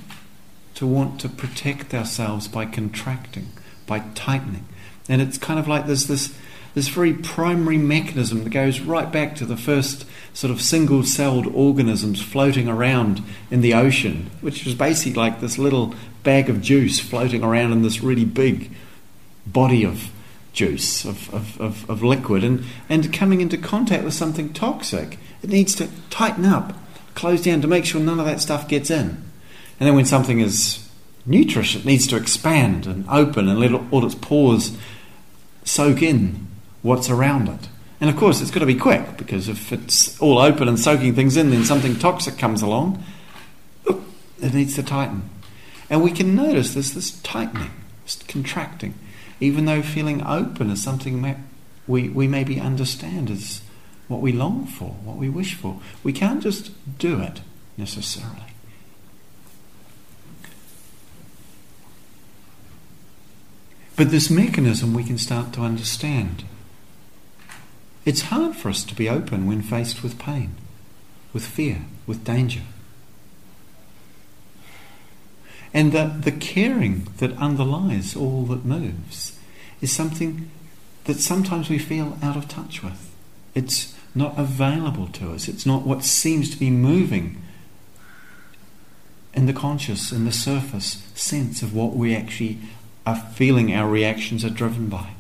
to 0.75 0.87
want 0.87 1.21
to 1.21 1.29
protect 1.29 1.95
ourselves 1.95 2.49
by 2.49 2.67
contracting, 2.67 3.49
by 3.87 4.01
tightening. 4.15 4.67
And 5.09 5.23
it's 5.23 5.39
kind 5.39 5.59
of 5.59 5.69
like 5.69 5.87
there's 5.87 6.07
this 6.09 6.37
this 6.75 6.89
very 6.89 7.15
primary 7.15 7.79
mechanism 7.79 8.43
that 8.43 8.51
goes 8.51 8.81
right 8.81 9.11
back 9.11 9.37
to 9.37 9.47
the 9.47 9.57
first 9.57 10.05
sort 10.35 10.51
of 10.51 10.61
single 10.61 11.05
celled 11.05 11.47
organisms 11.47 12.21
floating 12.21 12.69
around 12.69 13.23
in 13.51 13.61
the 13.61 13.73
ocean, 13.73 14.31
which 14.41 14.65
was 14.65 14.75
basically 14.75 15.15
like 15.15 15.41
this 15.41 15.57
little 15.57 15.95
bag 16.25 16.51
of 16.51 16.61
juice 16.61 16.99
floating 16.99 17.45
around 17.45 17.73
in 17.73 17.83
this 17.83 18.03
really 18.03 18.25
big 18.25 18.73
body 19.47 19.85
of 19.85 20.11
juice, 20.53 21.05
of, 21.05 21.33
of, 21.33 21.61
of, 21.61 21.89
of 21.89 22.03
liquid, 22.03 22.43
and, 22.43 22.65
and 22.89 23.13
coming 23.13 23.41
into 23.41 23.57
contact 23.57 24.03
with 24.03 24.15
something 24.15 24.53
toxic. 24.53 25.19
It 25.43 25.51
needs 25.51 25.77
to 25.77 25.89
tighten 26.11 26.45
up, 26.45 26.73
close 27.15 27.43
down 27.43 27.61
to 27.61 27.69
make 27.69 27.85
sure 27.85 28.01
none 28.01 28.19
of 28.19 28.27
that 28.27 28.41
stuff 28.41 28.67
gets 28.67 28.91
in. 28.91 29.23
And 29.79 29.89
then 29.89 29.95
when 29.95 30.07
something 30.07 30.41
is 30.41 30.89
nutritious, 31.25 31.83
it 31.83 31.87
needs 31.87 32.07
to 32.09 32.17
expand 32.17 32.87
and 32.87 33.09
open 33.09 33.49
and 33.49 33.61
let 33.61 33.73
all 33.93 34.05
its 34.05 34.15
pores 34.17 34.77
soak 35.65 36.03
in 36.03 36.47
what's 36.85 37.09
around 37.09 37.49
it. 37.49 37.69
And 37.99 38.11
of 38.11 38.17
course, 38.17 38.43
it's 38.43 38.51
got 38.51 38.61
to 38.61 38.67
be 38.67 38.75
quick 38.75 39.17
because 39.17 39.49
if 39.49 39.73
it's 39.73 40.21
all 40.21 40.39
open 40.39 40.69
and 40.69 40.79
soaking 40.79 41.15
things 41.15 41.37
in, 41.37 41.51
then 41.51 41.65
something 41.65 41.97
toxic 41.97 42.37
comes 42.37 42.61
along, 42.61 43.03
it 43.87 44.53
needs 44.53 44.75
to 44.75 44.83
tighten. 44.83 45.31
And 45.89 46.03
we 46.03 46.13
can 46.13 46.37
notice 46.37 46.75
there's 46.75 46.93
this 46.93 47.19
tightening, 47.23 47.71
this 48.05 48.23
contracting, 48.29 48.95
even 49.41 49.65
though 49.65 49.81
feeling 49.81 50.25
open 50.27 50.71
is 50.71 50.83
something 50.83 51.37
we, 51.87 52.11
we 52.11 52.29
maybe 52.29 52.61
understand 52.61 53.31
as 53.31 53.63
what 54.07 54.21
we 54.21 54.33
long 54.33 54.67
for, 54.67 54.91
what 55.05 55.17
we 55.17 55.31
wish 55.31 55.55
for. 55.55 55.81
We 56.03 56.13
can't 56.13 56.43
just 56.43 56.71
do 56.99 57.19
it 57.21 57.41
necessarily. 57.79 58.43
But 63.97 64.11
this 64.11 64.29
mechanism 64.29 64.93
we 64.93 65.05
can 65.05 65.17
start 65.17 65.55
to 65.55 65.63
understand. 65.63 66.45
It's 68.05 68.23
hard 68.23 68.55
for 68.55 68.69
us 68.69 68.85
to 68.85 68.95
be 68.95 69.09
open 69.09 69.47
when 69.47 69.63
faced 69.63 70.03
with 70.03 70.19
pain, 70.19 70.55
with 71.33 71.47
fear, 71.47 71.83
with 72.07 72.25
danger. 72.25 72.63
And 75.73 75.93
the, 75.93 76.05
the 76.21 76.33
caring 76.33 77.09
that 77.19 77.37
underlies 77.39 78.15
all 78.15 78.45
that 78.45 78.65
moves 78.65 79.39
is 79.81 79.91
something 79.91 80.51
that 81.05 81.19
sometimes 81.19 81.69
we 81.69 81.79
feel 81.79 82.19
out 82.23 82.37
of 82.37 82.49
touch 82.49 82.83
with. 82.83 83.11
It's 83.55 83.95
not 84.15 84.39
available 84.39 85.09
to 85.09 85.33
us. 85.33 85.49
It's 85.49 85.67
not 85.67 85.87
what 85.87 86.05
seems 86.05 86.51
to 86.51 86.59
be 86.59 86.71
moving 86.71 87.43
in 89.33 89.47
the 89.47 89.53
conscious, 89.53 90.13
in 90.13 90.25
the 90.25 90.33
surface 90.33 91.03
sense 91.15 91.63
of 91.63 91.75
what 91.75 91.95
we 91.95 92.15
actually 92.15 92.59
are 93.05 93.17
feeling 93.17 93.75
our 93.75 93.89
reactions 93.89 94.45
are 94.45 94.51
driven 94.51 94.89
by. 94.89 95.11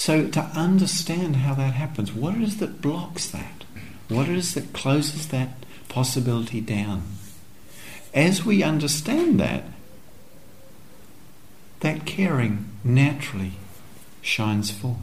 So, 0.00 0.28
to 0.28 0.40
understand 0.40 1.36
how 1.36 1.52
that 1.56 1.74
happens, 1.74 2.10
what 2.10 2.34
it 2.34 2.40
is 2.40 2.56
that 2.56 2.80
blocks 2.80 3.28
that? 3.32 3.64
What 4.08 4.30
it 4.30 4.34
is 4.38 4.54
that 4.54 4.72
closes 4.72 5.28
that 5.28 5.50
possibility 5.90 6.62
down? 6.62 7.02
As 8.14 8.42
we 8.42 8.62
understand 8.62 9.38
that, 9.40 9.64
that 11.80 12.06
caring 12.06 12.70
naturally 12.82 13.52
shines 14.22 14.70
forth. 14.70 14.96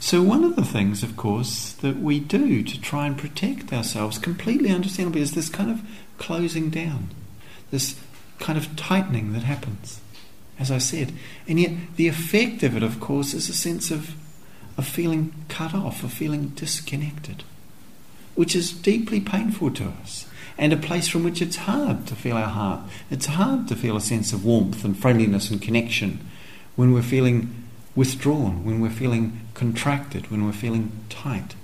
So, 0.00 0.20
one 0.20 0.42
of 0.42 0.56
the 0.56 0.64
things, 0.64 1.04
of 1.04 1.16
course, 1.16 1.74
that 1.74 2.00
we 2.00 2.18
do 2.18 2.64
to 2.64 2.80
try 2.80 3.06
and 3.06 3.16
protect 3.16 3.72
ourselves, 3.72 4.18
completely 4.18 4.70
understandably, 4.70 5.20
is 5.20 5.30
this 5.30 5.48
kind 5.48 5.70
of 5.70 5.82
closing 6.18 6.70
down, 6.70 7.10
this 7.70 8.00
kind 8.40 8.58
of 8.58 8.74
tightening 8.74 9.32
that 9.32 9.44
happens 9.44 10.00
as 10.58 10.70
I 10.70 10.78
said. 10.78 11.12
And 11.46 11.60
yet, 11.60 11.72
the 11.96 12.08
effect 12.08 12.62
of 12.62 12.76
it, 12.76 12.82
of 12.82 13.00
course, 13.00 13.34
is 13.34 13.48
a 13.48 13.54
sense 13.54 13.90
of, 13.90 14.14
of 14.76 14.86
feeling 14.86 15.34
cut 15.48 15.74
off, 15.74 16.02
of 16.02 16.12
feeling 16.12 16.48
disconnected, 16.50 17.44
which 18.34 18.56
is 18.56 18.72
deeply 18.72 19.20
painful 19.20 19.70
to 19.72 19.84
us, 20.02 20.26
and 20.58 20.72
a 20.72 20.76
place 20.76 21.08
from 21.08 21.24
which 21.24 21.42
it's 21.42 21.56
hard 21.56 22.06
to 22.06 22.14
feel 22.14 22.36
our 22.36 22.48
heart. 22.48 22.80
It's 23.10 23.26
hard 23.26 23.68
to 23.68 23.76
feel 23.76 23.96
a 23.96 24.00
sense 24.00 24.32
of 24.32 24.44
warmth 24.44 24.84
and 24.84 24.96
friendliness 24.96 25.50
and 25.50 25.60
connection 25.60 26.26
when 26.76 26.92
we're 26.92 27.02
feeling 27.02 27.64
withdrawn, 27.94 28.64
when 28.64 28.80
we're 28.80 28.90
feeling 28.90 29.40
contracted, 29.54 30.30
when 30.30 30.44
we're 30.44 30.52
feeling 30.52 30.92
tight. 31.08 31.54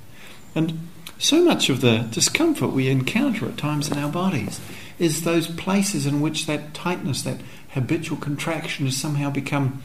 And 0.55 0.89
so 1.19 1.45
much 1.45 1.69
of 1.69 1.81
the 1.81 1.99
discomfort 2.11 2.73
we 2.73 2.89
encounter 2.89 3.47
at 3.47 3.57
times 3.57 3.91
in 3.91 3.99
our 3.99 4.11
bodies 4.11 4.61
is 5.03 5.23
those 5.23 5.49
places 5.49 6.07
in 6.07 6.21
which 6.21 6.47
that 6.47 6.73
tightness, 6.75 7.23
that 7.23 7.41
habitual 7.71 8.17
contraction 8.17 8.87
has 8.87 8.97
somehow 8.97 9.31
become, 9.31 9.83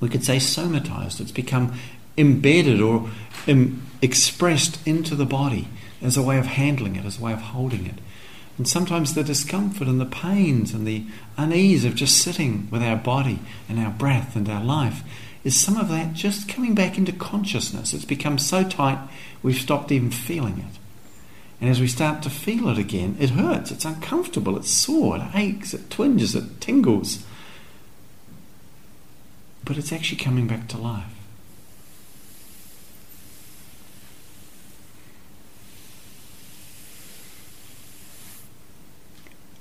we 0.00 0.08
could 0.08 0.24
say, 0.24 0.36
somatized. 0.36 1.20
It's 1.20 1.32
become 1.32 1.74
embedded 2.16 2.80
or 2.80 3.10
Im- 3.46 3.82
expressed 4.02 4.84
into 4.86 5.14
the 5.14 5.26
body 5.26 5.68
as 6.00 6.16
a 6.16 6.22
way 6.22 6.38
of 6.38 6.46
handling 6.46 6.96
it, 6.96 7.04
as 7.04 7.18
a 7.18 7.22
way 7.22 7.32
of 7.32 7.40
holding 7.40 7.86
it. 7.86 7.96
And 8.58 8.66
sometimes 8.66 9.14
the 9.14 9.24
discomfort 9.24 9.88
and 9.88 10.00
the 10.00 10.06
pains 10.06 10.72
and 10.72 10.86
the 10.86 11.04
unease 11.36 11.84
of 11.84 11.94
just 11.94 12.18
sitting 12.18 12.68
with 12.70 12.82
our 12.82 12.96
body 12.96 13.40
and 13.68 13.78
our 13.78 13.90
breath 13.90 14.34
and 14.36 14.48
our 14.48 14.64
life 14.64 15.02
is 15.44 15.58
some 15.58 15.76
of 15.76 15.88
that 15.88 16.14
just 16.14 16.48
coming 16.48 16.74
back 16.74 16.98
into 16.98 17.12
consciousness. 17.12 17.92
It's 17.92 18.04
become 18.04 18.38
so 18.38 18.64
tight 18.64 18.98
we've 19.42 19.56
stopped 19.56 19.92
even 19.92 20.10
feeling 20.10 20.58
it. 20.58 20.78
And 21.60 21.70
as 21.70 21.80
we 21.80 21.86
start 21.86 22.22
to 22.22 22.30
feel 22.30 22.68
it 22.68 22.78
again, 22.78 23.16
it 23.18 23.30
hurts, 23.30 23.70
it's 23.70 23.84
uncomfortable, 23.84 24.56
it's 24.56 24.70
sore, 24.70 25.16
it 25.16 25.22
aches, 25.34 25.72
it 25.72 25.88
twinges, 25.88 26.34
it 26.34 26.60
tingles. 26.60 27.24
But 29.64 29.78
it's 29.78 29.92
actually 29.92 30.18
coming 30.18 30.46
back 30.46 30.68
to 30.68 30.76
life. 30.76 31.04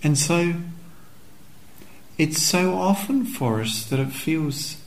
And 0.04 0.18
so 0.18 0.54
it's 2.18 2.42
so 2.42 2.76
often 2.76 3.26
for 3.26 3.62
us 3.62 3.84
that 3.86 4.00
it 4.00 4.12
feels 4.12 4.78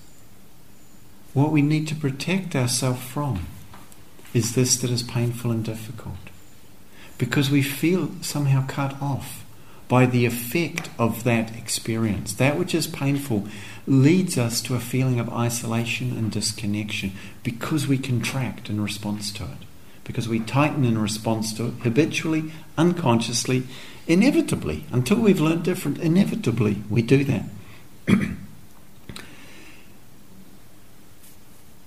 what 1.34 1.50
we 1.50 1.60
need 1.60 1.88
to 1.88 1.94
protect 1.94 2.54
ourselves 2.54 3.02
from 3.02 3.46
is 4.32 4.54
this 4.54 4.76
that 4.76 4.90
is 4.90 5.02
painful 5.02 5.50
and 5.50 5.64
difficult. 5.64 6.27
Because 7.18 7.50
we 7.50 7.62
feel 7.62 8.11
somehow 8.22 8.66
cut 8.66 9.00
off 9.02 9.44
by 9.88 10.07
the 10.07 10.24
effect 10.24 10.90
of 10.98 11.24
that 11.24 11.57
experience. 11.57 12.33
That 12.35 12.59
which 12.59 12.74
is 12.74 12.87
painful 12.87 13.48
leads 13.87 14.38
us 14.38 14.61
to 14.62 14.74
a 14.74 14.81
feeling 14.81 15.18
of 15.18 15.31
isolation 15.31 16.16
and 16.16 16.31
disconnection 16.31 17.12
because 17.42 17.87
we 17.88 17.98
contract 17.98 18.70
in 18.70 18.81
response 18.81 19.33
to 19.33 19.44
it, 19.44 19.66
because 20.04 20.28
we 20.28 20.40
tighten 20.40 20.85
in 20.85 20.98
response 20.98 21.52
to 21.54 21.68
it 21.68 21.74
habitually, 21.83 22.52
unconsciously, 22.76 23.64
Inevitably, 24.09 24.85
until 24.90 25.18
we've 25.18 25.38
learned 25.38 25.64
different, 25.64 25.98
inevitably 25.98 26.83
we 26.88 27.02
do 27.02 27.24
that. 27.24 27.44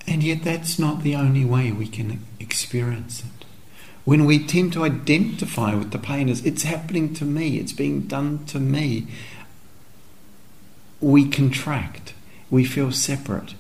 and 0.07 0.23
yet, 0.23 0.43
that's 0.43 0.77
not 0.77 1.01
the 1.01 1.15
only 1.15 1.43
way 1.43 1.71
we 1.71 1.87
can 1.87 2.23
experience 2.39 3.21
it. 3.21 3.30
When 4.11 4.25
we 4.25 4.45
tend 4.45 4.73
to 4.73 4.83
identify 4.83 5.73
with 5.73 5.91
the 5.91 5.97
pain 5.97 6.27
as 6.27 6.45
it's 6.45 6.63
happening 6.63 7.13
to 7.13 7.23
me, 7.23 7.59
it's 7.59 7.71
being 7.71 8.07
done 8.07 8.43
to 8.47 8.59
me, 8.59 9.07
we 10.99 11.29
contract, 11.29 12.13
we 12.49 12.65
feel 12.65 12.91
separate. 12.91 13.55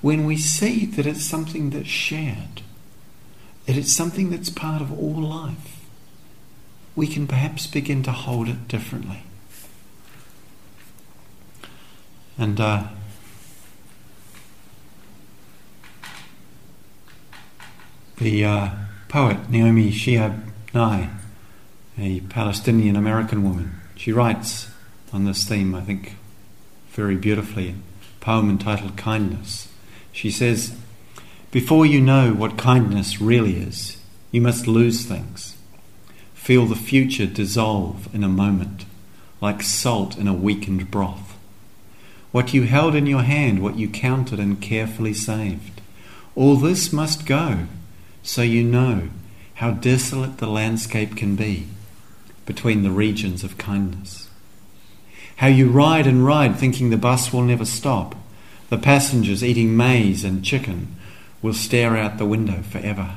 When 0.00 0.24
we 0.24 0.38
see 0.38 0.86
that 0.86 1.04
it's 1.04 1.22
something 1.22 1.68
that's 1.68 1.88
shared, 1.88 2.62
that 3.66 3.76
it's 3.76 3.92
something 3.92 4.30
that's 4.30 4.48
part 4.48 4.80
of 4.80 4.98
all 4.98 5.20
life, 5.20 5.84
we 6.96 7.06
can 7.06 7.26
perhaps 7.26 7.66
begin 7.66 8.02
to 8.04 8.12
hold 8.12 8.48
it 8.48 8.66
differently. 8.66 9.24
And 12.38 12.58
uh, 12.58 12.84
the 18.20 18.44
uh, 18.44 18.68
poet 19.08 19.48
Naomi 19.48 19.90
Shihab 19.90 20.42
Nye, 20.74 21.08
a 21.98 22.20
Palestinian 22.20 22.94
American 22.94 23.42
woman, 23.42 23.80
she 23.96 24.12
writes 24.12 24.70
on 25.10 25.24
this 25.24 25.44
theme, 25.44 25.74
I 25.74 25.80
think, 25.80 26.16
very 26.90 27.16
beautifully, 27.16 27.70
a 27.70 28.24
poem 28.24 28.50
entitled 28.50 28.98
Kindness. 28.98 29.68
She 30.12 30.30
says, 30.30 30.76
Before 31.50 31.86
you 31.86 32.00
know 32.02 32.34
what 32.34 32.58
kindness 32.58 33.22
really 33.22 33.56
is, 33.56 33.96
you 34.30 34.42
must 34.42 34.66
lose 34.66 35.06
things. 35.06 35.56
Feel 36.34 36.66
the 36.66 36.76
future 36.76 37.26
dissolve 37.26 38.14
in 38.14 38.22
a 38.22 38.28
moment, 38.28 38.84
like 39.40 39.62
salt 39.62 40.18
in 40.18 40.28
a 40.28 40.34
weakened 40.34 40.90
broth. 40.90 41.38
What 42.32 42.52
you 42.52 42.64
held 42.64 42.94
in 42.94 43.06
your 43.06 43.22
hand, 43.22 43.62
what 43.62 43.78
you 43.78 43.88
counted 43.88 44.38
and 44.38 44.60
carefully 44.60 45.14
saved, 45.14 45.80
all 46.36 46.56
this 46.56 46.92
must 46.92 47.24
go, 47.24 47.66
so 48.22 48.42
you 48.42 48.62
know 48.62 49.08
how 49.54 49.70
desolate 49.70 50.38
the 50.38 50.46
landscape 50.46 51.16
can 51.16 51.36
be 51.36 51.66
between 52.46 52.82
the 52.82 52.90
regions 52.90 53.44
of 53.44 53.58
kindness. 53.58 54.28
How 55.36 55.46
you 55.46 55.68
ride 55.68 56.06
and 56.06 56.24
ride 56.24 56.56
thinking 56.56 56.90
the 56.90 56.96
bus 56.96 57.32
will 57.32 57.42
never 57.42 57.64
stop, 57.64 58.14
the 58.68 58.78
passengers 58.78 59.42
eating 59.42 59.76
maize 59.76 60.24
and 60.24 60.44
chicken 60.44 60.96
will 61.42 61.54
stare 61.54 61.96
out 61.96 62.18
the 62.18 62.26
window 62.26 62.62
forever 62.62 63.16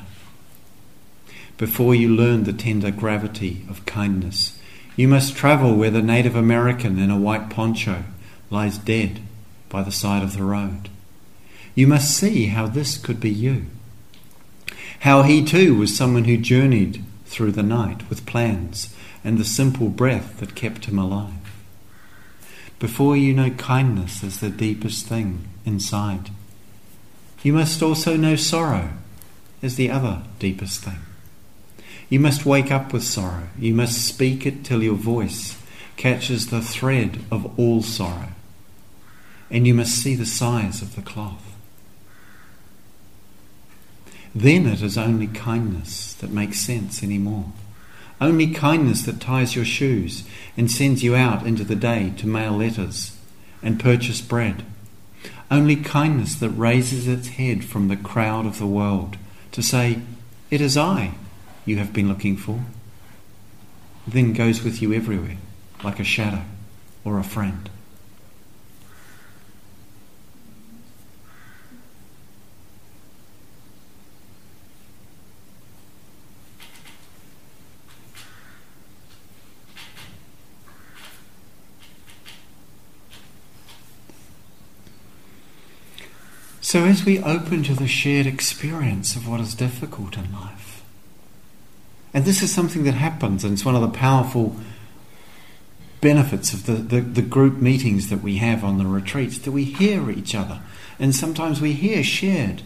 before 1.58 1.94
you 1.96 2.10
learn 2.10 2.44
the 2.44 2.54
tender 2.54 2.92
gravity 2.92 3.66
of 3.70 3.86
kindness. 3.86 4.60
You 4.96 5.08
must 5.08 5.36
travel 5.36 5.76
where 5.76 5.92
the 5.92 6.02
Native 6.02 6.36
American 6.36 7.00
in 7.00 7.10
a 7.10 7.18
white 7.18 7.50
poncho 7.50 8.04
lies 8.50 8.78
dead 8.78 9.22
by 9.70 9.84
the 9.84 9.92
side 9.92 10.24
of 10.24 10.36
the 10.36 10.44
road. 10.44 10.89
You 11.76 11.88
must 11.88 12.16
see 12.16 12.48
how 12.48 12.68
this 12.68 12.98
could 12.98 13.20
be 13.20 13.30
you. 13.30 13.68
How 15.04 15.24
he 15.24 15.44
too 15.44 15.76
was 15.76 15.94
someone 15.94 16.24
who 16.24 16.38
journeyed 16.38 17.04
through 17.26 17.52
the 17.52 17.62
night 17.62 18.10
with 18.10 18.26
plans 18.26 18.96
and 19.22 19.38
the 19.38 19.44
simple 19.44 19.89
breath 19.89 20.39
that 20.39 20.56
kept 20.56 20.86
him 20.86 20.98
alive. 20.98 21.34
Before 22.80 23.18
you 23.18 23.34
know 23.34 23.50
kindness 23.50 24.24
as 24.24 24.39
the 24.39 24.50
deepest 24.50 25.06
thing 25.06 25.46
inside, 25.66 26.30
you 27.42 27.52
must 27.52 27.84
also 27.84 28.16
know 28.16 28.38
sorrow 28.38 28.92
as 29.62 29.76
the 29.76 29.92
other 29.92 30.24
deepest 30.39 30.86
thing. 30.86 31.00
You 32.08 32.22
must 32.22 32.46
wake 32.46 32.72
up 32.72 32.94
with 32.94 33.04
sorrow. 33.04 33.50
You 33.60 33.74
must 33.74 34.08
speak 34.08 34.46
it 34.46 34.63
till 34.63 34.82
your 34.82 34.96
voice 34.96 35.62
catches 35.98 36.48
the 36.48 36.62
thread 36.62 37.20
of 37.30 37.60
all 37.60 37.82
sorrow. 37.82 38.30
And 39.52 39.68
you 39.68 39.74
must 39.74 40.02
see 40.02 40.16
the 40.16 40.26
size 40.26 40.82
of 40.82 40.96
the 40.96 41.02
cloth. 41.02 41.53
Then 44.36 44.65
it 44.65 44.82
is 44.82 44.98
only 44.98 45.28
kindness 45.28 46.13
that 46.15 46.32
makes 46.32 46.60
sense 46.60 47.04
anymore. 47.04 47.52
Only 48.19 48.48
kindness 48.48 49.04
that 49.04 49.19
ties 49.19 49.56
your 49.56 49.65
shoes 49.65 50.24
and 50.58 50.72
sends 50.72 51.04
you 51.04 51.15
out 51.15 51.46
into 51.46 51.63
the 51.63 51.76
day 51.76 52.13
to 52.17 52.28
mail 52.28 52.54
letters 52.54 53.17
and 53.62 53.80
purchase 53.80 54.22
bread. 54.22 54.63
Only 55.52 55.76
kindness 55.76 56.36
that 56.36 56.50
raises 56.50 57.08
its 57.08 57.30
head 57.30 57.63
from 57.63 57.88
the 57.88 57.98
crowd 57.98 58.46
of 58.46 58.60
the 58.60 58.67
world 58.67 59.17
to 59.52 59.62
say, 59.62 60.00
It 60.50 60.62
is 60.62 60.78
I 60.78 61.15
you 61.65 61.78
have 61.78 61.93
been 61.93 62.08
looking 62.08 62.38
for, 62.38 62.60
then 64.08 64.34
goes 64.34 64.63
with 64.63 64.82
you 64.82 64.93
everywhere, 64.93 65.38
like 65.84 66.00
a 66.00 66.04
shadow 66.04 66.41
or 67.06 67.19
a 67.19 67.24
friend. 67.24 67.69
So, 86.73 86.86
as 86.86 87.05
we 87.05 87.21
open 87.21 87.62
to 87.65 87.75
the 87.75 87.88
shared 87.88 88.25
experience 88.25 89.15
of 89.15 89.27
what 89.27 89.39
is 89.39 89.53
difficult 89.53 90.17
in 90.17 90.33
life, 90.33 90.83
and 92.15 92.25
this 92.25 92.41
is 92.41 92.51
something 92.51 92.83
that 92.86 92.95
happens, 92.95 93.43
and 93.43 93.53
it's 93.53 93.63
one 93.63 93.75
of 93.75 93.83
the 93.83 93.95
powerful 93.95 94.55
benefits 96.01 96.51
of 96.51 96.65
the, 96.65 96.73
the, 96.73 97.01
the, 97.01 97.21
group 97.21 97.57
meetings 97.62 98.09
that 98.09 98.23
we 98.23 98.38
have 98.38 98.63
on 98.63 98.79
the 98.79 98.88
retreats 98.88 99.38
that 99.38 99.51
we 99.51 99.65
hear 99.65 100.09
each 100.09 100.33
other. 100.33 100.62
And 100.97 101.13
sometimes 101.13 101.62
we 101.62 101.73
hear 101.73 102.03
shared 102.03 102.63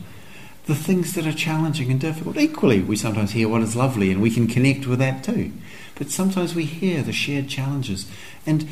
the 0.67 0.75
things 0.75 1.11
that 1.15 1.27
are 1.27 1.33
challenging 1.33 1.91
and 1.91 1.99
difficult. 1.99 2.37
Equally, 2.37 2.81
we 2.81 2.95
sometimes 2.95 3.31
hear 3.31 3.49
what 3.49 3.61
is 3.61 3.75
lovely, 3.75 4.09
and 4.09 4.21
we 4.21 4.31
can 4.31 4.47
connect 4.47 4.87
with 4.87 4.99
that 4.99 5.21
too. 5.21 5.51
But 5.95 6.11
sometimes 6.11 6.55
we 6.55 6.63
hear 6.63 7.03
the 7.03 7.11
shared 7.11 7.49
challenges. 7.49 8.09
And 8.45 8.69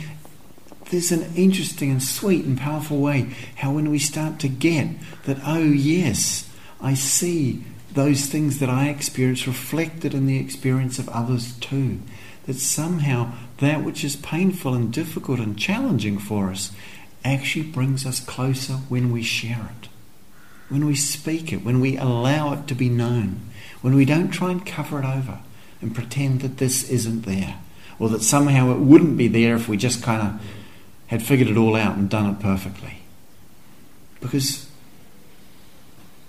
there's 0.91 1.11
an 1.11 1.33
interesting 1.35 1.91
and 1.91 2.01
sweet 2.01 2.45
and 2.45 2.57
powerful 2.57 2.99
way 2.99 3.29
how 3.55 3.73
when 3.73 3.89
we 3.89 3.99
start 3.99 4.39
to 4.39 4.47
get 4.47 4.87
that, 5.23 5.37
oh, 5.45 5.63
yes, 5.63 6.49
I 6.79 6.93
see 6.93 7.63
those 7.93 8.25
things 8.27 8.59
that 8.59 8.69
I 8.69 8.89
experience 8.89 9.47
reflected 9.47 10.13
in 10.13 10.27
the 10.27 10.37
experience 10.37 10.99
of 10.99 11.09
others 11.09 11.57
too. 11.57 11.99
That 12.45 12.55
somehow 12.55 13.31
that 13.57 13.83
which 13.83 14.03
is 14.03 14.15
painful 14.15 14.73
and 14.73 14.93
difficult 14.93 15.39
and 15.39 15.57
challenging 15.57 16.19
for 16.19 16.51
us 16.51 16.71
actually 17.23 17.65
brings 17.65 18.05
us 18.05 18.19
closer 18.19 18.73
when 18.73 19.11
we 19.11 19.23
share 19.23 19.71
it, 19.81 19.89
when 20.69 20.85
we 20.85 20.95
speak 20.95 21.51
it, 21.51 21.65
when 21.65 21.79
we 21.79 21.97
allow 21.97 22.53
it 22.53 22.67
to 22.67 22.75
be 22.75 22.89
known, 22.89 23.41
when 23.81 23.95
we 23.95 24.05
don't 24.05 24.29
try 24.29 24.51
and 24.51 24.65
cover 24.65 24.99
it 24.99 25.05
over 25.05 25.39
and 25.81 25.95
pretend 25.95 26.41
that 26.41 26.57
this 26.57 26.87
isn't 26.89 27.21
there, 27.25 27.57
or 27.97 28.09
that 28.09 28.21
somehow 28.21 28.71
it 28.71 28.79
wouldn't 28.79 29.17
be 29.17 29.27
there 29.27 29.55
if 29.55 29.67
we 29.67 29.77
just 29.77 30.03
kind 30.03 30.21
of 30.21 30.41
had 31.07 31.21
figured 31.21 31.49
it 31.49 31.57
all 31.57 31.75
out 31.75 31.95
and 31.95 32.09
done 32.09 32.29
it 32.29 32.39
perfectly. 32.39 32.99
Because 34.19 34.69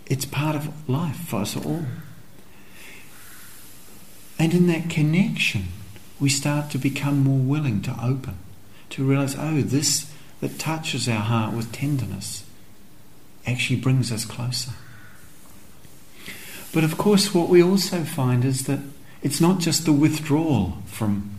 it's 0.06 0.24
part 0.24 0.54
of 0.54 0.88
life 0.88 1.16
for 1.16 1.40
us 1.40 1.56
all. 1.56 1.84
And 4.38 4.52
in 4.52 4.66
that 4.66 4.90
connection, 4.90 5.68
we 6.20 6.28
start 6.28 6.70
to 6.70 6.78
become 6.78 7.24
more 7.24 7.38
willing 7.38 7.80
to 7.82 7.92
open, 8.02 8.38
to 8.90 9.04
realize, 9.04 9.34
oh, 9.38 9.62
this 9.62 10.10
that 10.40 10.58
touches 10.58 11.08
our 11.08 11.20
heart 11.20 11.54
with 11.54 11.72
tenderness 11.72 12.44
actually 13.46 13.80
brings 13.80 14.12
us 14.12 14.24
closer. 14.24 14.72
But 16.72 16.84
of 16.84 16.98
course, 16.98 17.32
what 17.32 17.48
we 17.48 17.62
also 17.62 18.04
find 18.04 18.44
is 18.44 18.66
that 18.66 18.80
it's 19.22 19.40
not 19.40 19.60
just 19.60 19.84
the 19.84 19.92
withdrawal 19.92 20.78
from 20.86 21.30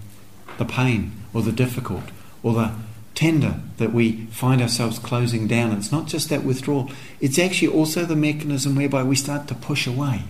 the 0.58 0.66
pain 0.66 1.12
or 1.34 1.42
the 1.42 1.52
difficult 1.52 2.06
or 2.42 2.54
the 2.54 2.72
tender 3.18 3.56
that 3.78 3.92
we 3.92 4.28
find 4.28 4.62
ourselves 4.62 5.00
closing 5.00 5.48
down. 5.48 5.72
It's 5.72 5.92
not 5.92 6.06
just 6.06 6.30
that 6.30 6.44
withdrawal, 6.44 6.92
it's 7.20 7.40
actually 7.40 7.70
also 7.70 8.06
the 8.06 8.16
mechanism 8.16 8.76
whereby 8.76 9.02
we 9.02 9.16
start 9.16 9.48
to 9.48 9.56
push 9.56 9.88
away 9.88 10.26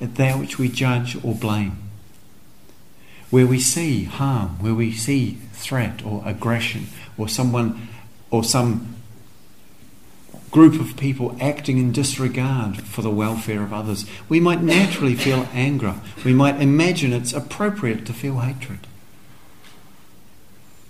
at 0.00 0.14
that 0.14 0.38
which 0.38 0.58
we 0.58 0.70
judge 0.70 1.22
or 1.22 1.34
blame. 1.34 1.76
Where 3.28 3.46
we 3.46 3.60
see 3.60 4.04
harm, 4.04 4.62
where 4.62 4.74
we 4.74 4.92
see 4.92 5.36
threat 5.52 6.02
or 6.06 6.22
aggression, 6.24 6.86
or 7.18 7.28
someone 7.28 7.88
or 8.30 8.42
some 8.42 8.96
group 10.50 10.80
of 10.80 10.96
people 10.96 11.36
acting 11.38 11.76
in 11.76 11.92
disregard 11.92 12.80
for 12.80 13.02
the 13.02 13.10
welfare 13.10 13.62
of 13.62 13.74
others, 13.74 14.06
we 14.30 14.40
might 14.40 14.62
naturally 14.62 15.14
feel 15.14 15.46
anger. 15.52 15.96
We 16.24 16.32
might 16.32 16.62
imagine 16.62 17.12
it's 17.12 17.34
appropriate 17.34 18.06
to 18.06 18.14
feel 18.14 18.38
hatred. 18.38 18.86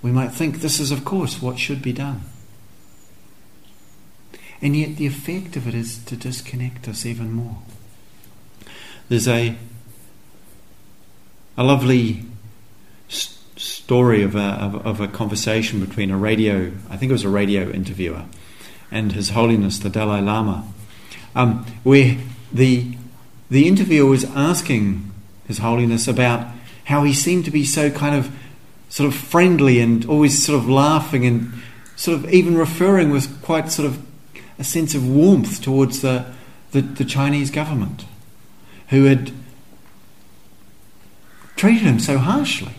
We 0.02 0.10
might 0.10 0.32
think 0.32 0.60
this 0.60 0.80
is, 0.80 0.90
of 0.90 1.04
course, 1.04 1.40
what 1.40 1.58
should 1.58 1.80
be 1.80 1.92
done. 1.92 2.22
And 4.60 4.76
yet, 4.76 4.96
the 4.96 5.06
effect 5.06 5.56
of 5.56 5.66
it 5.66 5.74
is 5.74 5.98
to 6.04 6.16
disconnect 6.16 6.88
us 6.88 7.06
even 7.06 7.32
more. 7.32 7.58
There's 9.08 9.28
a, 9.28 9.56
a 11.56 11.64
lovely 11.64 12.24
st- 13.08 13.38
story 13.58 14.22
of 14.22 14.34
a, 14.34 14.38
of, 14.38 14.86
of 14.86 15.00
a 15.00 15.08
conversation 15.08 15.84
between 15.84 16.10
a 16.10 16.16
radio, 16.16 16.72
I 16.90 16.96
think 16.96 17.10
it 17.10 17.12
was 17.12 17.24
a 17.24 17.28
radio 17.28 17.70
interviewer, 17.70 18.24
and 18.90 19.12
His 19.12 19.30
Holiness 19.30 19.78
the 19.78 19.90
Dalai 19.90 20.20
Lama, 20.20 20.64
um, 21.34 21.64
where 21.82 22.18
the, 22.52 22.96
the 23.50 23.66
interviewer 23.66 24.08
was 24.08 24.24
asking 24.24 25.12
His 25.46 25.58
Holiness 25.58 26.06
about 26.06 26.46
how 26.84 27.04
he 27.04 27.12
seemed 27.12 27.44
to 27.44 27.50
be 27.50 27.64
so 27.64 27.90
kind 27.90 28.14
of 28.14 28.34
sort 28.92 29.08
of 29.08 29.18
friendly 29.18 29.80
and 29.80 30.04
always 30.04 30.44
sort 30.44 30.58
of 30.58 30.68
laughing 30.68 31.24
and 31.24 31.50
sort 31.96 32.14
of 32.14 32.30
even 32.30 32.58
referring 32.58 33.08
with 33.08 33.40
quite 33.40 33.72
sort 33.72 33.86
of 33.86 34.06
a 34.58 34.64
sense 34.64 34.94
of 34.94 35.08
warmth 35.08 35.62
towards 35.62 36.02
the, 36.02 36.26
the, 36.72 36.82
the 36.82 37.04
Chinese 37.06 37.50
government 37.50 38.04
who 38.90 39.04
had 39.04 39.32
treated 41.56 41.84
him 41.84 41.98
so 41.98 42.18
harshly, 42.18 42.74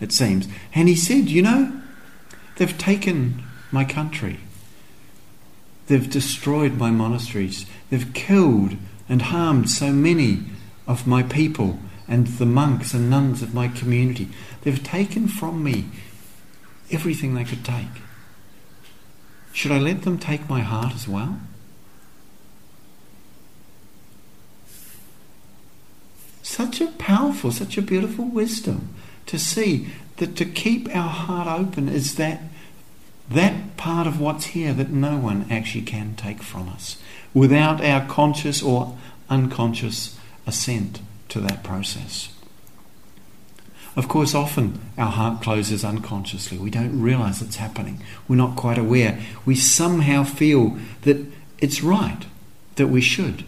it 0.00 0.10
seems. 0.10 0.48
And 0.74 0.88
he 0.88 0.96
said, 0.96 1.28
You 1.28 1.42
know, 1.42 1.80
they've 2.56 2.76
taken 2.76 3.44
my 3.70 3.84
country, 3.84 4.40
they've 5.86 6.10
destroyed 6.10 6.72
my 6.76 6.90
monasteries, 6.90 7.66
they've 7.88 8.12
killed 8.14 8.72
and 9.08 9.22
harmed 9.22 9.70
so 9.70 9.92
many 9.92 10.40
of 10.88 11.06
my 11.06 11.22
people 11.22 11.78
and 12.08 12.26
the 12.26 12.46
monks 12.46 12.94
and 12.94 13.10
nuns 13.10 13.42
of 13.42 13.54
my 13.54 13.68
community. 13.68 14.28
They've 14.66 14.82
taken 14.82 15.28
from 15.28 15.62
me 15.62 15.84
everything 16.90 17.34
they 17.34 17.44
could 17.44 17.64
take. 17.64 18.02
Should 19.52 19.70
I 19.70 19.78
let 19.78 20.02
them 20.02 20.18
take 20.18 20.48
my 20.48 20.62
heart 20.62 20.92
as 20.92 21.06
well? 21.06 21.38
Such 26.42 26.80
a 26.80 26.88
powerful, 26.88 27.52
such 27.52 27.78
a 27.78 27.82
beautiful 27.82 28.24
wisdom 28.24 28.92
to 29.26 29.38
see 29.38 29.86
that 30.16 30.34
to 30.34 30.44
keep 30.44 30.88
our 30.88 31.10
heart 31.10 31.46
open 31.46 31.88
is 31.88 32.16
that 32.16 32.40
that 33.30 33.76
part 33.76 34.08
of 34.08 34.20
what's 34.20 34.46
here 34.46 34.72
that 34.72 34.90
no 34.90 35.16
one 35.16 35.46
actually 35.48 35.82
can 35.82 36.16
take 36.16 36.42
from 36.42 36.68
us 36.70 37.00
without 37.32 37.80
our 37.84 38.04
conscious 38.08 38.64
or 38.64 38.98
unconscious 39.30 40.18
assent 40.44 40.98
to 41.28 41.38
that 41.38 41.62
process. 41.62 42.35
Of 43.96 44.08
course, 44.08 44.34
often 44.34 44.78
our 44.98 45.10
heart 45.10 45.42
closes 45.42 45.82
unconsciously. 45.82 46.58
We 46.58 46.70
don't 46.70 47.00
realize 47.00 47.40
it's 47.40 47.56
happening. 47.56 48.02
We're 48.28 48.36
not 48.36 48.54
quite 48.54 48.76
aware. 48.76 49.18
We 49.46 49.56
somehow 49.56 50.22
feel 50.24 50.78
that 51.02 51.24
it's 51.58 51.82
right, 51.82 52.26
that 52.74 52.88
we 52.88 53.00
should. 53.00 53.44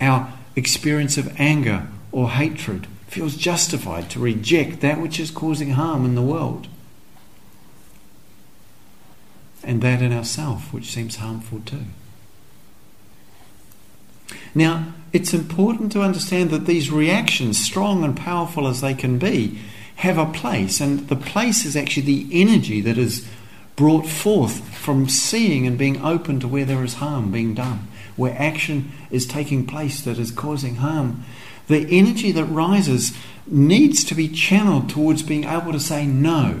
Our 0.00 0.32
experience 0.54 1.18
of 1.18 1.34
anger 1.40 1.88
or 2.12 2.30
hatred 2.30 2.86
feels 3.08 3.36
justified 3.36 4.08
to 4.10 4.20
reject 4.20 4.80
that 4.80 5.00
which 5.00 5.18
is 5.18 5.32
causing 5.32 5.70
harm 5.70 6.04
in 6.04 6.14
the 6.14 6.22
world. 6.22 6.68
And 9.64 9.82
that 9.82 10.00
in 10.00 10.12
ourself, 10.12 10.72
which 10.72 10.92
seems 10.92 11.16
harmful 11.16 11.60
too. 11.66 11.86
Now, 14.54 14.94
it's 15.12 15.32
important 15.32 15.92
to 15.92 16.02
understand 16.02 16.50
that 16.50 16.66
these 16.66 16.90
reactions, 16.90 17.58
strong 17.58 18.04
and 18.04 18.16
powerful 18.16 18.66
as 18.66 18.80
they 18.80 18.94
can 18.94 19.18
be, 19.18 19.58
have 19.96 20.18
a 20.18 20.26
place, 20.26 20.80
and 20.80 21.08
the 21.08 21.16
place 21.16 21.64
is 21.64 21.76
actually 21.76 22.02
the 22.02 22.28
energy 22.42 22.80
that 22.82 22.98
is 22.98 23.26
brought 23.76 24.06
forth 24.06 24.74
from 24.74 25.08
seeing 25.08 25.66
and 25.66 25.78
being 25.78 26.02
open 26.02 26.40
to 26.40 26.48
where 26.48 26.64
there 26.64 26.84
is 26.84 26.94
harm 26.94 27.30
being 27.30 27.54
done, 27.54 27.86
where 28.16 28.34
action 28.38 28.92
is 29.10 29.26
taking 29.26 29.66
place 29.66 30.00
that 30.02 30.18
is 30.18 30.30
causing 30.30 30.76
harm. 30.76 31.24
The 31.68 31.86
energy 31.90 32.32
that 32.32 32.44
rises 32.44 33.16
needs 33.46 34.04
to 34.04 34.14
be 34.14 34.28
channeled 34.28 34.88
towards 34.88 35.22
being 35.22 35.44
able 35.44 35.72
to 35.72 35.80
say 35.80 36.06
no, 36.06 36.60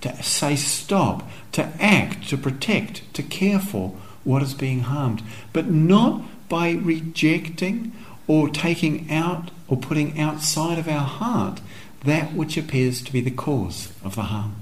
to 0.00 0.22
say 0.22 0.56
stop, 0.56 1.28
to 1.52 1.64
act, 1.80 2.28
to 2.28 2.36
protect, 2.36 3.12
to 3.14 3.22
care 3.22 3.58
for 3.58 3.96
what 4.24 4.42
is 4.42 4.54
being 4.54 4.80
harmed, 4.80 5.22
but 5.52 5.66
not 5.66 6.22
by 6.50 6.72
rejecting 6.72 7.92
or 8.26 8.50
taking 8.50 9.10
out 9.10 9.50
or 9.68 9.78
putting 9.78 10.20
outside 10.20 10.78
of 10.78 10.88
our 10.88 11.06
heart 11.06 11.62
that 12.04 12.34
which 12.34 12.58
appears 12.58 13.00
to 13.00 13.12
be 13.12 13.22
the 13.22 13.30
cause 13.30 13.92
of 14.04 14.16
the 14.16 14.24
harm. 14.24 14.56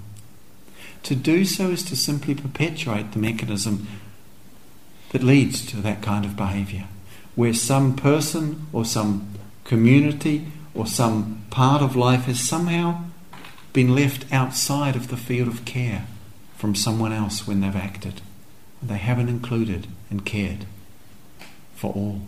To 1.05 1.17
do 1.17 1.45
so 1.45 1.71
is 1.71 1.83
to 1.85 1.97
simply 1.97 2.35
perpetuate 2.35 3.13
the 3.13 3.19
mechanism 3.19 3.89
that 5.11 5.23
leads 5.23 5.65
to 5.67 5.77
that 5.79 6.03
kind 6.03 6.25
of 6.25 6.37
behaviour, 6.37 6.85
where 7.35 7.55
some 7.55 7.97
person 7.97 8.67
or 8.73 8.85
some 8.85 9.31
community 9.65 10.47
or 10.75 10.87
some 10.87 11.45
part 11.51 11.83
of 11.83 11.97
life 11.97 12.25
has 12.25 12.41
somehow 12.41 13.05
been 13.73 13.95
left 13.95 14.31
outside 14.33 14.97
of 14.97 15.09
the 15.09 15.17
field 15.17 15.49
of 15.49 15.65
care 15.65 16.07
from 16.57 16.75
someone 16.75 17.13
else 17.13 17.47
when 17.47 17.61
they've 17.61 17.75
acted. 17.77 18.21
They 18.83 18.99
haven't 18.99 19.29
included 19.29 19.87
and 20.11 20.27
cared 20.27 20.67
for 21.79 21.93
all 21.93 22.21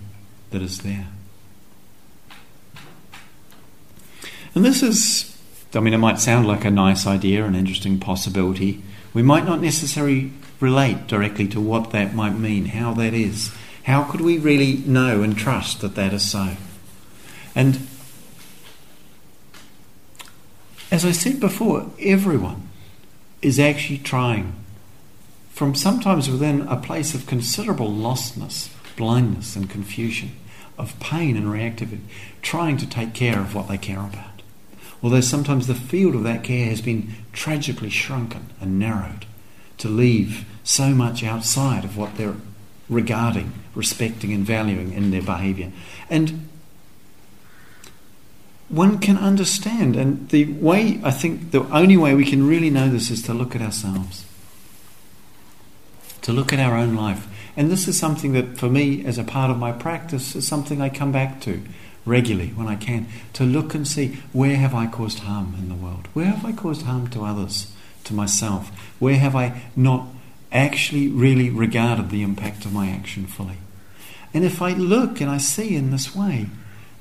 that 0.51 0.63
is 0.63 0.79
there. 0.79 1.09
And 4.55 4.65
this 4.65 4.81
is, 4.81 5.37
I 5.75 5.81
mean, 5.81 5.93
it 5.93 5.99
might 5.99 6.21
sound 6.21 6.47
like 6.47 6.65
a 6.65 6.71
nice 6.71 7.05
idea, 7.05 7.45
an 7.45 7.57
interesting 7.57 7.99
possibility. 7.99 8.81
We 9.13 9.23
might 9.23 9.45
not 9.45 9.61
necessarily 9.61 10.31
relate 10.61 11.09
directly 11.09 11.49
to 11.49 11.61
what 11.61 11.91
that 11.91 12.15
might 12.15 12.37
mean, 12.37 12.67
how 12.67 12.95
that 12.95 13.13
is. 13.13 13.53
How 13.85 14.05
could 14.05 14.21
we 14.21 14.39
really 14.39 14.77
know 14.87 15.23
and 15.23 15.37
trust 15.37 15.81
that 15.81 15.97
that 15.97 16.13
is 16.13 16.31
so? 16.31 16.55
And 17.57 17.89
as 20.93 21.05
I 21.05 21.11
said 21.11 21.41
before, 21.41 21.91
everyone 22.01 22.69
is 23.43 23.59
actually 23.59 23.99
trying, 23.99 24.55
from 25.51 25.75
sometimes 25.75 26.31
within 26.31 26.63
a 26.63 26.77
place 26.77 27.15
of 27.15 27.27
considerable 27.27 27.91
lostness, 27.91 28.69
blindness 29.01 29.57
and 29.57 29.71
confusion, 29.71 30.31
of 30.77 31.01
pain 31.01 31.35
and 31.35 31.47
reactivity, 31.47 32.01
trying 32.43 32.77
to 32.77 32.87
take 32.87 33.15
care 33.15 33.41
of 33.41 33.55
what 33.55 33.67
they 33.67 33.79
care 33.79 34.01
about. 34.01 34.43
Although 35.03 35.23
sometimes 35.23 35.67
the 35.67 35.75
field 35.75 36.15
of 36.15 36.23
that 36.25 36.45
care 36.45 36.67
has 36.67 36.83
been 36.83 37.15
tragically 37.33 37.89
shrunken 37.89 38.51
and 38.61 38.79
narrowed 38.79 39.25
to 39.79 39.89
leave 39.89 40.45
so 40.65 40.91
much 40.91 41.25
outside 41.25 41.83
of 41.83 41.97
what 41.97 42.17
they're 42.17 42.37
regarding, 42.91 43.55
respecting, 43.75 44.35
and 44.35 44.45
valuing 44.45 44.93
in 44.93 45.11
their 45.11 45.23
behaviour. 45.23 45.73
And 46.11 46.47
one 48.69 48.99
can 48.99 49.17
understand, 49.17 49.97
and 49.97 50.29
the 50.29 50.45
way 50.45 51.01
I 51.03 51.11
think 51.11 51.53
the 51.53 51.63
only 51.75 51.97
way 51.97 52.15
we 52.15 52.27
can 52.27 52.47
really 52.47 52.69
know 52.69 52.91
this 52.91 53.11
is 53.11 53.23
to 53.23 53.33
look 53.33 53.57
at 53.57 53.63
ourselves, 53.63 54.27
to 56.21 56.35
look 56.35 56.53
at 56.53 56.61
our 56.61 56.77
own 56.77 56.95
life 56.95 57.27
and 57.61 57.71
this 57.71 57.87
is 57.87 57.99
something 57.99 58.33
that, 58.33 58.57
for 58.57 58.71
me, 58.71 59.05
as 59.05 59.19
a 59.19 59.23
part 59.23 59.51
of 59.51 59.59
my 59.59 59.71
practice, 59.71 60.35
is 60.35 60.49
something 60.49 60.81
I 60.81 60.89
come 60.89 61.13
back 61.13 61.43
to 61.43 61.63
regularly 62.07 62.53
when 62.53 62.67
I 62.67 62.75
can 62.75 63.07
to 63.35 63.45
look 63.45 63.75
and 63.75 63.87
see 63.87 64.17
where 64.33 64.57
have 64.57 64.75
I 64.75 64.87
caused 64.87 65.19
harm 65.19 65.55
in 65.59 65.69
the 65.69 65.75
world? 65.75 66.09
Where 66.15 66.25
have 66.25 66.43
I 66.43 66.53
caused 66.53 66.87
harm 66.87 67.09
to 67.09 67.23
others, 67.23 67.71
to 68.05 68.15
myself? 68.15 68.71
Where 68.99 69.19
have 69.19 69.37
I 69.37 69.61
not 69.77 70.09
actually 70.51 71.09
really 71.09 71.51
regarded 71.51 72.09
the 72.09 72.23
impact 72.23 72.65
of 72.65 72.73
my 72.73 72.89
action 72.89 73.27
fully? 73.27 73.59
And 74.33 74.43
if 74.43 74.63
I 74.63 74.73
look 74.73 75.21
and 75.21 75.31
I 75.31 75.37
see 75.37 75.77
in 75.77 75.91
this 75.91 76.17
way, 76.17 76.47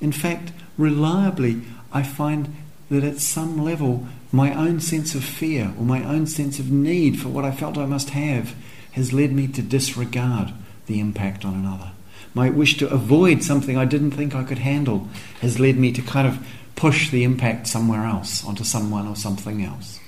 in 0.01 0.11
fact, 0.11 0.51
reliably, 0.77 1.61
I 1.93 2.03
find 2.03 2.53
that 2.89 3.05
at 3.05 3.19
some 3.19 3.63
level 3.63 4.09
my 4.33 4.53
own 4.53 4.81
sense 4.81 5.15
of 5.15 5.23
fear 5.23 5.73
or 5.79 5.85
my 5.85 6.03
own 6.03 6.27
sense 6.27 6.59
of 6.59 6.69
need 6.69 7.17
for 7.17 7.29
what 7.29 7.45
I 7.45 7.51
felt 7.51 7.77
I 7.77 7.85
must 7.85 8.09
have 8.09 8.53
has 8.91 9.13
led 9.13 9.31
me 9.31 9.47
to 9.47 9.61
disregard 9.61 10.53
the 10.87 10.99
impact 10.99 11.45
on 11.45 11.53
another. 11.53 11.91
My 12.33 12.49
wish 12.49 12.77
to 12.77 12.89
avoid 12.89 13.43
something 13.43 13.77
I 13.77 13.85
didn't 13.85 14.11
think 14.11 14.35
I 14.35 14.43
could 14.43 14.59
handle 14.59 15.07
has 15.41 15.59
led 15.59 15.77
me 15.77 15.91
to 15.93 16.01
kind 16.01 16.27
of 16.27 16.45
push 16.75 17.09
the 17.09 17.23
impact 17.23 17.67
somewhere 17.67 18.05
else, 18.05 18.45
onto 18.45 18.63
someone 18.63 19.07
or 19.07 19.15
something 19.15 19.63
else. 19.63 19.99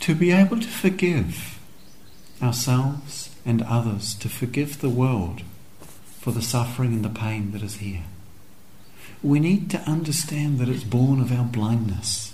To 0.00 0.14
be 0.14 0.30
able 0.30 0.58
to 0.60 0.68
forgive 0.68 1.58
ourselves 2.42 3.34
and 3.44 3.62
others, 3.62 4.14
to 4.14 4.28
forgive 4.28 4.80
the 4.80 4.88
world 4.88 5.42
for 6.20 6.32
the 6.32 6.42
suffering 6.42 6.92
and 6.92 7.04
the 7.04 7.08
pain 7.08 7.52
that 7.52 7.62
is 7.62 7.76
here. 7.76 8.02
We 9.22 9.40
need 9.40 9.70
to 9.70 9.80
understand 9.80 10.58
that 10.58 10.68
it's 10.68 10.84
born 10.84 11.20
of 11.20 11.32
our 11.32 11.44
blindness 11.44 12.32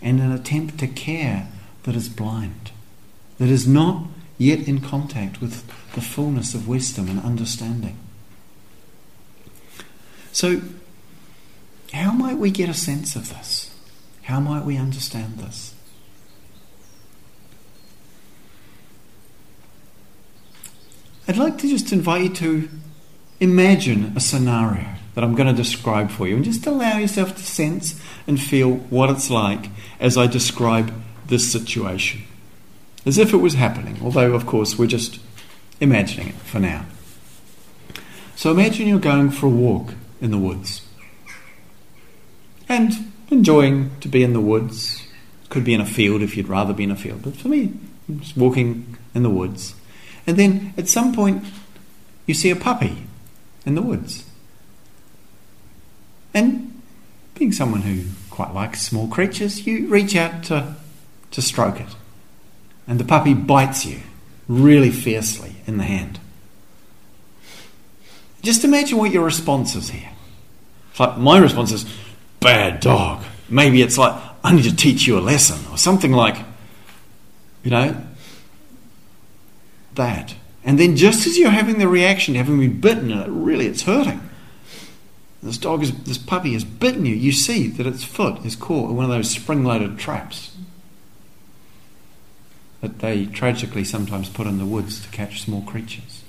and 0.00 0.20
an 0.20 0.32
attempt 0.32 0.78
to 0.78 0.86
care 0.86 1.48
that 1.84 1.96
is 1.96 2.08
blind, 2.08 2.71
that 3.42 3.50
is 3.50 3.66
not 3.66 4.04
yet 4.38 4.68
in 4.68 4.80
contact 4.80 5.40
with 5.40 5.66
the 5.94 6.00
fullness 6.00 6.54
of 6.54 6.68
wisdom 6.68 7.08
and 7.08 7.18
understanding. 7.24 7.98
So, 10.30 10.62
how 11.92 12.12
might 12.12 12.38
we 12.38 12.52
get 12.52 12.68
a 12.68 12.74
sense 12.74 13.16
of 13.16 13.30
this? 13.30 13.74
How 14.22 14.38
might 14.38 14.64
we 14.64 14.76
understand 14.76 15.38
this? 15.38 15.74
I'd 21.26 21.36
like 21.36 21.58
to 21.58 21.68
just 21.68 21.92
invite 21.92 22.22
you 22.22 22.34
to 22.34 22.68
imagine 23.40 24.12
a 24.16 24.20
scenario 24.20 24.86
that 25.16 25.24
I'm 25.24 25.34
going 25.34 25.48
to 25.48 25.52
describe 25.52 26.12
for 26.12 26.28
you 26.28 26.36
and 26.36 26.44
just 26.44 26.64
allow 26.64 26.96
yourself 26.96 27.34
to 27.34 27.42
sense 27.42 28.00
and 28.28 28.40
feel 28.40 28.70
what 28.70 29.10
it's 29.10 29.30
like 29.30 29.66
as 29.98 30.16
I 30.16 30.28
describe 30.28 30.94
this 31.26 31.50
situation. 31.50 32.22
As 33.04 33.18
if 33.18 33.32
it 33.32 33.38
was 33.38 33.54
happening, 33.54 33.98
although, 34.02 34.34
of 34.34 34.46
course, 34.46 34.78
we're 34.78 34.86
just 34.86 35.18
imagining 35.80 36.28
it 36.28 36.34
for 36.34 36.60
now. 36.60 36.84
So 38.36 38.50
imagine 38.50 38.88
you're 38.88 39.00
going 39.00 39.30
for 39.30 39.46
a 39.46 39.50
walk 39.50 39.94
in 40.20 40.30
the 40.30 40.38
woods 40.38 40.82
and 42.68 42.92
enjoying 43.30 43.90
to 44.00 44.08
be 44.08 44.22
in 44.22 44.32
the 44.32 44.40
woods. 44.40 45.06
Could 45.48 45.64
be 45.64 45.74
in 45.74 45.80
a 45.80 45.86
field 45.86 46.22
if 46.22 46.36
you'd 46.36 46.48
rather 46.48 46.72
be 46.72 46.84
in 46.84 46.90
a 46.90 46.96
field, 46.96 47.22
but 47.22 47.36
for 47.36 47.48
me, 47.48 47.74
just 48.18 48.36
walking 48.36 48.96
in 49.14 49.22
the 49.22 49.30
woods. 49.30 49.74
And 50.26 50.36
then 50.36 50.72
at 50.78 50.88
some 50.88 51.14
point, 51.14 51.44
you 52.26 52.34
see 52.34 52.50
a 52.50 52.56
puppy 52.56 53.06
in 53.66 53.74
the 53.74 53.82
woods. 53.82 54.24
And 56.32 56.80
being 57.34 57.52
someone 57.52 57.82
who 57.82 58.04
quite 58.30 58.54
likes 58.54 58.80
small 58.80 59.08
creatures, 59.08 59.66
you 59.66 59.88
reach 59.88 60.16
out 60.16 60.44
to, 60.44 60.74
to 61.32 61.42
stroke 61.42 61.80
it. 61.80 61.88
And 62.86 62.98
the 62.98 63.04
puppy 63.04 63.34
bites 63.34 63.86
you 63.86 64.00
really 64.48 64.90
fiercely 64.90 65.56
in 65.66 65.78
the 65.78 65.84
hand. 65.84 66.18
Just 68.42 68.64
imagine 68.64 68.98
what 68.98 69.12
your 69.12 69.24
response 69.24 69.76
is 69.76 69.90
here. 69.90 70.10
It's 70.90 71.00
like 71.00 71.16
my 71.16 71.38
response 71.38 71.72
is, 71.72 71.86
bad 72.40 72.80
dog. 72.80 73.24
Maybe 73.48 73.82
it's 73.82 73.96
like, 73.96 74.20
I 74.42 74.52
need 74.52 74.64
to 74.64 74.74
teach 74.74 75.06
you 75.06 75.18
a 75.18 75.20
lesson, 75.20 75.64
or 75.70 75.78
something 75.78 76.12
like, 76.12 76.44
you 77.62 77.70
know, 77.70 77.96
that. 79.94 80.34
And 80.64 80.78
then 80.78 80.96
just 80.96 81.26
as 81.26 81.38
you're 81.38 81.50
having 81.50 81.78
the 81.78 81.88
reaction, 81.88 82.34
having 82.34 82.58
been 82.58 82.80
bitten, 82.80 83.12
and 83.12 83.22
it 83.22 83.28
really 83.30 83.66
it's 83.66 83.82
hurting, 83.82 84.28
this 85.42 85.58
dog 85.58 85.82
is 85.82 85.92
this 86.04 86.18
puppy 86.18 86.52
has 86.54 86.64
bitten 86.64 87.06
you, 87.06 87.14
you 87.14 87.32
see 87.32 87.68
that 87.68 87.86
its 87.86 88.04
foot 88.04 88.44
is 88.44 88.56
caught 88.56 88.90
in 88.90 88.96
one 88.96 89.04
of 89.04 89.10
those 89.10 89.30
spring 89.30 89.64
loaded 89.64 89.98
traps 89.98 90.51
that 92.82 92.98
they 92.98 93.24
tragically 93.26 93.84
sometimes 93.84 94.28
put 94.28 94.46
in 94.46 94.58
the 94.58 94.66
woods 94.66 95.00
to 95.00 95.08
catch 95.08 95.40
small 95.40 95.62
creatures. 95.62 96.22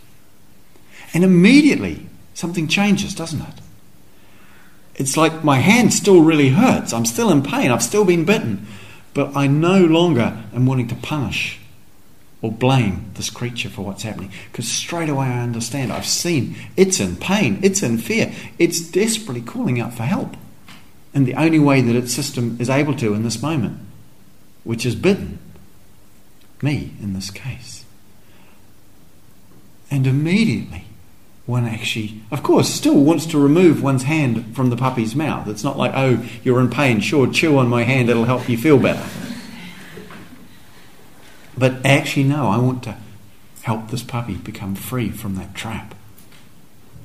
And 1.14 1.24
immediately 1.24 2.08
something 2.34 2.68
changes, 2.68 3.14
doesn't 3.14 3.42
it? 3.42 3.56
It's 4.96 5.18
like 5.18 5.44
my 5.44 5.58
hand 5.58 5.94
still 5.94 6.22
really 6.22 6.50
hurts. 6.50 6.94
I'm 6.94 7.06
still 7.06 7.32
in 7.32 7.42
pain. 7.42 7.72
I've 7.72 7.84
still 7.84 8.06
been 8.06 8.24
bitten. 8.24 8.68
But 9.14 9.36
I 9.36 9.48
no 9.48 9.84
longer 9.84 10.44
am 10.54 10.66
wanting 10.66 10.88
to 10.90 10.96
punish 10.96 11.60
or 12.42 12.52
blame 12.52 13.10
this 13.16 13.32
creature 13.32 13.70
for 13.70 13.84
what's 13.84 14.04
happening. 14.04 14.32
Because 14.52 14.68
straight 14.68 15.10
away 15.10 15.28
I 15.28 15.42
understand. 15.42 15.92
I've 15.92 16.06
seen 16.06 16.56
it's 16.78 17.00
in 17.00 17.16
pain, 17.16 17.60
it's 17.64 17.82
in 17.82 17.98
fear, 17.98 18.32
it's 18.60 18.80
desperately 18.80 19.42
calling 19.42 19.80
out 19.80 19.94
for 19.94 20.04
help. 20.04 20.36
And 21.16 21.26
the 21.26 21.36
only 21.36 21.60
way 21.60 21.82
that 21.82 21.96
its 21.96 22.14
system 22.14 22.58
is 22.60 22.70
able 22.70 22.96
to 22.96 23.14
in 23.14 23.24
this 23.24 23.42
moment, 23.42 23.80
which 24.64 24.86
is 24.86 24.96
bitten, 24.96 25.40
me 26.64 26.94
in 27.02 27.14
this 27.14 27.30
case. 27.30 27.86
And 29.92 30.08
immediately, 30.08 30.86
one 31.46 31.66
actually, 31.66 32.22
of 32.32 32.42
course, 32.42 32.70
still 32.70 32.96
wants 33.04 33.26
to 33.28 33.38
remove 33.38 33.84
one's 33.84 34.04
hand 34.04 34.56
from 34.56 34.70
the 34.70 34.78
puppy's 34.78 35.16
mouth. 35.16 35.48
It's 35.48 35.64
not 35.64 35.78
like, 35.78 35.92
oh, 35.94 36.26
you're 36.44 36.60
in 36.60 36.70
pain, 36.70 37.02
sure, 37.02 37.28
chew 37.28 37.58
on 37.58 37.68
my 37.68 37.84
hand, 37.84 38.10
it'll 38.10 38.26
help 38.26 38.48
you 38.48 38.58
feel 38.58 38.80
better. 38.80 39.06
But 41.58 41.86
actually, 41.86 42.24
no, 42.24 42.48
I 42.48 42.58
want 42.58 42.82
to 42.84 42.98
help 43.62 43.90
this 43.90 44.04
puppy 44.04 44.36
become 44.36 44.76
free 44.76 45.12
from 45.12 45.36
that 45.36 45.54
trap. 45.54 45.94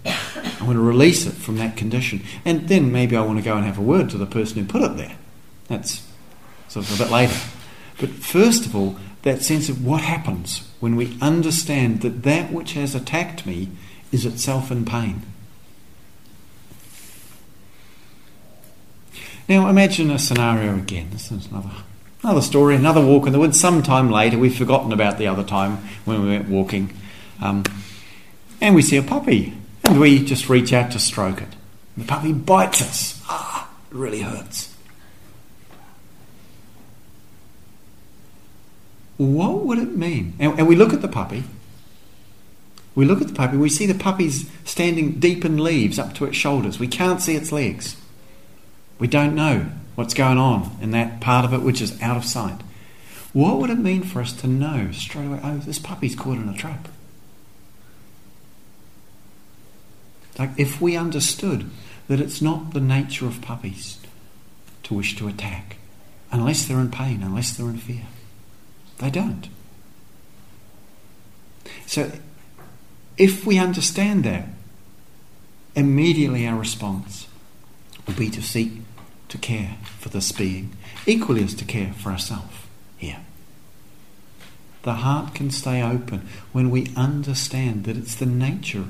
I 0.07 0.65
want 0.65 0.77
to 0.77 0.81
release 0.81 1.27
it 1.27 1.35
from 1.35 1.57
that 1.57 1.77
condition. 1.77 2.23
And 2.45 2.69
then 2.69 2.91
maybe 2.91 3.17
I 3.17 3.21
want 3.21 3.39
to 3.39 3.45
go 3.45 3.57
and 3.57 3.65
have 3.65 3.79
a 3.79 3.83
word 3.83 4.09
to 4.11 4.19
the 4.19 4.27
person 4.27 4.59
who 4.59 4.67
put 4.67 4.83
it 4.83 4.97
there. 4.97 5.17
That's 5.67 6.07
sort 6.69 6.89
of 6.89 7.01
a 7.01 7.05
bit 7.05 7.13
later. 7.13 7.39
But 8.01 8.11
first 8.11 8.65
of 8.65 8.75
all, 8.75 8.97
that 9.23 9.43
sense 9.43 9.69
of 9.69 9.85
what 9.85 10.03
happens 10.03 10.69
when 10.81 10.97
we 10.97 11.19
understand 11.21 12.03
that 12.03 12.23
that 12.23 12.53
which 12.53 12.73
has 12.73 12.95
attacked 12.95 13.47
me 13.47 13.69
is 14.13 14.25
itself 14.25 14.71
in 14.71 14.85
pain. 14.85 15.23
Now 19.49 19.69
imagine 19.69 20.11
a 20.11 20.19
scenario 20.19 20.77
again. 20.77 21.09
This 21.11 21.33
is 21.33 21.47
another 21.47 21.71
another 22.23 22.43
story, 22.43 22.77
another 22.77 23.05
walk 23.05 23.27
in 23.27 23.33
the 23.33 23.39
woods. 23.39 23.59
Sometime 23.59 24.11
later, 24.11 24.39
we've 24.39 24.57
forgotten 24.57 24.93
about 24.93 25.19
the 25.19 25.27
other 25.27 25.45
time 25.45 25.79
when 26.05 26.23
we 26.23 26.29
went 26.29 26.49
walking, 26.49 26.93
um, 27.41 27.65
and 28.61 28.75
we 28.75 28.83
see 28.83 28.99
a 28.99 29.03
puppy, 29.03 29.55
and 29.85 29.99
we 29.99 30.23
just 30.23 30.51
reach 30.51 30.73
out 30.73 30.91
to 30.93 30.99
stroke 30.99 31.41
it. 31.41 31.49
The 31.97 32.05
puppy 32.05 32.33
bites 32.33 32.83
us. 32.83 33.23
Ah, 33.27 33.71
it 33.91 33.97
really 33.97 34.21
hurts. 34.21 34.68
What 39.19 39.65
would 39.65 39.79
it 39.79 39.97
mean? 39.97 40.35
And, 40.39 40.59
and, 40.59 40.69
we 40.69 40.77
look 40.77 40.93
at 40.93 41.03
the 41.03 41.09
puppy. 41.09 41.45
We 42.95 43.05
look 43.05 43.21
at 43.21 43.29
the 43.29 43.35
puppy. 43.35 43.57
We 43.57 43.69
see 43.69 43.85
the 43.85 43.99
puppy's 43.99 44.49
standing 44.65 45.19
deep 45.19 45.45
in 45.45 45.59
leaves 45.59 45.99
up 45.99 46.15
to 46.15 46.25
its 46.25 46.37
shoulders. 46.37 46.79
We 46.79 46.89
can't 46.89 47.21
see 47.21 47.35
its 47.35 47.53
legs. 47.53 47.97
We 48.99 49.09
don't 49.09 49.35
know 49.35 49.67
what's 49.97 50.15
going 50.15 50.39
on 50.39 50.77
in 50.81 50.93
that 50.93 51.21
part 51.21 51.45
of 51.45 51.53
it 51.53 51.63
which 51.63 51.81
is 51.81 52.01
out 52.01 52.17
of 52.17 52.25
sight. 52.25 52.61
What 53.33 53.59
would 53.59 53.71
it 53.71 53.79
mean 53.79 54.03
for 54.05 54.21
us 54.21 54.33
to 54.35 54.47
know 54.47 54.91
straight 54.93 55.27
away, 55.27 55.41
oh, 55.43 55.59
this 55.59 55.79
puppy's 55.79 56.15
caught 56.15 56.39
in 56.39 56.49
a 56.49 56.55
trap? 56.55 56.89
Like 60.39 60.51
if 60.57 60.81
we 60.81 60.97
understood 60.97 61.69
that 62.07 62.21
it's 62.21 62.41
not 62.41 62.73
the 62.73 62.81
nature 62.81 63.27
of 63.27 63.43
puppies 63.43 63.99
to 64.85 64.95
wish 64.95 65.17
to 65.17 65.29
attack, 65.29 65.77
unless 66.31 66.65
they're 66.65 66.79
in 66.79 66.91
pain, 66.91 67.23
unless 67.23 67.57
they're 67.57 67.69
in 67.69 67.79
fear. 67.79 68.05
They 68.99 69.11
don't. 69.11 69.49
So, 71.87 72.11
if 73.17 73.47
we 73.47 73.59
understand 73.59 74.25
that, 74.25 74.49
immediately 75.75 76.47
our 76.47 76.59
response 76.59 77.29
will 78.07 78.15
be 78.15 78.31
to 78.31 78.43
seek 78.43 78.73
to 79.29 79.39
care 79.39 79.77
for 79.99 80.09
this 80.09 80.33
being, 80.33 80.77
equally 81.07 81.45
as 81.45 81.55
to 81.55 81.65
care 81.65 81.93
for 81.93 82.11
ourselves 82.11 82.57
here. 82.97 83.21
The 84.83 84.95
heart 84.95 85.35
can 85.35 85.51
stay 85.51 85.83
open 85.83 86.27
when 86.53 86.71
we 86.71 86.93
understand 86.97 87.85
that 87.85 87.97
it's 87.97 88.15
the 88.15 88.27
nature 88.27 88.87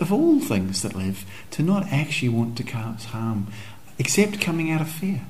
of 0.00 0.12
all 0.12 0.40
things 0.40 0.82
that 0.82 0.94
live 0.94 1.24
to 1.50 1.62
not 1.62 1.86
actually 1.92 2.28
want 2.28 2.56
to 2.56 2.62
cause 2.62 3.06
harm 3.06 3.48
except 3.98 4.40
coming 4.40 4.70
out 4.70 4.80
of 4.80 4.88
fear 4.88 5.22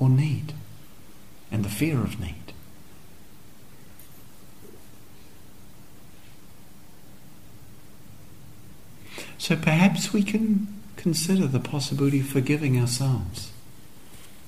or 0.00 0.08
need 0.08 0.52
and 1.50 1.64
the 1.64 1.68
fear 1.68 1.98
of 2.00 2.20
need. 2.20 2.52
So 9.38 9.56
perhaps 9.56 10.12
we 10.12 10.22
can 10.22 10.68
consider 10.96 11.46
the 11.46 11.60
possibility 11.60 12.20
of 12.20 12.26
forgiving 12.26 12.78
ourselves 12.78 13.52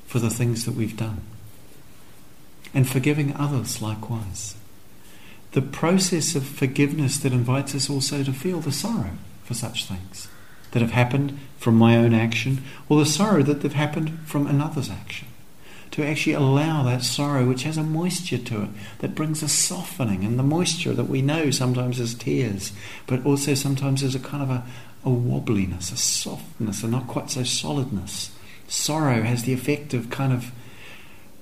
for 0.06 0.18
the 0.18 0.30
things 0.30 0.66
that 0.66 0.74
we've 0.74 0.96
done 0.96 1.22
and 2.74 2.88
forgiving 2.88 3.34
others 3.36 3.80
likewise. 3.80 4.54
The 5.52 5.62
process 5.62 6.34
of 6.34 6.46
forgiveness 6.46 7.18
that 7.18 7.32
invites 7.32 7.74
us 7.74 7.88
also 7.88 8.22
to 8.22 8.32
feel 8.32 8.60
the 8.60 8.70
sorrow 8.70 9.12
for 9.44 9.54
such 9.54 9.86
things 9.86 10.28
that 10.72 10.82
have 10.82 10.92
happened 10.92 11.38
from 11.58 11.76
my 11.76 11.96
own 11.96 12.14
action 12.14 12.62
or 12.88 12.98
the 12.98 13.06
sorrow 13.06 13.42
that 13.42 13.62
have 13.62 13.74
happened 13.74 14.18
from 14.26 14.46
another's 14.46 14.90
action 14.90 15.28
to 15.92 16.04
actually 16.04 16.32
allow 16.32 16.82
that 16.82 17.02
sorrow, 17.02 17.46
which 17.46 17.62
has 17.62 17.76
a 17.76 17.82
moisture 17.82 18.38
to 18.38 18.62
it, 18.62 18.68
that 18.98 19.14
brings 19.14 19.42
a 19.42 19.48
softening, 19.48 20.24
and 20.24 20.38
the 20.38 20.42
moisture 20.42 20.94
that 20.94 21.08
we 21.08 21.22
know 21.22 21.50
sometimes 21.50 22.00
is 22.00 22.14
tears, 22.14 22.72
but 23.06 23.24
also 23.24 23.54
sometimes 23.54 24.02
is 24.02 24.14
a 24.14 24.18
kind 24.18 24.42
of 24.42 24.50
a, 24.50 24.64
a 25.04 25.10
wobbliness, 25.10 25.92
a 25.92 25.96
softness, 25.96 26.82
a 26.82 26.88
not 26.88 27.06
quite 27.06 27.30
so 27.30 27.44
solidness. 27.44 28.30
Sorrow 28.66 29.22
has 29.22 29.42
the 29.44 29.52
effect 29.52 29.92
of 29.92 30.08
kind 30.08 30.32
of 30.32 30.50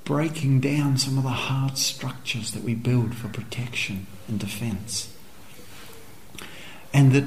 breaking 0.05 0.59
down 0.59 0.99
some 0.99 1.17
of 1.17 1.23
the 1.23 1.31
hard 1.31 1.79
structures 1.79 2.51
that 2.51 2.65
we 2.65 2.75
build 2.75 3.15
for 3.15 3.29
protection 3.29 4.09
and 4.27 4.41
defense. 4.41 5.15
And 6.93 7.13
that 7.13 7.25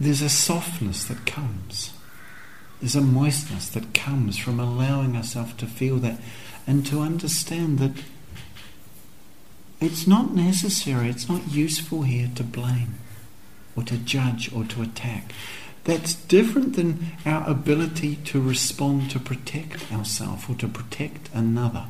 there's 0.00 0.22
a 0.22 0.28
softness 0.28 1.04
that 1.04 1.24
comes. 1.24 1.92
There's 2.84 2.96
a 2.96 3.00
moistness 3.00 3.70
that 3.70 3.94
comes 3.94 4.36
from 4.36 4.60
allowing 4.60 5.16
ourselves 5.16 5.54
to 5.54 5.64
feel 5.64 5.96
that 6.00 6.18
and 6.66 6.84
to 6.84 7.00
understand 7.00 7.78
that 7.78 7.92
it's 9.80 10.06
not 10.06 10.34
necessary, 10.34 11.08
it's 11.08 11.26
not 11.26 11.50
useful 11.50 12.02
here 12.02 12.28
to 12.34 12.42
blame 12.42 12.96
or 13.74 13.84
to 13.84 13.96
judge 13.96 14.52
or 14.52 14.64
to 14.64 14.82
attack. 14.82 15.32
That's 15.84 16.14
different 16.14 16.76
than 16.76 17.06
our 17.24 17.48
ability 17.48 18.16
to 18.16 18.38
respond 18.38 19.10
to 19.12 19.18
protect 19.18 19.90
ourselves 19.90 20.44
or 20.46 20.54
to 20.56 20.68
protect 20.68 21.30
another. 21.32 21.86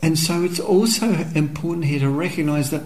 And 0.00 0.16
so 0.16 0.44
it's 0.44 0.60
also 0.60 1.10
important 1.34 1.86
here 1.86 1.98
to 1.98 2.08
recognize 2.08 2.70
that 2.70 2.84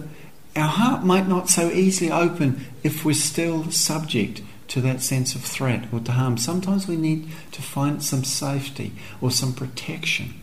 our 0.55 0.67
heart 0.67 1.03
might 1.03 1.27
not 1.27 1.49
so 1.49 1.69
easily 1.69 2.11
open 2.11 2.65
if 2.83 3.05
we're 3.05 3.13
still 3.13 3.71
subject 3.71 4.41
to 4.69 4.81
that 4.81 5.01
sense 5.01 5.35
of 5.35 5.41
threat 5.41 5.85
or 5.91 5.99
to 5.99 6.13
harm. 6.13 6.37
Sometimes 6.37 6.87
we 6.87 6.95
need 6.95 7.29
to 7.51 7.61
find 7.61 8.03
some 8.03 8.23
safety 8.23 8.93
or 9.19 9.31
some 9.31 9.53
protection 9.53 10.33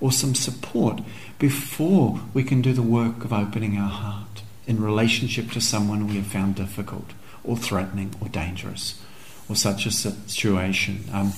or 0.00 0.12
some 0.12 0.34
support 0.34 1.00
before 1.38 2.20
we 2.34 2.44
can 2.44 2.62
do 2.62 2.72
the 2.72 2.82
work 2.82 3.24
of 3.24 3.32
opening 3.32 3.76
our 3.76 3.88
heart 3.88 4.42
in 4.66 4.82
relationship 4.82 5.50
to 5.52 5.60
someone 5.60 6.06
we 6.06 6.16
have 6.16 6.26
found 6.26 6.54
difficult 6.54 7.12
or 7.42 7.56
threatening 7.56 8.14
or 8.20 8.28
dangerous 8.28 9.02
or 9.48 9.56
such 9.56 9.86
a 9.86 9.90
situation. 9.90 11.04
Um, 11.12 11.32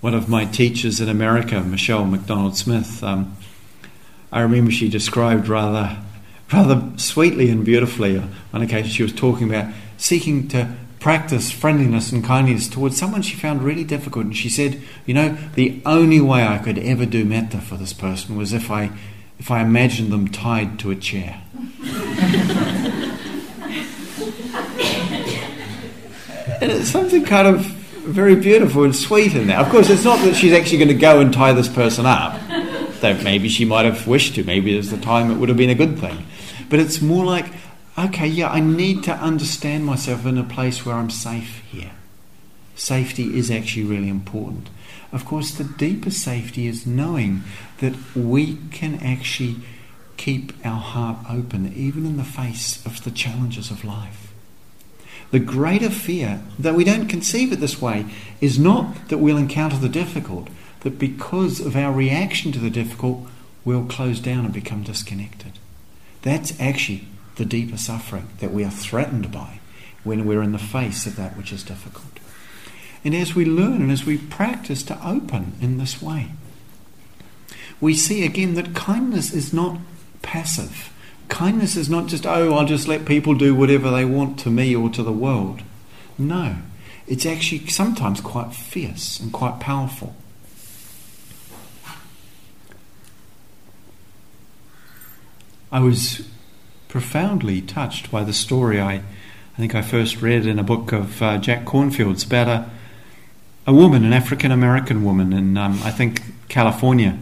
one 0.00 0.14
of 0.14 0.28
my 0.28 0.44
teachers 0.44 1.00
in 1.00 1.08
America, 1.08 1.60
Michelle 1.60 2.04
McDonald 2.04 2.56
Smith, 2.56 3.02
um, 3.02 3.36
I 4.30 4.40
remember 4.40 4.70
she 4.70 4.88
described 4.88 5.48
rather, 5.48 5.96
rather 6.52 6.82
sweetly 6.96 7.50
and 7.50 7.64
beautifully 7.64 8.18
uh, 8.18 8.26
on 8.52 8.62
occasion 8.62 8.90
she 8.90 9.02
was 9.02 9.12
talking 9.12 9.48
about 9.48 9.72
seeking 9.96 10.48
to 10.48 10.74
practice 11.00 11.50
friendliness 11.50 12.12
and 12.12 12.22
kindness 12.22 12.68
towards 12.68 12.96
someone 12.96 13.22
she 13.22 13.34
found 13.34 13.62
really 13.62 13.84
difficult. 13.84 14.26
And 14.26 14.36
she 14.36 14.50
said, 14.50 14.80
You 15.06 15.14
know, 15.14 15.36
the 15.54 15.80
only 15.84 16.20
way 16.20 16.46
I 16.46 16.58
could 16.58 16.78
ever 16.78 17.06
do 17.06 17.24
metta 17.24 17.58
for 17.58 17.76
this 17.76 17.92
person 17.92 18.36
was 18.36 18.52
if 18.52 18.70
I, 18.70 18.90
if 19.38 19.50
I 19.50 19.62
imagined 19.62 20.12
them 20.12 20.28
tied 20.28 20.78
to 20.80 20.90
a 20.90 20.96
chair. 20.96 21.42
and 26.60 26.70
it's 26.70 26.90
something 26.90 27.24
kind 27.24 27.48
of 27.48 27.64
very 28.04 28.36
beautiful 28.36 28.84
and 28.84 28.94
sweet 28.94 29.34
in 29.34 29.46
that. 29.46 29.64
Of 29.64 29.70
course, 29.70 29.88
it's 29.88 30.04
not 30.04 30.22
that 30.24 30.34
she's 30.34 30.52
actually 30.52 30.78
going 30.78 30.88
to 30.88 30.94
go 30.94 31.20
and 31.20 31.32
tie 31.32 31.52
this 31.52 31.68
person 31.68 32.06
up. 32.06 32.38
That 33.00 33.24
maybe 33.24 33.48
she 33.48 33.64
might 33.64 33.86
have 33.86 34.06
wished 34.06 34.34
to. 34.34 34.44
Maybe 34.44 34.74
there's 34.74 34.90
the 34.90 34.98
time 34.98 35.30
it 35.30 35.36
would 35.36 35.48
have 35.48 35.56
been 35.56 35.70
a 35.70 35.74
good 35.74 35.98
thing. 35.98 36.26
But 36.70 36.78
it's 36.78 37.02
more 37.02 37.26
like 37.26 37.52
okay, 37.98 38.26
yeah, 38.26 38.48
I 38.48 38.60
need 38.60 39.04
to 39.04 39.12
understand 39.12 39.84
myself 39.84 40.24
in 40.24 40.38
a 40.38 40.44
place 40.44 40.84
where 40.86 40.94
I'm 40.94 41.10
safe 41.10 41.62
here. 41.70 41.92
Safety 42.74 43.36
is 43.36 43.50
actually 43.50 43.84
really 43.84 44.08
important. 44.08 44.70
Of 45.12 45.24
course, 45.24 45.50
the 45.52 45.64
deeper 45.64 46.10
safety 46.10 46.66
is 46.66 46.86
knowing 46.86 47.42
that 47.78 47.94
we 48.14 48.56
can 48.70 49.00
actually 49.02 49.56
keep 50.16 50.52
our 50.64 50.80
heart 50.80 51.18
open 51.28 51.72
even 51.74 52.06
in 52.06 52.16
the 52.16 52.24
face 52.24 52.84
of 52.86 53.04
the 53.04 53.10
challenges 53.10 53.70
of 53.70 53.84
life. 53.84 54.32
The 55.30 55.40
greater 55.40 55.90
fear, 55.90 56.42
though 56.58 56.74
we 56.74 56.84
don't 56.84 57.08
conceive 57.08 57.52
it 57.52 57.60
this 57.60 57.80
way, 57.80 58.06
is 58.40 58.58
not 58.58 59.08
that 59.08 59.18
we'll 59.18 59.36
encounter 59.36 59.76
the 59.76 59.88
difficult, 59.88 60.48
that 60.80 60.98
because 60.98 61.60
of 61.60 61.76
our 61.76 61.92
reaction 61.92 62.50
to 62.52 62.58
the 62.58 62.70
difficult, 62.70 63.28
we'll 63.64 63.84
close 63.84 64.20
down 64.20 64.44
and 64.44 64.54
become 64.54 64.82
disconnected. 64.82 65.52
That's 66.22 66.58
actually 66.60 67.06
the 67.36 67.44
deeper 67.44 67.76
suffering 67.76 68.28
that 68.38 68.52
we 68.52 68.64
are 68.64 68.70
threatened 68.70 69.32
by 69.32 69.60
when 70.04 70.26
we're 70.26 70.42
in 70.42 70.52
the 70.52 70.58
face 70.58 71.06
of 71.06 71.16
that 71.16 71.36
which 71.36 71.52
is 71.52 71.62
difficult. 71.62 72.20
And 73.04 73.14
as 73.14 73.34
we 73.34 73.44
learn 73.44 73.80
and 73.82 73.90
as 73.90 74.04
we 74.04 74.18
practice 74.18 74.82
to 74.84 75.06
open 75.06 75.52
in 75.60 75.78
this 75.78 76.02
way, 76.02 76.32
we 77.80 77.94
see 77.94 78.24
again 78.24 78.54
that 78.54 78.74
kindness 78.74 79.32
is 79.32 79.52
not 79.52 79.78
passive. 80.20 80.92
Kindness 81.28 81.76
is 81.76 81.88
not 81.88 82.08
just, 82.08 82.26
oh, 82.26 82.54
I'll 82.54 82.66
just 82.66 82.88
let 82.88 83.06
people 83.06 83.34
do 83.34 83.54
whatever 83.54 83.90
they 83.90 84.04
want 84.04 84.38
to 84.40 84.50
me 84.50 84.74
or 84.76 84.90
to 84.90 85.02
the 85.02 85.12
world. 85.12 85.62
No, 86.18 86.56
it's 87.06 87.24
actually 87.24 87.66
sometimes 87.68 88.20
quite 88.20 88.52
fierce 88.52 89.18
and 89.18 89.32
quite 89.32 89.60
powerful. 89.60 90.14
I 95.72 95.78
was 95.78 96.28
profoundly 96.88 97.62
touched 97.62 98.10
by 98.10 98.24
the 98.24 98.32
story 98.32 98.80
I, 98.80 98.94
I 98.94 99.56
think 99.56 99.76
I 99.76 99.82
first 99.82 100.20
read 100.20 100.44
in 100.44 100.58
a 100.58 100.64
book 100.64 100.90
of 100.90 101.22
uh, 101.22 101.38
Jack 101.38 101.64
Kornfield's 101.64 102.24
about 102.24 102.48
a, 102.48 102.70
a 103.68 103.72
woman, 103.72 104.04
an 104.04 104.12
African 104.12 104.50
American 104.50 105.04
woman 105.04 105.32
in, 105.32 105.56
um, 105.56 105.80
I 105.84 105.92
think, 105.92 106.22
California, 106.48 107.16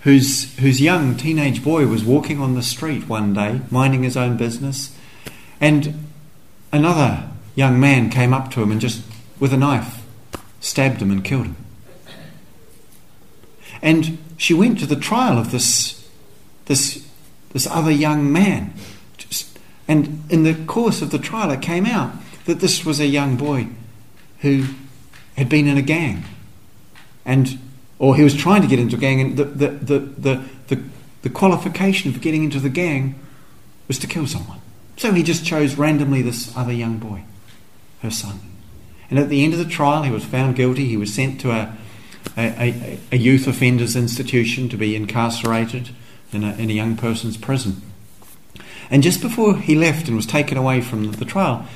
whose, 0.00 0.56
whose 0.60 0.80
young 0.80 1.14
teenage 1.14 1.62
boy 1.62 1.86
was 1.86 2.02
walking 2.02 2.40
on 2.40 2.54
the 2.54 2.62
street 2.62 3.06
one 3.06 3.34
day, 3.34 3.60
minding 3.70 4.02
his 4.02 4.16
own 4.16 4.38
business, 4.38 4.96
and 5.60 6.06
another 6.72 7.28
young 7.54 7.78
man 7.78 8.08
came 8.08 8.32
up 8.32 8.50
to 8.52 8.62
him 8.62 8.72
and 8.72 8.80
just, 8.80 9.04
with 9.38 9.52
a 9.52 9.58
knife, 9.58 10.02
stabbed 10.60 11.02
him 11.02 11.10
and 11.10 11.22
killed 11.22 11.46
him. 11.46 11.56
And 13.82 14.16
she 14.38 14.54
went 14.54 14.78
to 14.78 14.86
the 14.86 14.96
trial 14.96 15.36
of 15.36 15.50
this, 15.50 16.08
this, 16.64 17.03
this 17.54 17.66
other 17.66 17.90
young 17.90 18.30
man 18.30 18.74
and 19.86 20.24
in 20.30 20.44
the 20.44 20.54
course 20.54 21.02
of 21.02 21.10
the 21.10 21.18
trial, 21.18 21.50
it 21.50 21.62
came 21.62 21.86
out 21.86 22.12
that 22.46 22.60
this 22.60 22.84
was 22.84 23.00
a 23.00 23.06
young 23.06 23.36
boy 23.36 23.68
who 24.40 24.66
had 25.36 25.48
been 25.48 25.66
in 25.66 25.76
a 25.76 25.82
gang. 25.82 26.24
And, 27.24 27.58
or 27.98 28.16
he 28.16 28.22
was 28.22 28.34
trying 28.34 28.62
to 28.62 28.68
get 28.68 28.78
into 28.78 28.96
a 28.96 28.98
gang, 28.98 29.20
and 29.20 29.36
the, 29.36 29.44
the, 29.44 29.68
the, 29.68 29.98
the, 29.98 30.44
the, 30.68 30.82
the 31.22 31.30
qualification 31.30 32.12
for 32.12 32.18
getting 32.18 32.44
into 32.44 32.60
the 32.60 32.68
gang 32.68 33.18
was 33.88 33.98
to 33.98 34.06
kill 34.06 34.26
someone. 34.26 34.60
So 34.96 35.12
he 35.12 35.22
just 35.22 35.44
chose 35.44 35.76
randomly 35.76 36.22
this 36.22 36.54
other 36.56 36.72
young 36.72 36.98
boy, 36.98 37.24
her 38.00 38.10
son. 38.10 38.40
And 39.10 39.18
at 39.18 39.28
the 39.28 39.44
end 39.44 39.52
of 39.52 39.58
the 39.58 39.64
trial, 39.66 40.02
he 40.02 40.10
was 40.10 40.24
found 40.24 40.56
guilty. 40.56 40.86
He 40.86 40.96
was 40.96 41.12
sent 41.12 41.40
to 41.42 41.50
a, 41.50 41.76
a, 42.38 42.98
a, 43.12 43.16
youth 43.16 43.46
offenders 43.46 43.96
institution 43.96 44.68
to 44.70 44.76
be 44.76 44.96
incarcerated 44.96 45.90
in 46.34 46.44
a, 46.44 46.54
in 46.54 46.70
a 46.70 46.72
young 46.72 46.96
person's 46.96 47.36
prison. 47.36 47.82
And 48.90 49.02
just 49.02 49.20
before 49.20 49.56
he 49.56 49.74
left 49.74 50.08
and 50.08 50.16
was 50.16 50.26
taken 50.26 50.58
away 50.58 50.80
from 50.80 51.12
the 51.12 51.24
trial, 51.24 51.66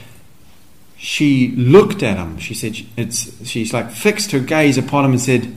she 0.97 1.53
looked 1.53 2.03
at 2.03 2.17
him. 2.17 2.39
She 2.39 2.55
said, 2.55 2.77
it's, 2.97 3.47
she's 3.47 3.73
like 3.73 3.91
fixed 3.91 4.33
her 4.33 4.41
gaze 4.41 4.77
upon 4.77 5.05
him 5.05 5.13
and 5.13 5.21
said, 5.21 5.55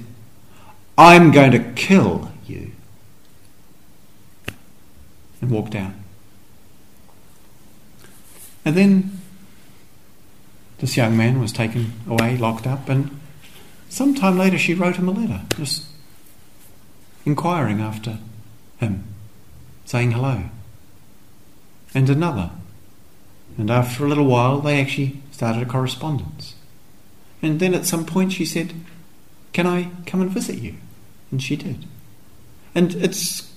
I'm 0.97 1.31
going 1.31 1.51
to 1.51 1.59
kill 1.59 2.31
you. 2.45 2.71
And 5.41 5.49
walked 5.49 5.75
out. 5.75 5.93
And 8.63 8.75
then 8.75 9.19
this 10.77 10.95
young 10.95 11.17
man 11.17 11.39
was 11.39 11.51
taken 11.51 11.93
away, 12.07 12.37
locked 12.37 12.67
up, 12.67 12.87
and 12.87 13.19
some 13.89 14.13
time 14.13 14.37
later 14.37 14.57
she 14.57 14.73
wrote 14.73 14.97
him 14.97 15.07
a 15.07 15.11
letter, 15.11 15.41
just 15.57 15.85
inquiring 17.25 17.81
after 17.81 18.19
him, 18.81 19.05
saying 19.85 20.11
hello 20.11 20.43
and 21.93 22.09
another. 22.09 22.51
And 23.57 23.69
after 23.69 24.05
a 24.05 24.09
little 24.09 24.25
while, 24.25 24.59
they 24.59 24.81
actually 24.81 25.21
started 25.31 25.61
a 25.61 25.65
correspondence. 25.65 26.55
And 27.41 27.59
then 27.59 27.73
at 27.73 27.85
some 27.85 28.05
point, 28.05 28.33
she 28.33 28.45
said, 28.45 28.73
Can 29.53 29.67
I 29.67 29.89
come 30.05 30.21
and 30.21 30.29
visit 30.29 30.59
you? 30.59 30.75
And 31.31 31.41
she 31.41 31.55
did. 31.55 31.85
And 32.73 32.95
it's 32.95 33.53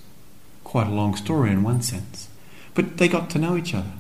quite 0.64 0.88
a 0.88 0.94
long 0.94 1.14
story 1.16 1.50
in 1.50 1.62
one 1.62 1.82
sense. 1.82 2.28
But 2.74 2.96
they 2.96 3.08
got 3.08 3.30
to 3.30 3.38
know 3.38 3.56
each 3.56 3.74
other. 3.74 3.92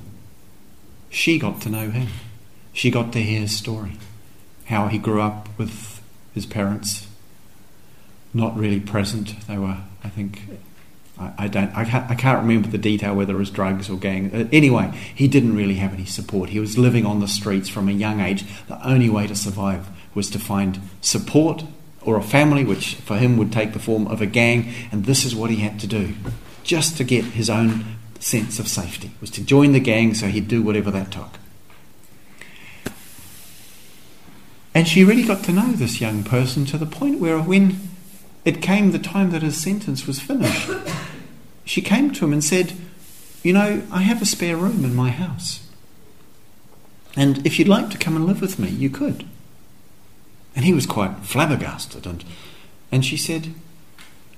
She 1.10 1.38
got 1.38 1.60
to 1.62 1.70
know 1.70 1.90
him. 1.90 2.08
She 2.72 2.90
got 2.90 3.12
to 3.12 3.22
hear 3.22 3.40
his 3.40 3.56
story. 3.56 3.92
How 4.66 4.88
he 4.88 4.98
grew 4.98 5.20
up 5.20 5.48
with 5.58 6.02
his 6.34 6.46
parents 6.46 7.06
not 8.32 8.56
really 8.56 8.80
present. 8.80 9.46
They 9.46 9.56
were, 9.56 9.78
I 10.02 10.08
think, 10.08 10.40
I, 11.16 11.46
don't. 11.46 11.74
I 11.76 11.84
can't, 11.84 12.10
I 12.10 12.14
can't 12.16 12.42
remember 12.42 12.68
the 12.68 12.78
detail 12.78 13.14
whether 13.14 13.34
it 13.34 13.38
was 13.38 13.50
drugs 13.50 13.88
or 13.88 13.96
gang. 13.96 14.34
Uh, 14.34 14.48
anyway, 14.52 14.92
he 15.14 15.28
didn't 15.28 15.54
really 15.54 15.76
have 15.76 15.94
any 15.94 16.06
support. 16.06 16.50
He 16.50 16.58
was 16.58 16.76
living 16.76 17.06
on 17.06 17.20
the 17.20 17.28
streets 17.28 17.68
from 17.68 17.88
a 17.88 17.92
young 17.92 18.20
age. 18.20 18.44
The 18.66 18.84
only 18.86 19.08
way 19.08 19.28
to 19.28 19.36
survive 19.36 19.88
was 20.14 20.28
to 20.30 20.40
find 20.40 20.80
support 21.00 21.64
or 22.02 22.16
a 22.16 22.22
family, 22.22 22.64
which 22.64 22.96
for 22.96 23.16
him 23.16 23.36
would 23.36 23.52
take 23.52 23.72
the 23.72 23.78
form 23.78 24.06
of 24.08 24.20
a 24.20 24.26
gang, 24.26 24.72
and 24.90 25.04
this 25.04 25.24
is 25.24 25.34
what 25.34 25.50
he 25.50 25.56
had 25.56 25.78
to 25.80 25.86
do, 25.86 26.14
just 26.62 26.96
to 26.96 27.04
get 27.04 27.24
his 27.24 27.48
own 27.48 27.84
sense 28.18 28.58
of 28.58 28.68
safety, 28.68 29.12
was 29.20 29.30
to 29.30 29.42
join 29.42 29.72
the 29.72 29.80
gang 29.80 30.14
so 30.14 30.26
he'd 30.26 30.48
do 30.48 30.62
whatever 30.62 30.90
that 30.90 31.12
took. 31.12 31.38
And 34.74 34.88
she 34.88 35.04
really 35.04 35.22
got 35.22 35.44
to 35.44 35.52
know 35.52 35.72
this 35.72 36.00
young 36.00 36.24
person 36.24 36.64
to 36.66 36.76
the 36.76 36.86
point 36.86 37.20
where 37.20 37.38
when 37.38 37.78
it 38.44 38.60
came 38.60 38.92
the 38.92 38.98
time 38.98 39.30
that 39.30 39.42
his 39.42 39.60
sentence 39.60 40.06
was 40.06 40.20
finished, 40.20 40.70
she 41.64 41.80
came 41.80 42.10
to 42.12 42.24
him 42.24 42.32
and 42.32 42.44
said, 42.44 42.74
You 43.42 43.52
know, 43.52 43.82
I 43.90 44.02
have 44.02 44.20
a 44.20 44.26
spare 44.26 44.56
room 44.56 44.84
in 44.84 44.94
my 44.94 45.10
house. 45.10 45.66
And 47.16 47.46
if 47.46 47.58
you'd 47.58 47.68
like 47.68 47.90
to 47.90 47.98
come 47.98 48.16
and 48.16 48.26
live 48.26 48.40
with 48.40 48.58
me, 48.58 48.68
you 48.68 48.90
could. 48.90 49.24
And 50.56 50.64
he 50.64 50.72
was 50.72 50.86
quite 50.86 51.18
flabbergasted. 51.18 52.06
And, 52.06 52.24
and 52.92 53.04
she 53.04 53.16
said, 53.16 53.54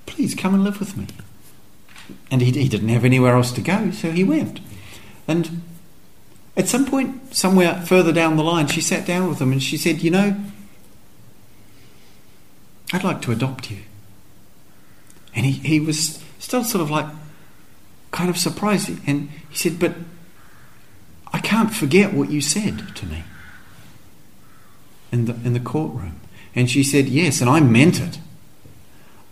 Please 0.04 0.34
come 0.34 0.54
and 0.54 0.62
live 0.62 0.78
with 0.78 0.96
me. 0.96 1.06
And 2.30 2.40
he, 2.40 2.52
he 2.52 2.68
didn't 2.68 2.90
have 2.90 3.04
anywhere 3.04 3.34
else 3.34 3.50
to 3.52 3.60
go, 3.60 3.90
so 3.90 4.12
he 4.12 4.22
went. 4.22 4.60
And 5.26 5.62
at 6.56 6.68
some 6.68 6.86
point, 6.86 7.34
somewhere 7.34 7.82
further 7.82 8.12
down 8.12 8.36
the 8.36 8.44
line, 8.44 8.68
she 8.68 8.80
sat 8.80 9.04
down 9.04 9.28
with 9.28 9.40
him 9.40 9.52
and 9.52 9.62
she 9.62 9.76
said, 9.76 10.02
You 10.02 10.10
know, 10.10 10.40
I'd 12.92 13.04
like 13.04 13.20
to 13.22 13.32
adopt 13.32 13.70
you. 13.70 13.78
And 15.36 15.44
he, 15.44 15.52
he 15.52 15.78
was 15.78 16.22
still 16.38 16.64
sort 16.64 16.82
of 16.82 16.90
like 16.90 17.06
kind 18.10 18.30
of 18.30 18.38
surprised. 18.38 18.88
And 19.06 19.28
he 19.50 19.56
said, 19.56 19.78
But 19.78 19.94
I 21.32 21.38
can't 21.38 21.72
forget 21.72 22.14
what 22.14 22.30
you 22.30 22.40
said 22.40 22.96
to 22.96 23.06
me 23.06 23.22
in 25.12 25.26
the, 25.26 25.34
in 25.34 25.52
the 25.52 25.60
courtroom. 25.60 26.20
And 26.54 26.70
she 26.70 26.82
said, 26.82 27.06
Yes, 27.06 27.42
and 27.42 27.50
I 27.50 27.60
meant 27.60 28.00
it. 28.00 28.18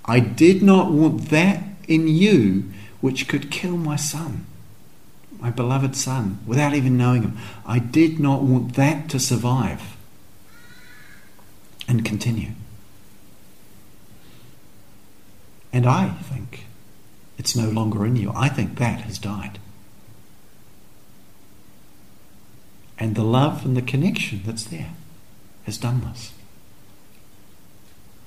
I 0.04 0.20
did 0.20 0.62
not 0.62 0.92
want 0.92 1.30
that 1.30 1.64
in 1.88 2.06
you 2.06 2.70
which 3.00 3.26
could 3.26 3.50
kill 3.50 3.76
my 3.76 3.96
son, 3.96 4.46
my 5.38 5.50
beloved 5.50 5.96
son, 5.96 6.38
without 6.46 6.74
even 6.74 6.98
knowing 6.98 7.22
him. 7.22 7.38
I 7.66 7.78
did 7.78 8.20
not 8.20 8.42
want 8.42 8.74
that 8.74 9.08
to 9.10 9.18
survive 9.18 9.96
and 11.88 12.04
continue. 12.04 12.50
And 15.74 15.86
I 15.86 16.08
think 16.08 16.66
it's 17.36 17.56
no 17.56 17.68
longer 17.68 18.06
in 18.06 18.14
you. 18.14 18.32
I 18.32 18.48
think 18.48 18.78
that 18.78 19.00
has 19.00 19.18
died. 19.18 19.58
And 22.96 23.16
the 23.16 23.24
love 23.24 23.64
and 23.64 23.76
the 23.76 23.82
connection 23.82 24.42
that's 24.46 24.62
there 24.62 24.92
has 25.64 25.76
done 25.76 26.00
this. 26.02 26.32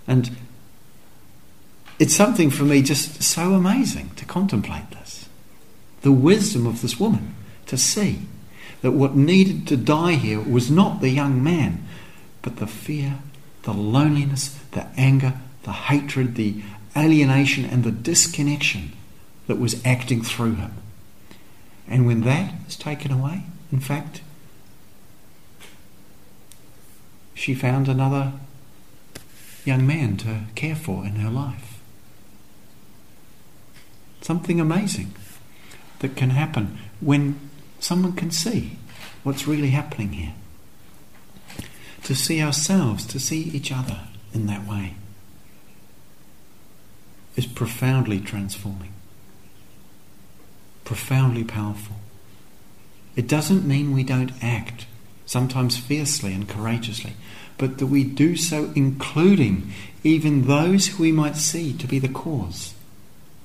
And 0.05 0.35
it's 1.99 2.13
something 2.13 2.49
for 2.49 2.63
me 2.63 2.81
just 2.81 3.23
so 3.23 3.53
amazing 3.53 4.11
to 4.17 4.25
contemplate 4.25 4.91
this. 4.91 5.29
The 6.01 6.11
wisdom 6.11 6.67
of 6.67 6.81
this 6.81 6.99
woman 6.99 7.33
to 7.67 7.77
see 7.77 8.23
that 8.81 8.91
what 8.91 9.15
needed 9.15 9.67
to 9.67 9.77
die 9.77 10.15
here 10.15 10.41
was 10.41 10.69
not 10.69 10.99
the 10.99 11.09
young 11.09 11.41
man, 11.41 11.87
but 12.41 12.57
the 12.57 12.67
fear, 12.67 13.19
the 13.63 13.73
loneliness, 13.73 14.49
the 14.71 14.87
anger, 14.97 15.35
the 15.63 15.71
hatred, 15.71 16.35
the 16.35 16.61
alienation, 16.97 17.65
and 17.65 17.83
the 17.83 17.91
disconnection 17.91 18.93
that 19.47 19.59
was 19.59 19.85
acting 19.85 20.21
through 20.21 20.55
him. 20.55 20.73
And 21.87 22.05
when 22.05 22.21
that 22.21 22.53
is 22.67 22.75
taken 22.75 23.11
away, 23.11 23.43
in 23.71 23.79
fact, 23.79 24.21
she 27.33 27.53
found 27.53 27.87
another 27.87 28.33
young 29.63 29.85
man 29.85 30.17
to 30.17 30.41
care 30.55 30.75
for 30.75 31.05
in 31.05 31.17
her 31.17 31.29
life. 31.29 31.79
Something 34.21 34.59
amazing 34.59 35.13
that 35.99 36.15
can 36.15 36.31
happen 36.31 36.77
when 36.99 37.39
someone 37.79 38.13
can 38.13 38.31
see 38.31 38.77
what's 39.23 39.47
really 39.47 39.69
happening 39.69 40.13
here. 40.13 40.33
To 42.03 42.15
see 42.15 42.41
ourselves, 42.41 43.05
to 43.07 43.19
see 43.19 43.41
each 43.41 43.71
other 43.71 44.01
in 44.33 44.47
that 44.47 44.65
way, 44.67 44.95
is 47.37 47.45
profoundly 47.45 48.19
transforming, 48.19 48.91
profoundly 50.83 51.45
powerful. 51.45 51.95
It 53.15 53.27
doesn't 53.27 53.65
mean 53.65 53.93
we 53.93 54.03
don't 54.03 54.31
act 54.43 54.85
sometimes 55.25 55.77
fiercely 55.77 56.33
and 56.33 56.49
courageously, 56.49 57.13
but 57.57 57.77
that 57.77 57.87
we 57.87 58.03
do 58.03 58.35
so 58.35 58.71
including 58.75 59.71
even 60.03 60.47
those 60.47 60.87
who 60.87 61.03
we 61.03 61.11
might 61.11 61.35
see 61.35 61.73
to 61.73 61.87
be 61.87 61.99
the 61.99 62.09
cause, 62.09 62.73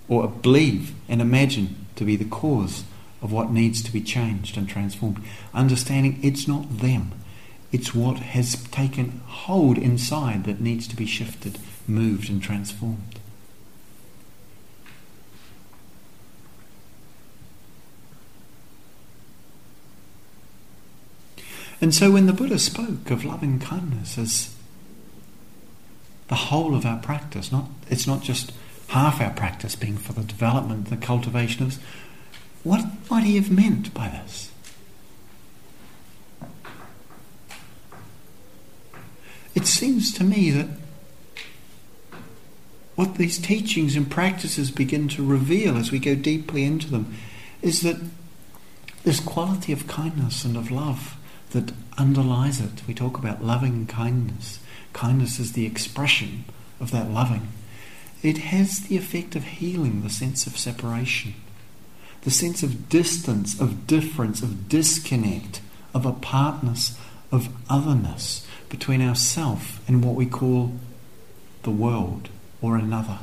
or 0.09 0.27
believe 0.29 0.95
and 1.09 1.21
imagine 1.21 1.87
to 1.97 2.05
be 2.05 2.17
the 2.17 2.25
cause 2.25 2.85
of 3.21 3.31
what 3.31 3.51
needs 3.51 3.83
to 3.83 3.93
be 3.93 4.01
changed 4.01 4.57
and 4.57 4.69
transformed. 4.69 5.23
Understanding 5.55 6.19
it's 6.23 6.49
not 6.49 6.79
them, 6.79 7.13
it's 7.71 7.95
what 7.95 8.19
has 8.19 8.63
taken 8.69 9.21
hold 9.27 9.79
inside 9.79 10.45
that 10.45 10.61
needs 10.61 10.89
to 10.89 10.97
be 10.97 11.07
shifted, 11.07 11.59
moved, 11.87 12.29
and 12.29 12.43
transformed. 12.43 13.19
And 21.83 21.93
so 21.93 22.13
when 22.13 22.27
the 22.27 22.33
Buddha 22.33 22.61
spoke 22.61 23.11
of 23.11 23.25
loving 23.25 23.59
kindness 23.59 24.17
as 24.17 24.55
the 26.29 26.37
whole 26.37 26.77
of 26.77 26.87
our 26.87 26.99
practice, 27.01 27.51
not 27.51 27.69
it's 27.91 28.07
not 28.07 28.23
just 28.23 28.53
half 28.89 29.21
our 29.21 29.31
practice 29.31 29.75
being 29.75 29.99
for 29.99 30.13
the 30.13 30.23
development, 30.23 30.91
the 30.91 30.97
cultivation 30.97 31.67
of 31.67 31.83
what 32.63 32.85
might 33.11 33.25
he 33.25 33.35
have 33.35 33.51
meant 33.51 33.93
by 33.93 34.09
this? 34.09 34.53
It 39.57 39.67
seems 39.67 40.15
to 40.15 40.25
me 40.25 40.53
that 40.53 40.69
what 42.95 43.17
these 43.17 43.39
teachings 43.39 43.97
and 43.97 44.09
practices 44.09 44.71
begin 44.71 45.09
to 45.09 45.27
reveal 45.27 45.77
as 45.77 45.91
we 45.91 45.99
go 45.99 46.15
deeply 46.15 46.63
into 46.63 46.89
them 46.89 47.13
is 47.61 47.81
that 47.83 47.97
this 49.03 49.19
quality 49.19 49.73
of 49.73 49.89
kindness 49.89 50.45
and 50.45 50.57
of 50.57 50.71
love 50.71 51.17
that 51.53 51.73
underlies 51.97 52.61
it. 52.61 52.83
We 52.87 52.95
talk 52.95 53.17
about 53.17 53.45
loving 53.45 53.87
kindness. 53.87 54.59
Kindness 54.93 55.39
is 55.39 55.53
the 55.53 55.67
expression 55.67 56.45
of 56.81 56.91
that 56.91 57.11
loving. 57.11 57.49
It 58.23 58.39
has 58.39 58.81
the 58.81 58.97
effect 58.97 59.37
of 59.37 59.45
healing 59.45 60.03
the 60.03 60.11
sense 60.11 60.47
of 60.47 60.59
separation, 60.59 61.35
the 62.23 62.31
sense 62.31 62.63
of 62.63 62.89
distance, 62.89 63.61
of 63.61 63.87
difference, 63.87 64.43
of 64.43 64.69
disconnect, 64.69 65.61
of 65.93 66.07
apartness, 66.07 66.99
of 67.31 67.49
otherness 67.69 68.47
between 68.69 69.03
ourself 69.03 69.81
and 69.89 70.05
what 70.05 70.15
we 70.15 70.27
call 70.27 70.73
the 71.63 71.71
world 71.71 72.29
or 72.61 72.77
another. 72.77 73.19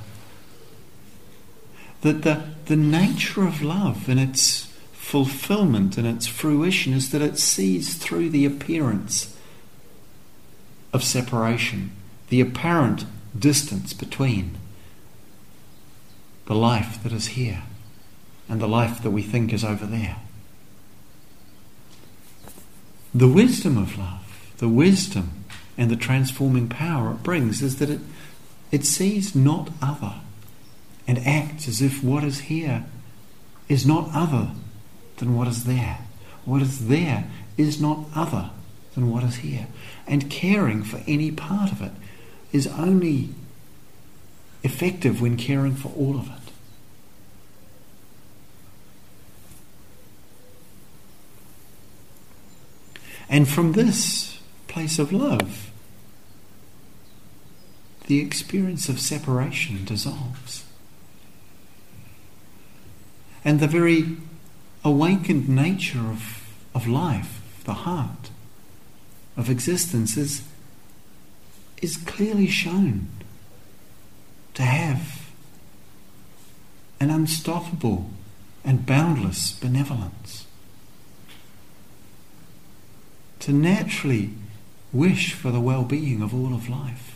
That 2.01 2.23
the, 2.23 2.43
the 2.65 2.75
nature 2.75 3.45
of 3.45 3.61
love 3.61 4.07
and 4.09 4.19
its 4.19 4.68
fulfillment 5.09 5.97
and 5.97 6.05
its 6.05 6.27
fruition 6.27 6.93
is 6.93 7.09
that 7.09 7.19
it 7.19 7.39
sees 7.39 7.95
through 7.95 8.29
the 8.29 8.45
appearance 8.45 9.35
of 10.93 11.03
separation, 11.03 11.89
the 12.29 12.39
apparent 12.39 13.05
distance 13.37 13.91
between 13.91 14.55
the 16.45 16.53
life 16.53 17.01
that 17.01 17.11
is 17.11 17.29
here 17.29 17.63
and 18.47 18.61
the 18.61 18.67
life 18.67 19.01
that 19.01 19.09
we 19.09 19.23
think 19.23 19.51
is 19.51 19.63
over 19.63 19.87
there. 19.87 20.17
The 23.11 23.27
wisdom 23.27 23.79
of 23.79 23.97
love, 23.97 24.53
the 24.59 24.69
wisdom 24.69 25.43
and 25.75 25.89
the 25.89 25.95
transforming 25.95 26.69
power 26.69 27.13
it 27.13 27.23
brings 27.23 27.63
is 27.63 27.77
that 27.77 27.89
it, 27.89 28.01
it 28.71 28.85
sees 28.85 29.33
not 29.33 29.71
other 29.81 30.21
and 31.07 31.17
acts 31.25 31.67
as 31.67 31.81
if 31.81 32.03
what 32.03 32.23
is 32.23 32.41
here 32.41 32.85
is 33.67 33.87
not 33.87 34.11
other 34.13 34.51
than 35.19 35.35
what 35.37 35.47
is 35.47 35.65
there. 35.65 35.99
What 36.45 36.61
is 36.61 36.87
there 36.87 37.29
is 37.57 37.79
not 37.79 38.05
other 38.15 38.49
than 38.95 39.11
what 39.11 39.23
is 39.23 39.37
here. 39.37 39.67
And 40.07 40.29
caring 40.29 40.83
for 40.83 41.01
any 41.07 41.31
part 41.31 41.71
of 41.71 41.81
it 41.81 41.91
is 42.51 42.67
only 42.67 43.29
effective 44.63 45.21
when 45.21 45.37
caring 45.37 45.75
for 45.75 45.89
all 45.95 46.17
of 46.17 46.27
it. 46.27 46.33
And 53.29 53.47
from 53.47 53.73
this 53.73 54.39
place 54.67 54.97
of 54.97 55.13
love, 55.13 55.69
the 58.07 58.19
experience 58.19 58.89
of 58.89 58.99
separation 58.99 59.85
dissolves. 59.85 60.65
And 63.45 63.59
the 63.59 63.67
very 63.67 64.17
awakened 64.89 65.47
nature 65.47 65.99
of, 65.99 66.53
of 66.73 66.87
life, 66.87 67.41
the 67.63 67.73
heart, 67.73 68.31
of 69.37 69.49
existence 69.49 70.17
is 70.17 70.43
is 71.81 71.97
clearly 71.97 72.47
shown 72.47 73.07
to 74.53 74.63
have 74.63 75.29
an 76.99 77.09
unstoppable 77.09 78.09
and 78.65 78.85
boundless 78.85 79.53
benevolence. 79.53 80.45
To 83.39 83.53
naturally 83.53 84.31
wish 84.91 85.33
for 85.33 85.51
the 85.51 85.61
well 85.61 85.83
being 85.83 86.21
of 86.21 86.33
all 86.33 86.53
of 86.53 86.67
life. 86.67 87.15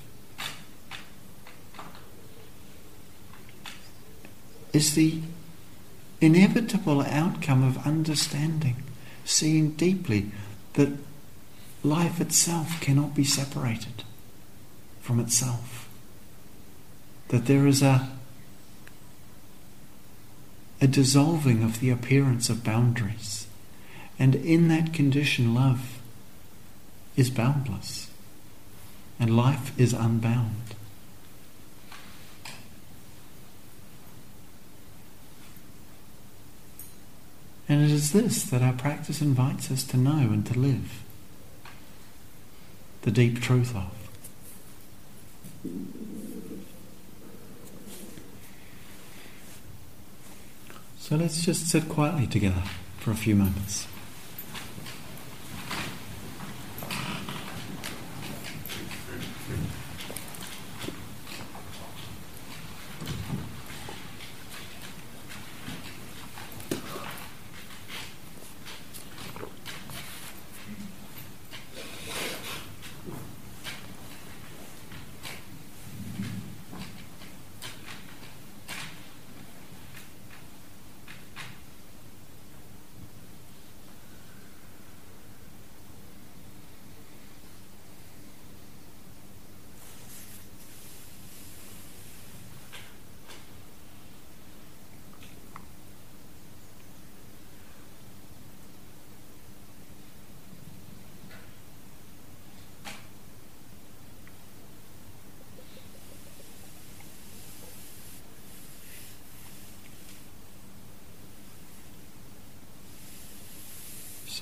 Is 4.72 4.96
the 4.96 5.22
inevitable 6.24 7.02
outcome 7.02 7.64
of 7.64 7.86
understanding, 7.86 8.78
seeing 9.26 9.72
deeply 9.72 10.32
that 10.74 10.98
life 11.84 12.22
itself 12.22 12.80
cannot 12.80 13.14
be 13.14 13.24
separated 13.24 14.04
from 15.02 15.20
itself. 15.20 15.90
That 17.28 17.46
there 17.46 17.68
is 17.68 17.82
a, 17.82 18.10
a 20.80 20.88
dissolving 20.88 21.64
of 21.64 21.80
the 21.80 21.90
appearance 21.90 22.50
of 22.50 22.64
boundaries. 22.64 23.48
And 24.18 24.36
in 24.36 24.70
that 24.70 24.94
condition, 24.94 25.54
love 25.54 26.00
is 27.18 27.30
boundless. 27.30 28.10
And 29.20 29.36
life 29.36 29.78
is 29.78 29.94
unbound. 29.94 30.76
And 37.74 37.82
it 37.82 37.90
is 37.90 38.12
this 38.12 38.44
that 38.44 38.62
our 38.62 38.74
practice 38.74 39.20
invites 39.20 39.72
us 39.72 39.84
to 39.86 39.98
know 39.98 40.12
and 40.12 40.46
to 40.46 40.54
live 40.54 41.02
the 43.02 43.10
deep 43.10 43.42
truth 43.42 43.76
of. 43.76 43.90
So 51.00 51.16
let's 51.16 51.44
just 51.44 51.68
sit 51.68 51.90
quietly 51.90 52.28
together 52.28 52.62
for 53.00 53.10
a 53.10 53.16
few 53.16 53.36
moments. 53.36 53.88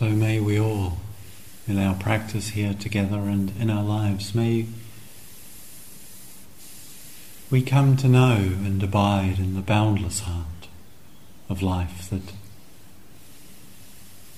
So 0.01 0.09
may 0.09 0.39
we 0.39 0.59
all, 0.59 0.97
in 1.67 1.77
our 1.77 1.93
practice 2.31 2.51
here 2.51 2.73
together 2.73 3.17
and 3.17 3.51
in 3.59 3.69
our 3.69 3.83
lives, 3.83 4.33
may 4.33 4.65
we 7.49 7.61
come 7.61 7.97
to 7.97 8.07
know 8.07 8.37
and 8.37 8.81
abide 8.81 9.37
in 9.37 9.53
the 9.53 9.61
boundless 9.61 10.21
heart 10.21 10.69
of 11.49 11.61
life 11.61 12.09
that 12.09 12.21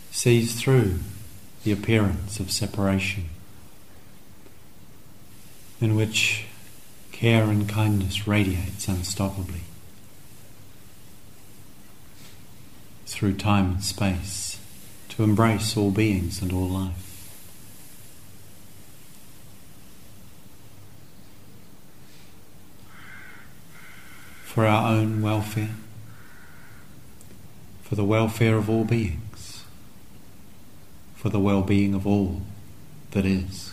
sees 0.10 0.60
through 0.60 0.96
the 1.64 1.72
appearance 1.72 2.40
of 2.40 2.50
separation, 2.50 3.26
in 5.80 5.96
which 5.96 6.46
care 7.12 7.44
and 7.44 7.70
kindness 7.70 8.28
radiates 8.28 8.88
unstoppably 8.88 9.62
through 13.06 13.36
time 13.36 13.74
and 13.74 13.84
space 13.84 14.60
to 15.10 15.22
embrace 15.22 15.78
all 15.78 15.92
beings 15.92 16.42
and 16.42 16.52
all 16.52 16.68
life. 16.68 17.13
For 24.54 24.68
our 24.68 24.92
own 24.92 25.24
welfare, 25.24 25.72
for 27.82 27.96
the 27.96 28.04
welfare 28.04 28.56
of 28.56 28.70
all 28.70 28.86
beings, 28.86 29.64
for 31.16 31.30
the 31.30 31.40
well 31.40 31.64
being 31.64 31.96
of 31.96 32.06
all 32.06 32.44
that 33.12 33.26
is. 33.26 33.73